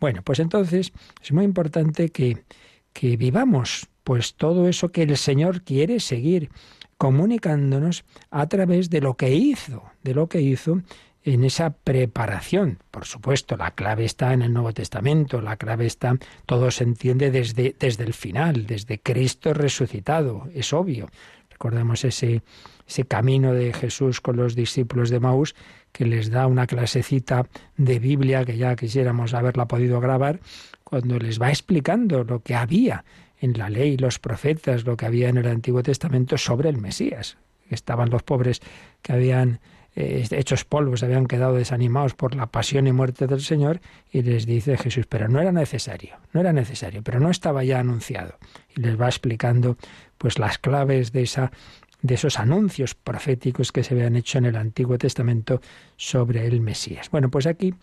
Bueno, 0.01 0.23
pues 0.23 0.39
entonces 0.39 0.93
es 1.23 1.33
muy 1.33 1.45
importante 1.45 2.09
que, 2.09 2.45
que 2.93 3.17
vivamos 3.17 3.89
pues 4.03 4.35
todo 4.35 4.67
eso 4.69 4.91
que 4.91 5.03
el 5.03 5.17
Señor 5.19 5.63
quiere 5.63 6.01
seguir 6.01 6.51
comunicándonos 6.97 8.05
a 8.31 8.49
través 8.49 8.89
de 8.91 9.01
lo 9.03 9.15
que 9.15 9.35
hizo, 9.35 9.85
de 10.03 10.15
lo 10.15 10.29
que 10.29 10.41
hizo 10.41 10.83
en 11.35 11.45
esa 11.45 11.71
preparación. 11.71 12.79
Por 12.91 13.05
supuesto, 13.05 13.57
la 13.57 13.73
clave 13.73 14.05
está 14.05 14.33
en 14.33 14.43
el 14.43 14.53
Nuevo 14.53 14.73
Testamento, 14.73 15.41
la 15.41 15.57
clave 15.57 15.87
está, 15.87 16.17
todo 16.47 16.71
se 16.71 16.85
entiende 16.85 17.31
desde, 17.31 17.75
desde 17.79 18.05
el 18.05 18.15
final, 18.15 18.67
desde 18.67 19.01
Cristo 19.01 19.53
resucitado, 19.53 20.49
es 20.55 20.73
obvio. 20.73 21.09
Recordemos 21.51 22.05
ese, 22.05 22.43
ese 22.87 23.05
camino 23.05 23.53
de 23.53 23.73
Jesús 23.73 24.21
con 24.21 24.37
los 24.37 24.55
discípulos 24.55 25.11
de 25.11 25.21
Maús, 25.21 25.55
que 25.93 26.07
les 26.07 26.31
da 26.31 26.47
una 26.47 26.67
clasecita 26.67 27.47
de 27.77 27.99
Biblia 27.99 28.45
que 28.45 28.57
ya 28.57 28.77
quisiéramos 28.77 29.35
haberla 29.35 29.67
podido 29.67 30.01
grabar, 30.01 30.41
cuando 30.85 31.19
les 31.19 31.41
va 31.41 31.51
explicando 31.51 32.25
lo 32.25 32.41
que 32.43 32.55
había 32.55 33.05
en 33.41 33.59
la 33.59 33.69
ley, 33.69 33.97
los 33.97 34.19
profetas, 34.19 34.85
lo 34.85 34.97
que 34.97 35.07
había 35.07 35.29
en 35.29 35.37
el 35.37 35.47
Antiguo 35.47 35.83
Testamento 35.83 36.39
sobre 36.39 36.71
el 36.71 36.79
Mesías. 36.79 37.37
Estaban 37.69 38.11
los 38.11 38.23
pobres 38.23 38.61
que 39.03 39.13
habían 39.13 39.61
eh, 40.01 40.25
hechos 40.31 40.65
polvos, 40.65 41.03
habían 41.03 41.27
quedado 41.27 41.55
desanimados 41.55 42.15
por 42.15 42.37
la 42.37 42.47
pasión 42.47 42.87
y 42.87 42.93
muerte 42.93 43.27
del 43.27 43.41
Señor, 43.41 43.81
y 44.13 44.23
les 44.23 44.47
dice 44.47 44.77
Jesús, 44.77 45.07
pero 45.09 45.27
no 45.27 45.41
era 45.41 45.51
necesario, 45.51 46.19
no 46.33 46.41
era 46.41 46.53
necesario, 46.53 47.03
pero 47.03 47.19
no 47.19 47.31
estaba 47.31 47.65
ya 47.65 47.81
anunciado. 47.81 48.39
Y 48.77 48.83
les 48.83 49.01
va 49.01 49.07
explicando 49.07 49.77
pues 50.17 50.39
las 50.39 50.59
claves 50.59 51.11
de 51.11 51.23
esa 51.23 51.51
de 52.01 52.15
esos 52.15 52.39
anuncios 52.39 52.95
proféticos 52.95 53.73
que 53.73 53.83
se 53.83 53.93
habían 53.93 54.15
hecho 54.15 54.39
en 54.39 54.45
el 54.45 54.55
Antiguo 54.55 54.99
Testamento 54.99 55.61
sobre 55.97 56.47
el 56.47 56.61
Mesías. 56.61 57.11
Bueno, 57.11 57.29
pues 57.29 57.49
aquí 57.49 57.75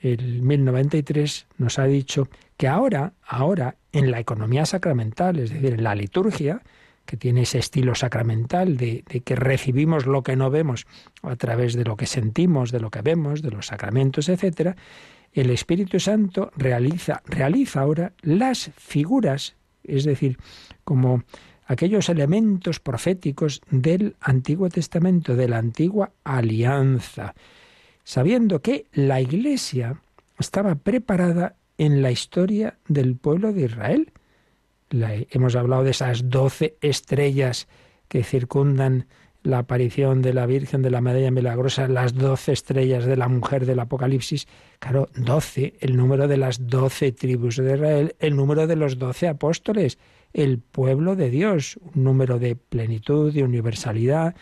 el 0.00 0.42
1093 0.42 1.46
nos 1.58 1.78
ha 1.78 1.84
dicho 1.84 2.28
que 2.56 2.66
ahora, 2.66 3.12
ahora, 3.24 3.76
en 3.92 4.10
la 4.10 4.18
economía 4.18 4.66
sacramental, 4.66 5.38
es 5.38 5.50
decir, 5.50 5.74
en 5.74 5.84
la 5.84 5.94
liturgia, 5.94 6.62
que 7.10 7.16
tiene 7.16 7.42
ese 7.42 7.58
estilo 7.58 7.96
sacramental 7.96 8.76
de, 8.76 9.02
que 9.02 9.34
recibimos 9.34 10.06
lo 10.06 10.22
que 10.22 10.36
no 10.36 10.48
vemos 10.48 10.86
a 11.22 11.34
través 11.34 11.74
de 11.74 11.82
lo 11.82 11.96
que 11.96 12.06
sentimos, 12.06 12.70
de 12.70 12.78
lo 12.78 12.92
que 12.92 13.02
vemos, 13.02 13.42
de 13.42 13.50
los 13.50 13.66
sacramentos, 13.66 14.28
etcétera, 14.28 14.76
el 15.32 15.50
Espíritu 15.50 15.98
Santo 15.98 16.52
realiza, 16.56 17.20
realiza 17.26 17.80
ahora 17.80 18.12
las 18.22 18.70
figuras, 18.76 19.56
es 19.82 20.04
decir, 20.04 20.38
como 20.84 21.24
aquellos 21.66 22.08
elementos 22.08 22.78
proféticos 22.78 23.60
del 23.72 24.14
Antiguo 24.20 24.68
Testamento, 24.68 25.34
de 25.34 25.48
la 25.48 25.58
antigua 25.58 26.12
alianza, 26.22 27.34
sabiendo 28.04 28.62
que 28.62 28.86
la 28.92 29.20
Iglesia 29.20 30.00
estaba 30.38 30.76
preparada 30.76 31.56
en 31.76 32.02
la 32.02 32.12
historia 32.12 32.78
del 32.86 33.16
pueblo 33.16 33.52
de 33.52 33.64
Israel. 33.64 34.12
Hemos 34.90 35.56
hablado 35.56 35.84
de 35.84 35.90
esas 35.90 36.28
doce 36.28 36.76
estrellas 36.80 37.68
que 38.08 38.24
circundan 38.24 39.06
la 39.42 39.58
aparición 39.58 40.20
de 40.20 40.34
la 40.34 40.46
Virgen 40.46 40.82
de 40.82 40.90
la 40.90 41.00
Medalla 41.00 41.30
Milagrosa, 41.30 41.88
las 41.88 42.14
doce 42.14 42.52
estrellas 42.52 43.06
de 43.06 43.16
la 43.16 43.28
mujer 43.28 43.64
del 43.64 43.80
Apocalipsis. 43.80 44.46
Claro, 44.78 45.08
doce, 45.14 45.74
el 45.80 45.96
número 45.96 46.28
de 46.28 46.36
las 46.36 46.66
doce 46.66 47.12
tribus 47.12 47.56
de 47.56 47.74
Israel, 47.74 48.16
el 48.18 48.36
número 48.36 48.66
de 48.66 48.76
los 48.76 48.98
doce 48.98 49.28
apóstoles 49.28 49.98
el 50.32 50.58
pueblo 50.58 51.16
de 51.16 51.30
Dios, 51.30 51.78
un 51.94 52.04
número 52.04 52.38
de 52.38 52.56
plenitud, 52.56 53.32
de 53.32 53.42
universalidad, 53.42 54.34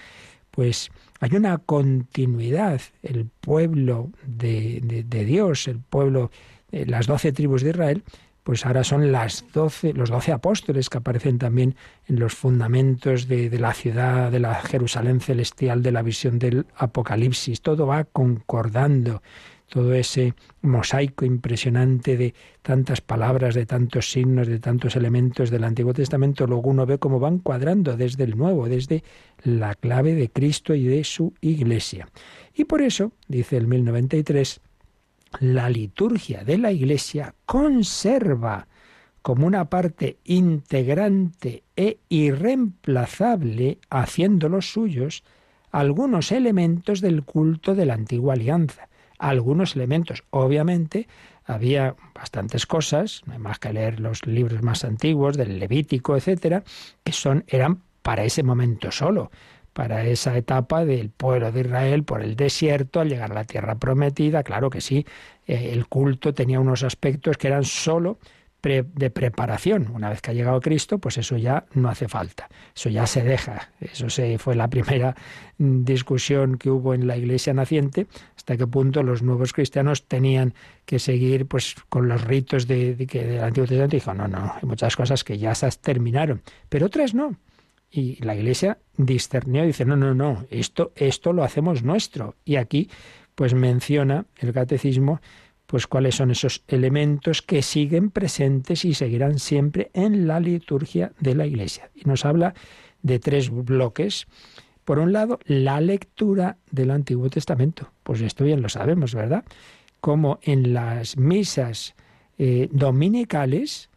pues 0.51 0.91
hay 1.21 1.31
una 1.35 1.59
continuidad, 1.59 2.81
el 3.03 3.27
pueblo 3.27 4.11
de, 4.27 5.05
de, 5.07 5.25
Dios, 5.25 5.69
el 5.69 5.81
pueblo, 5.81 6.31
de 6.71 6.87
las 6.87 7.07
doce 7.07 7.33
tribus 7.33 7.63
de 7.63 7.71
Israel, 7.71 8.05
pues 8.49 8.65
ahora 8.65 8.83
son 8.83 9.13
los 9.13 9.45
doce 9.53 10.33
apóstoles 10.33 10.89
que 10.89 10.97
aparecen 10.97 11.37
también 11.37 11.75
en 12.07 12.19
los 12.19 12.33
fundamentos 12.33 13.29
de, 13.29 13.51
de, 13.51 13.59
la 13.59 13.75
ciudad, 13.75 14.33
de 14.33 14.41
la 14.41 14.55
Jerusalén 14.55 15.21
celestial, 15.21 15.83
de 15.83 15.93
la 15.93 16.01
visión 16.01 16.39
del 16.39 16.65
Apocalipsis. 16.75 17.61
Todo 17.61 17.87
va 17.87 18.05
concordando 18.05 19.21
todo 19.69 19.93
ese 19.93 20.33
mosaico 20.63 21.27
impresionante 21.27 22.17
de 22.17 22.33
tantas 22.63 23.03
palabras, 23.03 23.55
de 23.55 23.67
tantos 23.67 24.11
signos, 24.11 24.47
de 24.47 24.61
tantos 24.61 24.97
elementos 24.97 25.51
del 25.51 25.65
Antiguo 25.65 25.93
Testamento, 25.93 26.47
luego 26.47 26.71
uno 26.71 26.87
ve 26.87 26.97
cómo 26.97 27.21
van 27.21 27.41
cuadrando 27.41 27.99
desde 27.99 28.25
el 28.25 28.39
Nuevo, 28.39 28.67
desde 28.67 29.05
la 29.45 29.75
clave 29.75 30.15
de 30.15 30.31
Cristo 30.31 30.75
y 30.75 30.85
de 30.85 31.05
su 31.05 31.35
Iglesia. 31.43 32.09
Y 32.55 32.65
por 32.65 32.81
eso, 32.81 33.13
dice 33.29 33.59
el 33.59 33.67
1093, 33.67 34.63
la 35.41 35.69
liturgia 35.71 36.45
de 36.45 36.59
la 36.59 36.73
Iglesia 36.73 37.35
conserva 37.47 38.67
como 39.23 39.47
una 39.47 39.67
parte 39.67 40.19
integrante 40.25 41.65
e 41.77 41.99
irreemplazable, 42.09 43.79
haciendo 43.91 44.49
los 44.49 44.73
suyos, 44.73 45.25
algunos 45.71 46.33
elementos 46.33 47.01
del 47.01 47.25
culto 47.25 47.75
de 47.75 47.87
la 47.87 47.95
antigua 47.95 48.35
alianza 48.35 48.89
algunos 49.19 49.77
elementos. 49.77 50.25
Obviamente 50.31 51.09
había 51.45 51.97
bastantes 52.15 52.67
cosas, 52.67 53.23
no 53.27 53.33
hay 53.33 53.39
más 53.39 53.59
que 53.59 53.73
leer 53.73 54.01
los 54.01 54.27
libros 54.27 54.63
más 54.63 54.85
antiguos 54.85 55.37
del 55.37 55.59
Levítico, 55.59 56.17
etcétera, 56.17 56.63
que 57.05 57.13
son 57.13 57.45
eran 57.49 57.83
para 58.03 58.25
ese 58.25 58.43
momento 58.43 58.91
solo, 58.91 59.31
para 59.79 60.05
esa 60.05 60.37
etapa 60.37 60.85
del 60.85 61.09
pueblo 61.09 61.53
de 61.53 61.61
Israel 61.61 62.03
por 62.03 62.21
el 62.21 62.35
desierto 62.35 62.99
al 62.99 63.09
llegar 63.09 63.31
a 63.31 63.35
la 63.35 63.45
tierra 63.45 63.77
prometida, 63.77 64.43
claro 64.43 64.71
que 64.71 64.81
sí, 64.81 65.07
eh, 65.47 65.71
el 65.73 65.87
culto 65.87 66.35
tenía 66.35 66.59
unos 66.59 66.83
aspectos 66.83 67.37
que 67.37 67.47
eran 67.47 67.63
solo 67.63 68.19
de 68.61 69.11
preparación. 69.11 69.87
Una 69.95 70.11
vez 70.11 70.21
que 70.21 70.33
ha 70.33 70.35
llegado 70.35 70.61
Cristo, 70.61 70.99
pues 70.99 71.17
eso 71.17 71.37
ya 71.37 71.67
no 71.75 71.89
hace 71.89 72.09
falta. 72.09 72.49
Eso 72.75 72.89
ya 72.89 73.07
se 73.07 73.23
deja. 73.23 73.71
Eso 73.81 74.11
se, 74.11 74.37
fue 74.39 74.57
la 74.57 74.67
primera 74.77 75.15
discusión 75.59 76.59
que 76.59 76.71
hubo 76.71 76.93
en 76.93 77.07
la 77.07 77.17
iglesia 77.17 77.55
naciente, 77.55 78.09
hasta 78.37 78.57
qué 78.57 78.67
punto 78.67 79.05
los 79.05 79.23
nuevos 79.23 79.53
cristianos 79.53 80.09
tenían 80.09 80.55
que 80.87 80.99
seguir 80.99 81.47
pues 81.47 81.77
con 81.89 82.09
los 82.09 82.25
ritos 82.25 82.67
de, 82.67 83.07
que 83.09 83.25
del 83.25 83.45
Antiguo 83.45 83.69
Testamento. 83.69 83.95
Dijo, 83.95 84.13
no, 84.13 84.27
no, 84.27 84.55
hay 84.61 84.67
muchas 84.67 84.97
cosas 84.97 85.23
que 85.23 85.39
ya 85.39 85.55
se 85.55 85.71
terminaron, 85.81 86.43
pero 86.69 86.87
otras 86.87 87.15
no. 87.15 87.37
Y 87.91 88.23
la 88.23 88.35
iglesia 88.35 88.79
discernió 88.97 89.65
y 89.65 89.69
dice, 89.69 89.85
no, 89.85 89.97
no, 89.97 90.15
no, 90.15 90.45
esto, 90.51 90.93
esto 90.95 91.33
lo 91.33 91.43
hacemos 91.43 91.83
nuestro. 91.83 92.35
Y 92.45 92.57
aquí 92.57 92.91
pues 93.35 93.55
menciona 93.55 94.27
el 94.37 94.53
catecismo 94.53 95.21
pues 95.69 95.87
cuáles 95.87 96.15
son 96.15 96.31
esos 96.31 96.65
elementos 96.67 97.43
que 97.43 97.61
siguen 97.61 98.11
presentes 98.11 98.87
y 98.87 98.95
seguirán 98.95 99.39
siempre 99.39 99.91
en 99.93 100.27
la 100.27 100.41
liturgia 100.41 101.13
de 101.21 101.35
la 101.35 101.47
Iglesia. 101.47 101.91
Y 101.95 102.09
nos 102.09 102.25
habla 102.25 102.55
de 103.03 103.19
tres 103.19 103.51
bloques. 103.51 104.27
Por 104.87 104.99
un 104.99 105.13
lado, 105.13 105.39
la 105.45 105.83
lectura 105.83 106.57
del 106.71 106.91
Antiguo 106.91 107.29
Testamento. 107.29 107.91
Pues 108.03 108.23
esto 108.23 108.45
bien 108.45 108.63
lo 108.63 108.71
sabemos, 108.71 109.15
¿verdad? 109.15 109.45
Como 110.01 110.39
en 110.41 110.73
las 110.73 111.19
misas 111.19 111.95
eh, 112.39 112.69
dominicales, 112.73 113.91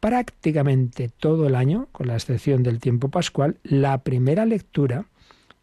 prácticamente 0.00 1.08
todo 1.08 1.46
el 1.46 1.54
año, 1.54 1.88
con 1.92 2.08
la 2.08 2.14
excepción 2.14 2.62
del 2.62 2.80
tiempo 2.80 3.08
pascual, 3.08 3.58
la 3.62 3.98
primera 3.98 4.46
lectura 4.46 5.06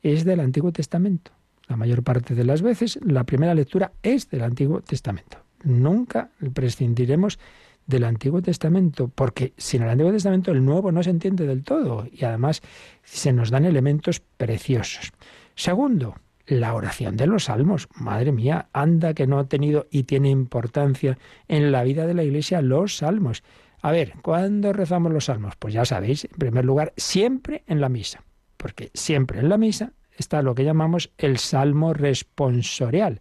es 0.01 0.25
del 0.25 0.39
Antiguo 0.39 0.71
Testamento. 0.71 1.31
La 1.67 1.77
mayor 1.77 2.03
parte 2.03 2.35
de 2.35 2.43
las 2.43 2.61
veces, 2.61 2.99
la 3.03 3.23
primera 3.23 3.55
lectura 3.55 3.91
es 4.03 4.29
del 4.29 4.43
Antiguo 4.43 4.81
Testamento. 4.81 5.37
Nunca 5.63 6.29
prescindiremos 6.53 7.39
del 7.87 8.03
Antiguo 8.03 8.41
Testamento, 8.41 9.09
porque 9.13 9.53
sin 9.57 9.83
el 9.83 9.89
Antiguo 9.89 10.11
Testamento 10.11 10.51
el 10.51 10.63
Nuevo 10.63 10.91
no 10.91 11.03
se 11.03 11.09
entiende 11.09 11.47
del 11.47 11.63
todo 11.63 12.07
y 12.11 12.25
además 12.25 12.61
se 13.03 13.33
nos 13.33 13.49
dan 13.49 13.65
elementos 13.65 14.19
preciosos. 14.19 15.11
Segundo, 15.55 16.15
la 16.45 16.73
oración 16.73 17.15
de 17.15 17.27
los 17.27 17.45
salmos. 17.45 17.87
Madre 17.95 18.31
mía, 18.31 18.67
anda 18.73 19.13
que 19.13 19.27
no 19.27 19.39
ha 19.39 19.45
tenido 19.45 19.87
y 19.89 20.03
tiene 20.03 20.29
importancia 20.29 21.17
en 21.47 21.71
la 21.71 21.83
vida 21.83 22.05
de 22.05 22.13
la 22.13 22.23
Iglesia 22.23 22.61
los 22.61 22.97
salmos. 22.97 23.43
A 23.83 23.91
ver, 23.91 24.13
¿cuándo 24.21 24.71
rezamos 24.71 25.11
los 25.11 25.25
salmos? 25.25 25.57
Pues 25.57 25.73
ya 25.73 25.83
sabéis, 25.83 26.23
en 26.23 26.37
primer 26.37 26.63
lugar, 26.63 26.93
siempre 26.95 27.63
en 27.67 27.81
la 27.81 27.89
misa, 27.89 28.23
porque 28.55 28.89
siempre 28.93 29.41
en 29.41 29.49
la 29.49 29.57
misa 29.57 29.91
está 30.17 30.41
lo 30.41 30.55
que 30.55 30.63
llamamos 30.63 31.11
el 31.17 31.37
salmo 31.37 31.93
responsorial. 31.93 33.19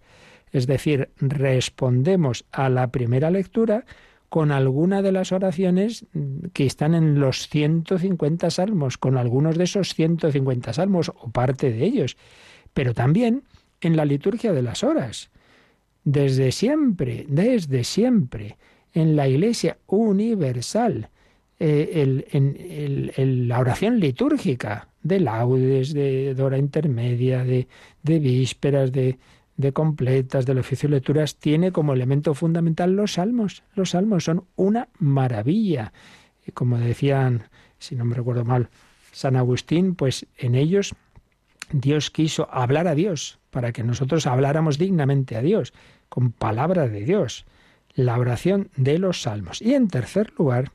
Es 0.52 0.68
decir, 0.68 1.10
respondemos 1.16 2.44
a 2.52 2.68
la 2.68 2.92
primera 2.92 3.32
lectura 3.32 3.84
con 4.28 4.52
alguna 4.52 5.02
de 5.02 5.10
las 5.10 5.32
oraciones 5.32 6.06
que 6.52 6.64
están 6.64 6.94
en 6.94 7.18
los 7.18 7.48
150 7.48 8.48
salmos, 8.48 8.98
con 8.98 9.16
algunos 9.18 9.58
de 9.58 9.64
esos 9.64 9.94
150 9.94 10.72
salmos 10.74 11.08
o 11.08 11.28
parte 11.30 11.72
de 11.72 11.84
ellos, 11.84 12.16
pero 12.72 12.94
también 12.94 13.42
en 13.80 13.96
la 13.96 14.04
liturgia 14.04 14.52
de 14.52 14.62
las 14.62 14.84
horas. 14.84 15.30
Desde 16.04 16.52
siempre, 16.52 17.26
desde 17.28 17.82
siempre, 17.82 18.58
en 18.94 19.16
la 19.16 19.28
Iglesia 19.28 19.78
universal, 19.86 21.08
eh, 21.58 22.24
en 22.32 23.48
la 23.48 23.60
oración 23.60 24.00
litúrgica 24.00 24.88
de 25.02 25.20
laudes, 25.20 25.92
de, 25.92 26.34
hora 26.40 26.58
intermedia, 26.58 27.44
de, 27.44 27.68
de 28.02 28.18
vísperas, 28.18 28.92
de, 28.92 29.18
de 29.56 29.72
completas, 29.72 30.46
del 30.46 30.58
oficio 30.58 30.88
de 30.88 30.96
lecturas, 30.96 31.36
tiene 31.36 31.72
como 31.72 31.92
elemento 31.92 32.34
fundamental 32.34 32.94
los 32.94 33.14
salmos. 33.14 33.62
Los 33.74 33.90
salmos 33.90 34.24
son 34.24 34.44
una 34.56 34.88
maravilla. 34.98 35.92
Y 36.46 36.52
como 36.52 36.78
decían, 36.78 37.44
si 37.78 37.96
no 37.96 38.04
me 38.04 38.14
recuerdo 38.14 38.44
mal, 38.44 38.68
San 39.12 39.36
Agustín, 39.36 39.94
pues 39.94 40.26
en 40.38 40.54
ellos 40.54 40.94
Dios 41.72 42.10
quiso 42.10 42.48
hablar 42.52 42.86
a 42.86 42.94
Dios 42.94 43.38
para 43.50 43.72
que 43.72 43.82
nosotros 43.82 44.26
habláramos 44.26 44.78
dignamente 44.78 45.36
a 45.36 45.42
Dios, 45.42 45.72
con 46.08 46.32
palabra 46.32 46.88
de 46.88 47.04
Dios, 47.04 47.44
la 47.94 48.18
oración 48.18 48.70
de 48.76 48.98
los 48.98 49.22
salmos. 49.22 49.60
Y 49.62 49.74
en 49.74 49.88
tercer 49.88 50.32
lugar, 50.38 50.72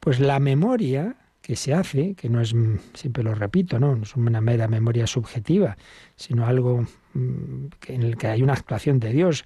pues 0.00 0.20
la 0.20 0.40
memoria 0.40 1.16
que 1.42 1.56
se 1.56 1.74
hace, 1.74 2.14
que 2.14 2.28
no 2.28 2.40
es, 2.40 2.54
siempre 2.94 3.22
lo 3.22 3.34
repito, 3.34 3.78
no, 3.78 3.96
no 3.96 4.02
es 4.02 4.14
una 4.16 4.40
mera 4.40 4.68
memoria 4.68 5.06
subjetiva, 5.06 5.76
sino 6.16 6.46
algo 6.46 6.86
Mm, 7.14 7.66
en 7.88 8.02
el 8.04 8.16
que 8.16 8.28
hay 8.28 8.42
una 8.42 8.52
actuación 8.52 9.00
de 9.00 9.12
Dios, 9.12 9.44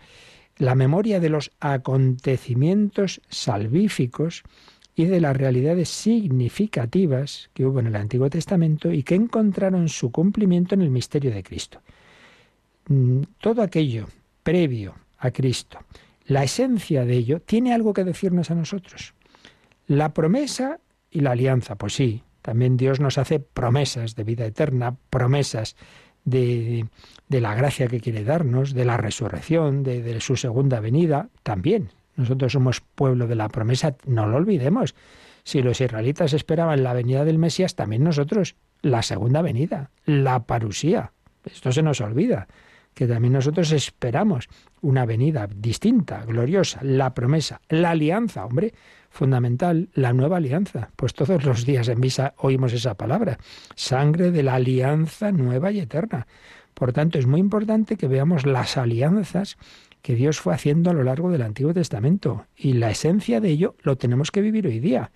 la 0.59 0.75
memoria 0.75 1.19
de 1.19 1.31
los 1.31 1.51
acontecimientos 1.61 3.23
salvíficos 3.29 4.43
y 4.95 5.07
de 5.07 5.21
las 5.21 5.37
realidades 5.37 5.89
significativas 5.89 7.51
que 7.55 7.65
hubo 7.65 7.81
en 7.81 7.87
el 7.87 7.97
Antiguo 7.97 8.29
Testamento 8.29 8.93
y 8.93 9.03
que 9.03 9.15
encontraron 9.15 9.89
su 9.89 10.13
cumplimiento 10.13 10.75
en 10.75 10.83
el 10.83 10.91
misterio 10.91 11.33
de 11.33 11.43
Cristo. 11.43 11.81
Mm, 12.89 13.23
todo 13.41 13.63
aquello 13.63 14.07
previo 14.43 14.95
a 15.19 15.31
Cristo, 15.31 15.79
la 16.25 16.45
esencia 16.45 17.05
de 17.05 17.15
ello, 17.15 17.41
tiene 17.41 17.75
algo 17.75 17.93
que 17.93 18.05
decirnos 18.05 18.51
a 18.51 18.55
nosotros. 18.55 19.15
La 19.87 20.15
promesa 20.15 20.81
y 21.11 21.21
la 21.21 21.33
alianza, 21.33 21.77
pues 21.77 21.95
sí, 21.95 22.23
también 22.43 22.77
Dios 22.77 23.01
nos 23.01 23.19
hace 23.19 23.41
promesas 23.41 24.17
de 24.17 24.25
vida 24.25 24.47
eterna, 24.47 24.97
promesas 25.11 25.77
de, 26.25 26.87
de 27.29 27.41
la 27.41 27.55
gracia 27.55 27.89
que 27.89 28.01
quiere 28.01 28.25
darnos, 28.25 28.75
de 28.75 28.85
la 28.85 28.97
resurrección, 28.97 29.83
de, 29.83 30.03
de 30.03 30.21
su 30.21 30.37
segunda 30.37 30.81
venida, 30.81 31.29
también. 31.43 31.91
Nosotros 32.17 32.53
somos 32.53 32.81
pueblo 32.81 33.27
de 33.27 33.35
la 33.35 33.49
promesa, 33.49 33.97
no 34.07 34.27
lo 34.27 34.37
olvidemos. 34.37 34.95
Si 35.43 35.63
los 35.63 35.81
israelitas 35.81 36.33
esperaban 36.33 36.83
la 36.83 36.95
venida 36.95 37.25
del 37.25 37.39
Mesías, 37.39 37.75
también 37.75 38.05
nosotros 38.05 38.57
la 38.83 39.03
segunda 39.03 39.43
venida, 39.43 39.91
la 40.05 40.45
parusía. 40.47 41.13
Esto 41.45 41.73
se 41.73 41.83
nos 41.83 42.01
olvida, 42.01 42.49
que 42.95 43.07
también 43.07 43.33
nosotros 43.33 43.73
esperamos 43.73 44.49
una 44.81 45.05
venida 45.05 45.49
distinta, 45.49 46.25
gloriosa, 46.25 46.81
la 46.83 47.13
promesa, 47.15 47.61
la 47.69 47.91
alianza, 47.91 48.45
hombre, 48.45 48.75
fundamental, 49.11 49.89
la 49.95 50.13
nueva 50.13 50.39
alianza. 50.39 50.91
Pues 50.97 51.15
todos 51.15 51.45
los 51.45 51.65
días 51.65 51.89
en 51.89 52.01
misa 52.01 52.35
oímos 52.39 52.73
esa 52.73 52.95
palabra, 52.95 53.39
sangre 53.75 54.31
de 54.31 54.43
la 54.43 54.55
alianza 54.55 55.33
nueva 55.33 55.73
y 55.73 55.81
eterna. 55.81 56.27
Por 56.75 56.93
tanto, 56.93 57.19
es 57.19 57.27
muy 57.27 57.41
importante 57.41 57.97
que 57.97 58.09
veamos 58.09 58.47
las 58.47 58.77
alianzas 58.77 59.57
que 60.03 60.15
Dios 60.15 60.41
fue 60.41 60.53
haciendo 60.53 60.91
a 60.91 60.93
lo 60.93 61.03
largo 61.03 61.31
del 61.31 61.43
Antiguo 61.43 61.73
Testamento 61.73 62.47
y 62.57 62.75
la 62.75 62.91
esencia 62.91 63.41
de 63.41 63.49
ello 63.49 63.75
lo 63.83 63.97
tenemos 63.97 64.31
que 64.31 64.43
vivir 64.43 64.67
hoy 64.67 64.81
día. 64.81 65.13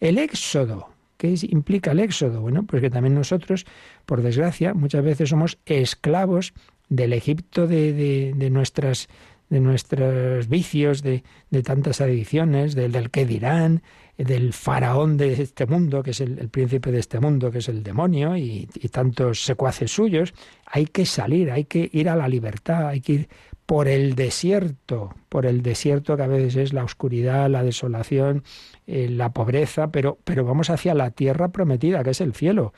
El 0.00 0.16
éxodo, 0.16 0.88
¿qué 1.18 1.34
implica 1.50 1.90
el 1.90 2.00
éxodo? 2.00 2.40
Bueno, 2.40 2.64
pues 2.64 2.80
que 2.80 2.88
también 2.88 3.14
nosotros, 3.14 3.66
por 4.06 4.22
desgracia, 4.22 4.72
muchas 4.72 5.04
veces 5.04 5.28
somos 5.28 5.58
esclavos 5.66 6.54
del 6.96 7.12
Egipto 7.12 7.66
de, 7.66 7.92
de, 7.92 8.32
de 8.36 8.50
nuestras 8.50 9.08
de 9.48 9.60
nuestros 9.60 10.48
vicios, 10.48 11.02
de, 11.02 11.24
de 11.50 11.62
tantas 11.62 12.00
adicciones, 12.00 12.74
del, 12.74 12.90
del 12.90 13.10
qué 13.10 13.26
dirán, 13.26 13.82
del 14.16 14.54
faraón 14.54 15.18
de 15.18 15.42
este 15.42 15.66
mundo, 15.66 16.02
que 16.02 16.12
es 16.12 16.22
el, 16.22 16.48
príncipe 16.48 16.90
de 16.90 16.98
este 16.98 17.20
mundo, 17.20 17.50
que 17.50 17.58
es 17.58 17.68
el 17.68 17.82
demonio, 17.82 18.34
y, 18.34 18.66
y, 18.74 18.88
tantos 18.88 19.44
secuaces 19.44 19.92
suyos, 19.92 20.32
hay 20.64 20.86
que 20.86 21.04
salir, 21.04 21.50
hay 21.50 21.64
que 21.64 21.90
ir 21.92 22.08
a 22.08 22.16
la 22.16 22.28
libertad, 22.28 22.88
hay 22.88 23.02
que 23.02 23.12
ir 23.12 23.28
por 23.66 23.88
el 23.88 24.14
desierto, 24.14 25.14
por 25.28 25.44
el 25.44 25.62
desierto 25.62 26.16
que 26.16 26.22
a 26.22 26.28
veces 26.28 26.56
es 26.56 26.72
la 26.72 26.84
oscuridad, 26.84 27.50
la 27.50 27.62
desolación, 27.62 28.44
eh, 28.86 29.08
la 29.10 29.34
pobreza, 29.34 29.88
pero, 29.88 30.18
pero 30.24 30.46
vamos 30.46 30.70
hacia 30.70 30.94
la 30.94 31.10
tierra 31.10 31.48
prometida, 31.48 32.02
que 32.02 32.10
es 32.10 32.22
el 32.22 32.32
cielo, 32.32 32.72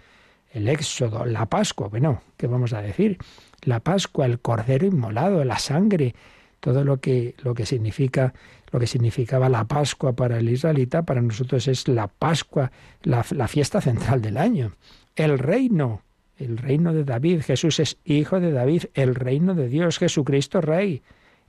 el 0.53 0.69
éxodo, 0.69 1.25
la 1.27 1.47
Pascua, 1.47 1.89
bueno, 1.89 2.23
¿qué 2.37 2.47
vamos 2.47 2.73
a 2.73 2.81
decir? 2.83 3.19
La 3.65 3.81
Pascua, 3.81 4.27
el 4.27 4.41
cordero 4.41 4.87
inmolado, 4.87 5.45
la 5.45 5.59
sangre, 5.59 6.15
todo 6.61 6.85
lo 6.85 7.01
que, 7.01 7.35
lo 7.43 7.55
que 7.55 7.67
significa, 7.67 8.33
lo 8.73 8.81
que 8.81 8.87
significaba 8.87 9.49
la 9.49 9.65
Pascua 9.65 10.15
para 10.15 10.39
el 10.39 10.49
israelita, 10.49 11.03
para 11.03 11.21
nosotros 11.21 11.69
es 11.69 11.89
la 11.89 12.09
Pascua, 12.09 12.73
la, 13.03 13.25
la 13.31 13.49
fiesta 13.49 13.81
central 13.81 14.23
del 14.23 14.37
año. 14.37 14.73
El 15.17 15.39
reino, 15.39 16.03
el 16.39 16.59
reino 16.59 16.93
de 16.93 17.05
David, 17.05 17.43
Jesús 17.43 17.81
es 17.81 17.99
hijo 18.05 18.41
de 18.41 18.51
David, 18.51 18.85
el 18.95 19.15
reino 19.15 19.55
de 19.55 19.69
Dios, 19.69 19.99
Jesucristo 19.99 20.61
rey. 20.61 21.03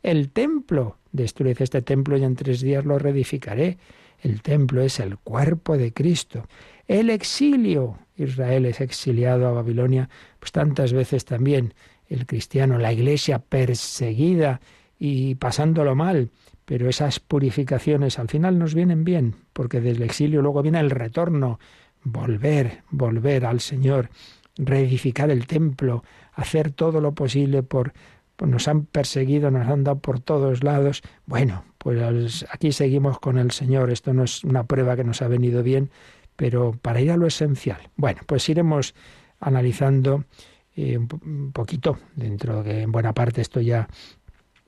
El 0.04 0.30
templo, 0.30 0.98
destruid 1.14 1.62
este 1.62 1.82
templo 1.82 2.18
y 2.18 2.24
en 2.24 2.36
tres 2.36 2.62
días 2.62 2.86
lo 2.86 3.00
reedificaré. 3.00 3.78
El 4.22 4.42
templo 4.42 4.82
es 4.82 5.00
el 5.00 5.18
cuerpo 5.18 5.78
de 5.78 5.94
Cristo. 5.94 6.48
El 6.88 7.10
exilio, 7.10 7.98
Israel 8.16 8.66
es 8.66 8.82
exiliado 8.82 9.48
a 9.48 9.52
Babilonia, 9.52 10.10
pues 10.40 10.52
tantas 10.52 10.94
veces 10.94 11.26
también 11.26 11.74
el 12.10 12.26
cristiano, 12.26 12.78
la 12.78 12.94
iglesia 12.94 13.40
perseguida 13.40 14.62
y 14.98 15.36
pasándolo 15.36 15.96
mal, 15.96 16.30
pero 16.66 16.90
esas 16.90 17.20
purificaciones 17.20 18.20
al 18.20 18.30
final 18.30 18.58
nos 18.58 18.74
vienen 18.74 19.04
bien, 19.04 19.36
porque 19.54 19.82
desde 19.82 20.04
el 20.04 20.10
exilio 20.10 20.42
luego 20.42 20.62
viene 20.62 20.80
el 20.80 20.90
retorno, 20.90 21.60
volver, 22.04 22.84
volver 22.90 23.46
al 23.46 23.60
Señor, 23.60 24.10
reedificar 24.58 25.30
el 25.30 25.48
templo, 25.48 26.04
hacer 26.34 26.72
todo 26.72 27.02
lo 27.02 27.14
posible 27.14 27.64
por, 27.64 27.94
pues 28.36 28.50
nos 28.50 28.68
han 28.68 28.86
perseguido, 28.86 29.52
nos 29.52 29.68
han 29.68 29.84
dado 29.84 30.00
por 30.00 30.20
todos 30.20 30.64
lados. 30.64 31.02
Bueno, 31.26 31.66
pues 31.78 32.46
aquí 32.50 32.72
seguimos 32.72 33.20
con 33.20 33.38
el 33.38 33.52
Señor. 33.52 33.92
Esto 33.92 34.14
no 34.14 34.24
es 34.24 34.44
una 34.44 34.64
prueba 34.64 34.96
que 34.96 35.04
nos 35.04 35.22
ha 35.22 35.28
venido 35.28 35.64
bien, 35.64 35.90
pero 36.36 36.78
para 36.82 37.02
ir 37.02 37.12
a 37.12 37.18
lo 37.18 37.28
esencial. 37.28 37.90
Bueno, 37.96 38.22
pues 38.26 38.48
iremos 38.50 38.96
analizando 39.40 40.26
eh, 40.76 40.98
un 40.98 41.52
poquito, 41.54 41.98
dentro 42.16 42.64
de 42.64 42.82
en 42.82 42.92
buena 42.92 43.14
parte 43.14 43.42
esto 43.42 43.62
ya 43.62 43.88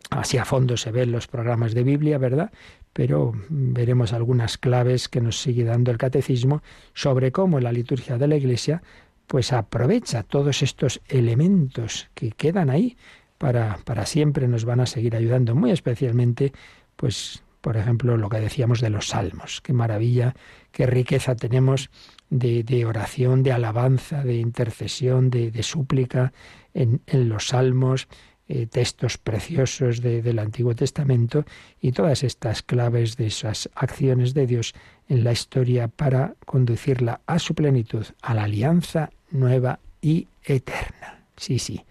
Así 0.10 0.38
a 0.38 0.46
fondo 0.46 0.78
se 0.78 0.92
ven 0.92 1.12
los 1.12 1.28
programas 1.28 1.74
de 1.74 1.84
Biblia, 1.84 2.18
¿verdad? 2.18 2.52
Pero 2.94 3.34
veremos 3.50 4.14
algunas 4.14 4.58
claves 4.58 5.10
que 5.10 5.22
nos 5.22 5.42
sigue 5.42 5.66
dando 5.66 5.92
el 5.92 5.98
catecismo 5.98 6.64
sobre 6.94 7.32
cómo 7.32 7.60
la 7.60 7.72
liturgia 7.72 8.18
de 8.18 8.28
la 8.28 8.38
Iglesia 8.38 8.82
pues 9.28 9.52
aprovecha 9.52 10.24
todos 10.24 10.64
estos 10.64 11.02
elementos 11.10 12.10
que 12.14 12.32
quedan 12.32 12.70
ahí 12.70 12.96
para, 13.38 13.78
para 13.84 14.06
siempre 14.06 14.48
nos 14.48 14.64
van 14.64 14.80
a 14.80 14.86
seguir 14.86 15.18
ayudando, 15.18 15.54
muy 15.54 15.72
especialmente, 15.72 16.54
pues, 16.96 17.44
por 17.68 17.76
ejemplo, 17.76 18.16
lo 18.16 18.30
que 18.30 18.40
decíamos 18.40 18.80
de 18.80 18.90
los 18.90 19.10
salmos. 19.10 19.60
Qué 19.60 19.74
maravilla, 19.74 20.34
qué 20.72 20.86
riqueza 20.86 21.36
tenemos 21.36 21.90
de, 22.30 22.86
oración, 22.86 23.44
de 23.44 23.52
alabanza, 23.52 24.24
de 24.24 24.36
intercesión, 24.36 25.30
de, 25.30 25.52
súplica 25.64 26.32
en, 26.74 27.02
en 27.08 27.28
los 27.28 27.48
salmos, 27.48 28.08
eh, 28.48 28.68
textos 28.68 29.18
preciosos 29.18 30.02
del 30.02 30.40
Antiguo 30.40 30.76
Testamento 30.76 31.44
y 31.82 31.92
todas 31.92 32.24
estas 32.24 32.64
claves 32.64 33.18
de 33.18 33.28
esas 33.28 33.70
acciones 33.76 34.34
de 34.34 34.48
Dios 34.48 34.74
en 35.10 35.26
la 35.26 35.34
historia 35.34 35.90
para 35.90 36.36
conducirla 36.46 37.20
a 37.28 37.38
su 37.38 37.54
plenitud, 37.54 38.06
a 38.22 38.34
la 38.34 38.44
alianza 38.44 39.10
nueva 39.30 39.80
y 40.02 40.30
eterna. 40.46 41.26
Sí, 41.36 41.60
sí. 41.60 41.84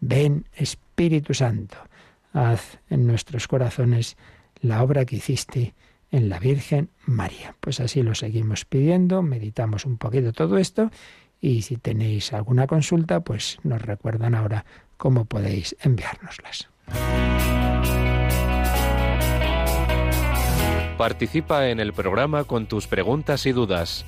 Ven 0.00 0.46
Espíritu 0.56 1.32
Santo, 1.32 1.76
haz 2.32 2.80
en 2.90 3.06
nuestros 3.06 3.46
corazones 3.46 4.16
la 4.62 4.82
obra 4.82 5.04
que 5.04 5.16
hiciste 5.16 5.74
en 6.10 6.30
la 6.30 6.38
Virgen 6.38 6.88
María. 7.04 7.54
Pues 7.60 7.80
así 7.80 8.02
lo 8.02 8.14
seguimos 8.14 8.64
pidiendo, 8.64 9.20
meditamos 9.22 9.84
un 9.84 9.98
poquito 9.98 10.32
todo 10.32 10.56
esto 10.56 10.90
y 11.40 11.60
si 11.62 11.76
tenéis 11.76 12.32
alguna 12.32 12.66
consulta, 12.66 13.20
pues 13.20 13.58
nos 13.64 13.82
recuerdan 13.82 14.34
ahora 14.34 14.64
cómo 14.96 15.26
podéis 15.26 15.76
enviárnoslas. 15.82 16.70
Participa 20.96 21.68
en 21.68 21.80
el 21.80 21.92
programa 21.92 22.44
con 22.44 22.66
tus 22.66 22.86
preguntas 22.86 23.44
y 23.46 23.52
dudas. 23.52 24.06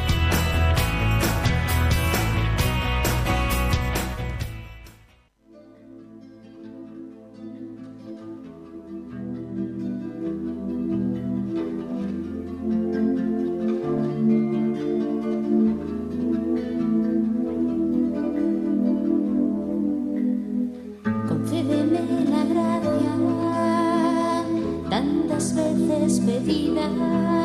Veces 26.43 27.40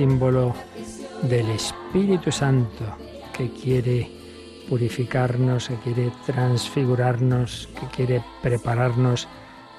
símbolo 0.00 0.54
del 1.24 1.50
Espíritu 1.50 2.32
Santo 2.32 2.96
que 3.36 3.50
quiere 3.50 4.10
purificarnos, 4.66 5.68
que 5.68 5.74
quiere 5.74 6.10
transfigurarnos, 6.24 7.68
que 7.78 7.86
quiere 7.94 8.24
prepararnos 8.40 9.28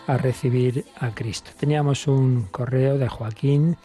a 0.05 0.17
recibir 0.17 0.85
a 0.99 1.09
Cristo. 1.09 1.49
Teníamos 1.59 2.05
un 2.05 2.43
correo 2.51 2.99
de 2.99 3.07
Joaquín 3.07 3.77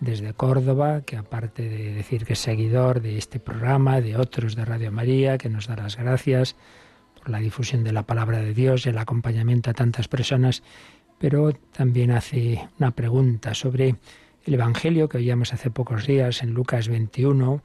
desde 0.00 0.34
Córdoba, 0.34 1.02
que 1.02 1.16
aparte 1.16 1.68
de 1.68 1.94
decir 1.94 2.24
que 2.24 2.32
es 2.32 2.40
seguidor 2.40 3.00
de 3.00 3.16
este 3.16 3.38
programa, 3.38 4.00
de 4.00 4.16
otros 4.16 4.56
de 4.56 4.64
Radio 4.64 4.90
María, 4.90 5.38
que 5.38 5.48
nos 5.48 5.68
da 5.68 5.76
las 5.76 5.96
gracias 5.96 6.56
por 7.16 7.30
la 7.30 7.38
difusión 7.38 7.84
de 7.84 7.92
la 7.92 8.02
palabra 8.02 8.40
de 8.40 8.54
Dios 8.54 8.86
y 8.86 8.88
el 8.88 8.98
acompañamiento 8.98 9.70
a 9.70 9.74
tantas 9.74 10.08
personas, 10.08 10.64
pero 11.18 11.52
también 11.52 12.10
hace 12.10 12.68
una 12.80 12.90
pregunta 12.90 13.54
sobre 13.54 13.94
el 14.46 14.54
Evangelio 14.54 15.08
que 15.08 15.18
oíamos 15.18 15.52
hace 15.52 15.70
pocos 15.70 16.06
días 16.06 16.42
en 16.42 16.50
Lucas 16.54 16.88
21, 16.88 17.62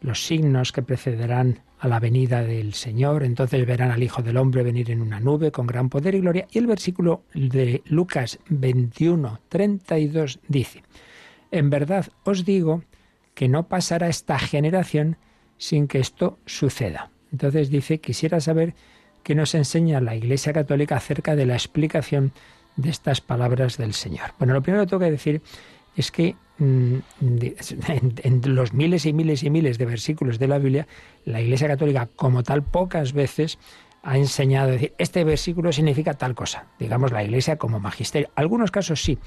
los 0.00 0.26
signos 0.26 0.72
que 0.72 0.82
precederán 0.82 1.60
a 1.78 1.88
la 1.88 2.00
venida 2.00 2.42
del 2.42 2.72
Señor, 2.72 3.22
entonces 3.22 3.66
verán 3.66 3.90
al 3.90 4.02
Hijo 4.02 4.22
del 4.22 4.38
Hombre 4.38 4.62
venir 4.62 4.90
en 4.90 5.02
una 5.02 5.20
nube 5.20 5.52
con 5.52 5.66
gran 5.66 5.90
poder 5.90 6.14
y 6.14 6.20
gloria. 6.20 6.46
Y 6.50 6.58
el 6.58 6.66
versículo 6.66 7.24
de 7.34 7.82
Lucas 7.84 8.38
21, 8.48 9.40
32 9.48 10.40
dice, 10.48 10.82
en 11.50 11.68
verdad 11.68 12.06
os 12.24 12.46
digo 12.46 12.82
que 13.34 13.48
no 13.48 13.68
pasará 13.68 14.08
esta 14.08 14.38
generación 14.38 15.18
sin 15.58 15.86
que 15.86 15.98
esto 15.98 16.38
suceda. 16.46 17.10
Entonces 17.30 17.68
dice, 17.68 18.00
quisiera 18.00 18.40
saber 18.40 18.74
qué 19.22 19.34
nos 19.34 19.54
enseña 19.54 20.00
la 20.00 20.16
Iglesia 20.16 20.54
Católica 20.54 20.96
acerca 20.96 21.36
de 21.36 21.44
la 21.44 21.54
explicación 21.54 22.32
de 22.76 22.88
estas 22.88 23.20
palabras 23.20 23.76
del 23.76 23.92
Señor. 23.92 24.32
Bueno, 24.38 24.54
lo 24.54 24.62
primero 24.62 24.84
que 24.84 24.90
tengo 24.90 25.00
que 25.00 25.10
decir 25.10 25.42
es 25.96 26.10
que 26.10 26.36
mm, 26.58 26.96
en 28.22 28.54
los 28.54 28.72
miles 28.72 29.06
y 29.06 29.12
miles 29.12 29.42
y 29.42 29.50
miles 29.50 29.78
de 29.78 29.86
versículos 29.86 30.38
de 30.38 30.48
la 30.48 30.58
Biblia, 30.58 30.86
la 31.24 31.40
Iglesia 31.40 31.68
Católica, 31.68 32.08
como 32.16 32.42
tal, 32.42 32.62
pocas 32.62 33.12
veces 33.12 33.58
ha 34.02 34.18
enseñado 34.18 34.68
a 34.68 34.72
decir, 34.72 34.94
este 34.98 35.22
versículo 35.24 35.72
significa 35.72 36.14
tal 36.14 36.34
cosa, 36.34 36.66
digamos 36.78 37.12
la 37.12 37.22
Iglesia 37.22 37.56
como 37.56 37.78
magisterio. 37.78 38.30
Algunos 38.34 38.70
casos 38.70 39.02
sí, 39.02 39.18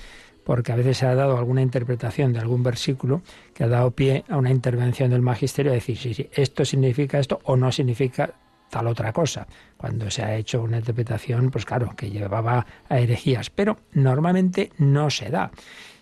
porque 0.43 0.71
a 0.71 0.75
veces 0.75 0.97
se 0.97 1.05
ha 1.05 1.15
dado 1.15 1.37
alguna 1.37 1.61
interpretación 1.61 2.33
de 2.33 2.39
algún 2.39 2.61
versículo 2.61 3.21
que 3.53 3.63
ha 3.63 3.67
dado 3.67 3.91
pie 3.91 4.25
a 4.29 4.37
una 4.37 4.51
intervención 4.51 5.09
del 5.09 5.21
magisterio 5.21 5.71
a 5.71 5.75
decir, 5.75 5.97
sí, 5.97 6.13
sí, 6.13 6.29
esto 6.33 6.65
significa 6.65 7.19
esto 7.19 7.39
o 7.43 7.55
no 7.55 7.71
significa 7.71 8.33
tal 8.69 8.87
otra 8.87 9.13
cosa. 9.13 9.47
Cuando 9.77 10.09
se 10.11 10.23
ha 10.23 10.35
hecho 10.35 10.61
una 10.61 10.77
interpretación, 10.77 11.49
pues 11.51 11.65
claro, 11.65 11.93
que 11.95 12.09
llevaba 12.09 12.65
a 12.89 12.99
herejías, 12.99 13.49
pero 13.49 13.77
normalmente 13.93 14.71
no 14.77 15.09
se 15.09 15.29
da 15.29 15.51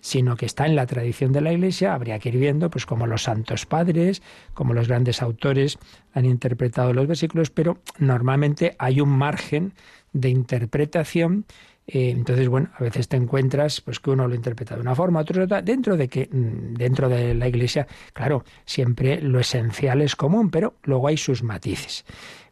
sino 0.03 0.35
que 0.35 0.45
está 0.45 0.65
en 0.65 0.75
la 0.75 0.85
tradición 0.85 1.31
de 1.31 1.39
la 1.39 1.53
Iglesia, 1.53 1.93
habría 1.93 2.19
que 2.19 2.27
ir 2.29 2.37
viendo, 2.37 2.69
pues 2.69 2.85
como 2.85 3.07
los 3.07 3.23
santos 3.23 3.65
padres, 3.65 4.21
como 4.53 4.73
los 4.73 4.89
grandes 4.89 5.21
autores 5.21 5.79
han 6.13 6.25
interpretado 6.25 6.91
los 6.93 7.07
versículos, 7.07 7.49
pero 7.49 7.79
normalmente 7.99 8.75
hay 8.79 8.99
un 8.99 9.09
margen 9.09 9.73
de 10.11 10.29
interpretación 10.29 11.45
Eh, 11.85 12.11
entonces, 12.11 12.47
bueno, 12.47 12.69
a 12.79 12.83
veces 12.83 13.09
te 13.09 13.17
encuentras 13.17 13.81
pues 13.81 13.99
que 13.99 14.09
uno 14.11 14.25
lo 14.29 14.35
interpreta 14.35 14.75
de 14.75 14.81
una 14.81 14.95
forma, 14.95 15.19
otro 15.19 15.39
de 15.39 15.45
otra, 15.45 15.61
dentro 15.61 15.97
de 15.97 16.07
que 16.07 16.29
mm, 16.31 16.75
dentro 16.75 17.09
de 17.09 17.33
la 17.33 17.47
Iglesia, 17.47 17.87
claro, 18.13 18.45
siempre 18.65 19.19
lo 19.21 19.39
esencial 19.39 20.01
es 20.01 20.15
común, 20.15 20.49
pero 20.49 20.75
luego 20.83 21.09
hay 21.09 21.17
sus 21.17 21.43
matices. 21.43 22.05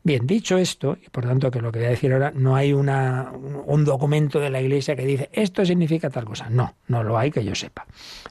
Bien, 0.04 0.26
dicho 0.26 0.58
esto, 0.58 0.98
y 1.06 1.10
por 1.10 1.26
tanto 1.26 1.52
que 1.52 1.62
lo 1.62 1.72
que 1.72 1.78
voy 1.78 1.88
a 1.88 1.92
decir 1.92 2.12
ahora, 2.12 2.32
no 2.34 2.56
hay 2.56 2.74
una, 2.74 3.32
un 3.32 3.86
documento 3.86 4.40
de 4.40 4.50
la 4.50 4.60
Iglesia 4.60 4.96
que 4.96 5.06
dice 5.06 5.30
esto 5.32 5.64
significa 5.64 6.10
tal 6.10 6.26
cosa. 6.26 6.50
No, 6.50 6.74
no 6.88 7.04
lo 7.04 7.20
hay 7.20 7.30
que 7.30 7.44
yo 7.44 7.54
sepa. 7.54 7.86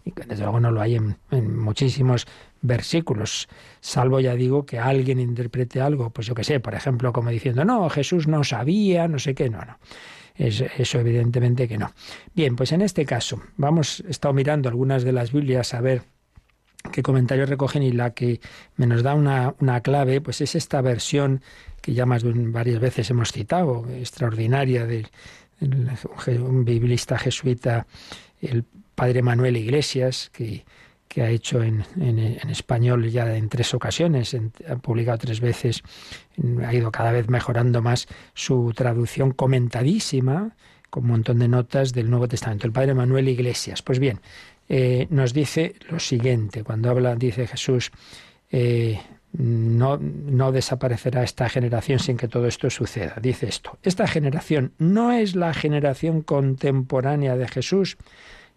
Y 0.04 0.10
desde 0.10 0.42
luego 0.42 0.58
no 0.58 0.72
lo 0.72 0.80
hay 0.80 0.96
en, 0.96 1.16
muchísimos 1.56 2.26
versículos, 2.60 3.48
salvo 3.80 4.18
ya 4.18 4.34
digo 4.34 4.66
que 4.66 4.80
alguien 4.80 5.20
interprete 5.20 5.80
algo, 5.80 6.10
pues 6.10 6.26
yo 6.26 6.34
que 6.34 6.42
sé, 6.42 6.58
por 6.58 6.74
ejemplo, 6.74 7.12
como 7.12 7.30
diciendo, 7.30 7.64
no, 7.64 7.88
Jesús 7.88 8.26
no 8.26 8.42
sabía, 8.42 9.06
no 9.06 9.20
sé 9.20 9.34
qué, 9.34 9.48
no, 9.48 9.60
no. 9.64 9.78
Es, 10.34 10.60
eso 10.60 10.98
evidentemente 10.98 11.68
que 11.68 11.78
no. 11.78 11.92
Bien, 12.34 12.56
pues 12.56 12.72
en 12.72 12.82
este 12.82 13.06
caso, 13.06 13.40
vamos, 13.56 14.00
estado 14.08 14.34
mirando 14.34 14.68
algunas 14.68 15.04
de 15.04 15.12
las 15.12 15.32
Biblias 15.32 15.72
a 15.74 15.80
ver 15.80 16.02
qué 16.92 17.02
comentarios 17.02 17.48
recogen 17.48 17.82
y 17.82 17.92
la 17.92 18.10
que 18.10 18.40
nos 18.76 19.02
da 19.02 19.14
una, 19.14 19.54
una 19.60 19.80
clave, 19.80 20.20
pues 20.20 20.40
es 20.40 20.54
esta 20.54 20.80
versión 20.80 21.42
que 21.80 21.94
ya 21.94 22.06
más 22.06 22.22
de 22.22 22.32
varias 22.34 22.80
veces 22.80 23.10
hemos 23.10 23.32
citado, 23.32 23.86
extraordinaria 23.90 24.86
de 24.86 25.06
un 25.60 26.64
biblista 26.64 27.18
jesuita, 27.18 27.86
el 28.40 28.64
padre 28.94 29.22
Manuel 29.22 29.56
Iglesias, 29.56 30.30
que, 30.32 30.64
que 31.08 31.22
ha 31.22 31.30
hecho 31.30 31.62
en, 31.62 31.84
en, 32.00 32.18
en, 32.18 32.50
español 32.50 33.08
ya 33.10 33.34
en 33.36 33.48
tres 33.48 33.74
ocasiones, 33.74 34.34
en, 34.34 34.52
ha 34.68 34.76
publicado 34.76 35.18
tres 35.18 35.40
veces, 35.40 35.82
ha 36.64 36.72
ido 36.72 36.90
cada 36.90 37.12
vez 37.12 37.28
mejorando 37.28 37.82
más 37.82 38.06
su 38.34 38.72
traducción 38.74 39.32
comentadísima, 39.32 40.54
con 40.90 41.04
un 41.04 41.10
montón 41.10 41.38
de 41.38 41.48
notas 41.48 41.92
del 41.92 42.10
Nuevo 42.10 42.28
Testamento, 42.28 42.66
el 42.66 42.72
padre 42.72 42.94
Manuel 42.94 43.28
Iglesias. 43.28 43.80
Pues 43.80 43.98
bien, 43.98 44.20
eh, 44.72 45.08
nos 45.10 45.32
dice 45.32 45.74
lo 45.88 45.98
siguiente, 45.98 46.62
cuando 46.62 46.90
habla, 46.90 47.16
dice 47.16 47.48
Jesús, 47.48 47.90
eh, 48.52 49.00
no, 49.32 49.98
no 49.98 50.52
desaparecerá 50.52 51.24
esta 51.24 51.48
generación 51.48 51.98
sin 51.98 52.16
que 52.16 52.28
todo 52.28 52.46
esto 52.46 52.70
suceda. 52.70 53.16
Dice 53.20 53.48
esto, 53.48 53.80
esta 53.82 54.06
generación 54.06 54.72
no 54.78 55.10
es 55.10 55.34
la 55.34 55.54
generación 55.54 56.22
contemporánea 56.22 57.36
de 57.36 57.48
Jesús, 57.48 57.96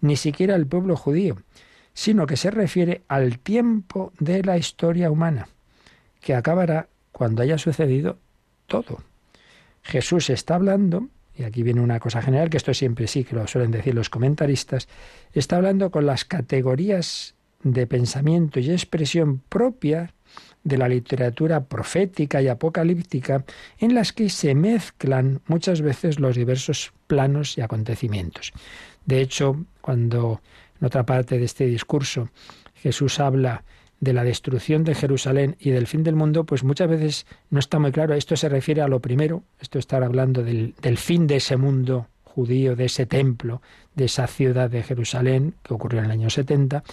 ni 0.02 0.16
siquiera 0.16 0.54
el 0.54 0.68
pueblo 0.68 0.96
judío, 0.96 1.38
sino 1.96 2.28
que 2.28 2.38
se 2.38 2.52
refiere 2.52 3.02
al 3.08 3.40
tiempo 3.40 4.14
de 4.20 4.44
la 4.44 4.56
historia 4.56 5.10
humana, 5.10 5.48
que 6.22 6.36
acabará 6.36 6.90
cuando 7.12 7.42
haya 7.42 7.58
sucedido 7.58 8.20
todo. 8.68 9.00
Jesús 9.82 10.30
está 10.30 10.54
hablando 10.54 11.08
y 11.36 11.44
aquí 11.44 11.64
viene 11.64 11.82
una 11.82 12.00
cosa 12.00 12.22
general, 12.22 12.50
que 12.50 12.58
esto 12.58 12.74
siempre 12.74 13.08
sí, 13.08 13.24
que 13.24 13.36
lo 13.36 13.48
suelen 13.48 13.72
decir 13.72 13.96
los 13.96 14.10
comentaristas, 14.10 14.88
está 15.34 15.58
hablando 15.58 15.90
con 15.92 16.06
las 16.06 16.26
categorías 16.26 17.36
de 17.64 17.88
pensamiento 17.88 18.60
y 18.60 18.72
expresión 18.72 19.40
propia 19.50 20.14
de 20.64 20.78
la 20.78 20.88
literatura 20.88 21.66
profética 21.66 22.42
y 22.42 22.48
apocalíptica 22.48 23.46
en 23.80 23.96
las 23.96 24.14
que 24.14 24.30
se 24.30 24.56
mezclan 24.56 25.42
muchas 25.48 25.82
veces 25.82 26.20
los 26.20 26.36
diversos 26.36 26.94
planos 27.08 27.58
y 27.58 27.62
acontecimientos. 27.62 28.54
De 29.06 29.22
hecho, 29.22 29.66
cuando 29.82 30.42
en 30.80 30.86
otra 30.86 31.06
parte 31.06 31.38
de 31.38 31.46
este 31.46 31.66
discurso 31.66 32.30
Jesús 32.76 33.20
habla 33.20 33.64
de 34.04 34.14
la 34.14 34.24
destrucción 34.24 34.84
de 34.84 34.96
Jerusalén 34.96 35.56
y 35.60 35.70
del 35.70 35.88
fin 35.88 36.04
del 36.04 36.16
mundo, 36.16 36.44
pues 36.44 36.64
muchas 36.64 36.90
veces 36.90 37.26
no 37.50 37.60
está 37.60 37.80
muy 37.80 37.92
claro. 37.92 38.14
Esto 38.14 38.36
se 38.36 38.50
refiere 38.50 38.82
a 38.82 38.88
lo 38.88 39.00
primero, 39.00 39.44
esto 39.60 39.80
está 39.80 39.98
hablando 39.98 40.44
del, 40.44 40.76
del 40.82 40.98
fin 40.98 41.28
de 41.28 41.38
ese 41.38 41.58
mundo 41.58 42.08
judío, 42.24 42.76
de 42.76 42.86
ese 42.86 43.06
templo, 43.06 43.62
de 43.96 44.06
esa 44.06 44.28
ciudad 44.28 44.70
de 44.70 44.84
Jerusalén, 44.84 45.56
que 45.64 45.74
ocurrió 45.74 46.00
en 46.00 46.06
el 46.06 46.12
año 46.12 46.30
70, 46.30 46.84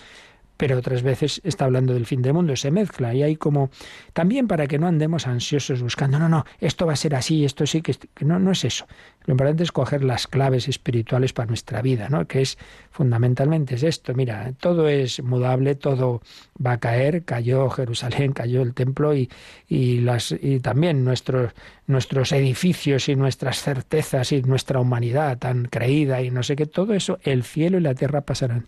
pero 0.60 0.76
otras 0.76 1.02
veces 1.02 1.40
está 1.42 1.64
hablando 1.64 1.94
del 1.94 2.04
fin 2.04 2.20
del 2.20 2.34
mundo, 2.34 2.54
se 2.54 2.70
mezcla 2.70 3.14
y 3.14 3.22
hay 3.22 3.36
como 3.36 3.70
también 4.12 4.46
para 4.46 4.66
que 4.66 4.78
no 4.78 4.88
andemos 4.88 5.26
ansiosos 5.26 5.80
buscando, 5.80 6.18
no, 6.18 6.28
no, 6.28 6.44
esto 6.58 6.84
va 6.84 6.92
a 6.92 6.96
ser 6.96 7.14
así, 7.14 7.46
esto 7.46 7.66
sí, 7.66 7.80
que, 7.80 7.96
no, 8.20 8.38
no 8.38 8.52
es 8.52 8.66
eso. 8.66 8.86
Lo 9.24 9.32
importante 9.32 9.62
es 9.62 9.72
coger 9.72 10.04
las 10.04 10.26
claves 10.26 10.68
espirituales 10.68 11.32
para 11.32 11.46
nuestra 11.46 11.80
vida, 11.80 12.10
¿no? 12.10 12.26
Que 12.26 12.42
es 12.42 12.58
fundamentalmente 12.90 13.76
es 13.76 13.82
esto, 13.84 14.12
mira, 14.12 14.52
todo 14.60 14.86
es 14.86 15.22
mudable, 15.22 15.76
todo 15.76 16.20
va 16.64 16.72
a 16.72 16.78
caer, 16.78 17.24
cayó 17.24 17.70
Jerusalén, 17.70 18.32
cayó 18.34 18.60
el 18.60 18.74
templo 18.74 19.14
y, 19.14 19.30
y 19.66 20.00
las 20.00 20.30
y 20.30 20.60
también 20.60 21.04
nuestros 21.04 21.54
nuestros 21.86 22.32
edificios 22.32 23.08
y 23.08 23.16
nuestras 23.16 23.62
certezas 23.62 24.30
y 24.32 24.42
nuestra 24.42 24.78
humanidad 24.78 25.38
tan 25.38 25.64
creída 25.64 26.20
y 26.20 26.30
no 26.30 26.42
sé 26.42 26.54
qué, 26.54 26.66
todo 26.66 26.92
eso, 26.92 27.18
el 27.22 27.44
cielo 27.44 27.78
y 27.78 27.80
la 27.80 27.94
tierra 27.94 28.20
pasarán 28.20 28.66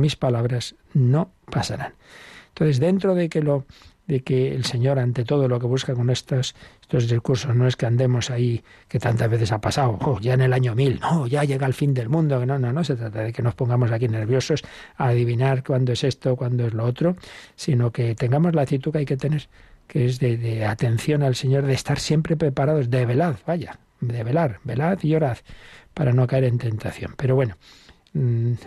mis 0.00 0.16
palabras 0.16 0.74
no 0.94 1.30
pasarán. 1.50 1.94
Entonces, 2.48 2.80
dentro 2.80 3.14
de 3.14 3.28
que 3.28 3.42
lo 3.42 3.66
de 4.06 4.20
que 4.20 4.54
el 4.54 4.64
Señor 4.64 4.98
ante 4.98 5.24
todo 5.24 5.48
lo 5.48 5.60
que 5.60 5.66
busca 5.66 5.94
con 5.94 6.10
estos, 6.10 6.54
estos 6.80 7.08
discursos 7.08 7.54
no 7.54 7.66
es 7.66 7.76
que 7.76 7.86
andemos 7.86 8.30
ahí, 8.30 8.62
que 8.88 8.98
tantas 8.98 9.30
veces 9.30 9.52
ha 9.52 9.60
pasado, 9.60 9.98
oh, 10.02 10.18
ya 10.20 10.34
en 10.34 10.40
el 10.40 10.52
año 10.52 10.74
mil, 10.74 10.98
no, 11.00 11.26
ya 11.26 11.44
llega 11.44 11.66
el 11.66 11.74
fin 11.74 11.94
del 11.94 12.08
mundo, 12.08 12.44
no, 12.44 12.58
no, 12.58 12.72
no 12.72 12.84
se 12.84 12.96
trata 12.96 13.20
de 13.20 13.32
que 13.32 13.42
nos 13.42 13.54
pongamos 13.54 13.90
aquí 13.92 14.08
nerviosos 14.08 14.62
a 14.96 15.08
adivinar 15.08 15.62
cuándo 15.62 15.92
es 15.92 16.04
esto, 16.04 16.36
cuándo 16.36 16.66
es 16.66 16.74
lo 16.74 16.84
otro, 16.84 17.16
sino 17.54 17.92
que 17.92 18.14
tengamos 18.14 18.54
la 18.54 18.62
actitud 18.62 18.92
que 18.92 18.98
hay 18.98 19.06
que 19.06 19.16
tener, 19.16 19.48
que 19.86 20.06
es 20.06 20.18
de, 20.18 20.64
atención 20.64 21.22
al 21.22 21.34
Señor, 21.34 21.64
de 21.66 21.74
estar 21.74 21.98
siempre 21.98 22.36
preparados, 22.36 22.90
de 22.90 23.06
velad, 23.06 23.36
vaya, 23.46 23.78
de 24.00 24.24
velar, 24.24 24.58
velad 24.64 24.98
y 25.02 25.14
orad, 25.14 25.38
para 25.94 26.12
no 26.12 26.26
caer 26.26 26.44
en 26.44 26.58
tentación. 26.58 27.14
Pero 27.16 27.36
bueno, 27.36 27.56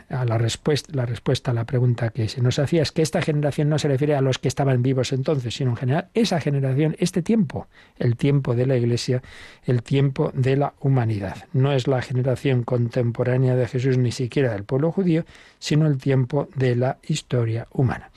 a 0.09 0.25
la 0.25 0.37
respuesta, 0.37 0.91
la 0.93 1.05
respuesta 1.05 1.51
a 1.51 1.53
la 1.53 1.65
pregunta 1.65 2.09
que 2.09 2.27
se 2.27 2.41
nos 2.41 2.57
hacía 2.57 2.81
es 2.81 2.91
que 2.91 3.03
esta 3.03 3.21
generación 3.21 3.69
no 3.69 3.77
se 3.77 3.87
refiere 3.87 4.15
a 4.15 4.21
los 4.21 4.39
que 4.39 4.47
estaban 4.47 4.81
vivos 4.81 5.13
entonces, 5.13 5.53
sino 5.53 5.71
en 5.71 5.77
general 5.77 6.09
esa 6.13 6.39
generación, 6.39 6.95
este 6.99 7.21
tiempo, 7.21 7.67
el 7.97 8.15
tiempo 8.15 8.55
de 8.55 8.65
la 8.65 8.75
Iglesia, 8.75 9.21
el 9.63 9.83
tiempo 9.83 10.31
de 10.33 10.57
la 10.57 10.73
humanidad. 10.79 11.45
No 11.53 11.73
es 11.73 11.87
la 11.87 12.01
generación 12.01 12.63
contemporánea 12.63 13.55
de 13.55 13.67
Jesús 13.67 13.97
ni 13.97 14.11
siquiera 14.11 14.51
del 14.51 14.63
pueblo 14.63 14.91
judío, 14.91 15.25
sino 15.59 15.85
el 15.85 15.97
tiempo 15.97 16.49
de 16.55 16.75
la 16.75 16.97
historia 17.03 17.67
humana. 17.71 18.09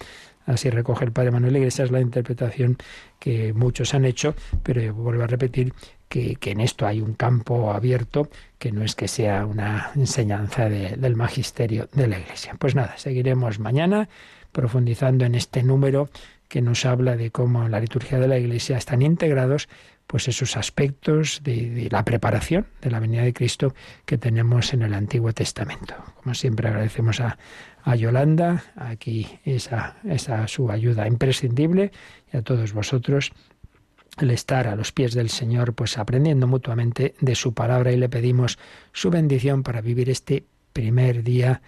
Así 0.46 0.70
recoge 0.70 1.04
el 1.04 1.12
padre 1.12 1.30
Manuel 1.30 1.58
Iglesias 1.58 1.90
la 1.90 2.00
interpretación 2.00 2.78
que 3.18 3.52
muchos 3.52 3.92
han 3.92 4.06
hecho, 4.06 4.34
pero 4.62 4.94
vuelvo 4.94 5.24
a 5.24 5.26
repetir 5.26 5.74
que, 6.08 6.38
en 6.42 6.60
esto 6.60 6.86
hay 6.86 7.00
un 7.00 7.14
campo 7.14 7.72
abierto 7.72 8.28
que 8.58 8.72
no 8.72 8.82
es 8.82 8.94
que 8.94 9.08
sea 9.08 9.46
una 9.46 9.90
enseñanza 9.94 10.68
del 10.68 11.16
magisterio 11.16 11.88
de 11.92 12.08
la 12.08 12.18
Iglesia. 12.18 12.56
Pues 12.58 12.74
nada, 12.74 12.96
seguiremos 12.96 13.58
mañana 13.58 14.08
profundizando 14.52 15.24
en 15.24 15.34
este 15.34 15.62
número 15.62 16.08
que 16.48 16.62
nos 16.62 16.86
habla 16.86 17.16
de 17.16 17.30
cómo 17.30 17.64
en 17.64 17.70
la 17.70 17.80
liturgia 17.80 18.18
de 18.18 18.28
la 18.28 18.38
Iglesia 18.38 18.78
están 18.78 19.02
integrados 19.02 19.68
pues 20.06 20.26
esos 20.26 20.56
aspectos 20.56 21.42
de, 21.44 21.88
la 21.90 22.02
preparación 22.02 22.66
de 22.80 22.90
la 22.90 22.98
venida 22.98 23.22
de 23.22 23.34
Cristo 23.34 23.74
que 24.06 24.16
tenemos 24.16 24.72
en 24.72 24.80
el 24.80 24.94
Antiguo 24.94 25.34
Testamento. 25.34 25.94
Como 26.22 26.34
siempre 26.34 26.68
agradecemos 26.68 27.20
a, 27.20 27.38
a 27.84 27.94
Yolanda 27.94 28.64
aquí 28.74 29.28
esa, 29.44 29.96
esa 30.04 30.48
su 30.48 30.70
ayuda 30.70 31.06
imprescindible 31.06 31.92
y 32.32 32.38
a 32.38 32.42
todos 32.42 32.72
vosotros 32.72 33.32
el 34.20 34.30
estar 34.30 34.66
a 34.66 34.76
los 34.76 34.92
pies 34.92 35.14
del 35.14 35.30
Señor, 35.30 35.74
pues 35.74 35.98
aprendiendo 35.98 36.46
mutuamente 36.46 37.14
de 37.20 37.34
su 37.34 37.54
palabra 37.54 37.92
y 37.92 37.96
le 37.96 38.08
pedimos 38.08 38.58
su 38.92 39.10
bendición 39.10 39.62
para 39.62 39.80
vivir 39.80 40.10
este 40.10 40.44
primer 40.72 41.22
día 41.22 41.62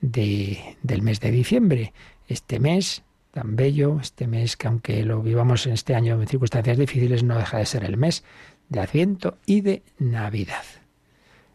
de, 0.00 0.76
del 0.82 1.02
mes 1.02 1.20
de 1.20 1.30
diciembre, 1.30 1.92
este 2.28 2.58
mes 2.60 3.02
tan 3.32 3.54
bello, 3.54 3.98
este 4.00 4.26
mes 4.26 4.56
que 4.56 4.66
aunque 4.66 5.04
lo 5.04 5.20
vivamos 5.20 5.66
en 5.66 5.74
este 5.74 5.94
año 5.94 6.20
en 6.20 6.26
circunstancias 6.26 6.78
difíciles, 6.78 7.22
no 7.22 7.36
deja 7.36 7.58
de 7.58 7.66
ser 7.66 7.84
el 7.84 7.98
mes 7.98 8.24
de 8.70 8.80
Adviento 8.80 9.36
y 9.44 9.60
de 9.60 9.82
Navidad. 9.98 10.64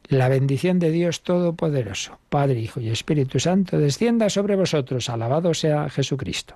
La 0.08 0.30
bendición 0.30 0.78
de 0.78 0.92
Dios 0.92 1.24
Todopoderoso, 1.24 2.20
Padre, 2.30 2.60
Hijo 2.60 2.82
y 2.82 2.90
Espíritu 2.90 3.40
Santo, 3.40 3.80
descienda 3.80 4.30
sobre 4.30 4.56
vosotros. 4.56 5.10
Alabado 5.10 5.54
sea 5.54 5.90
Jesucristo. 5.90 6.56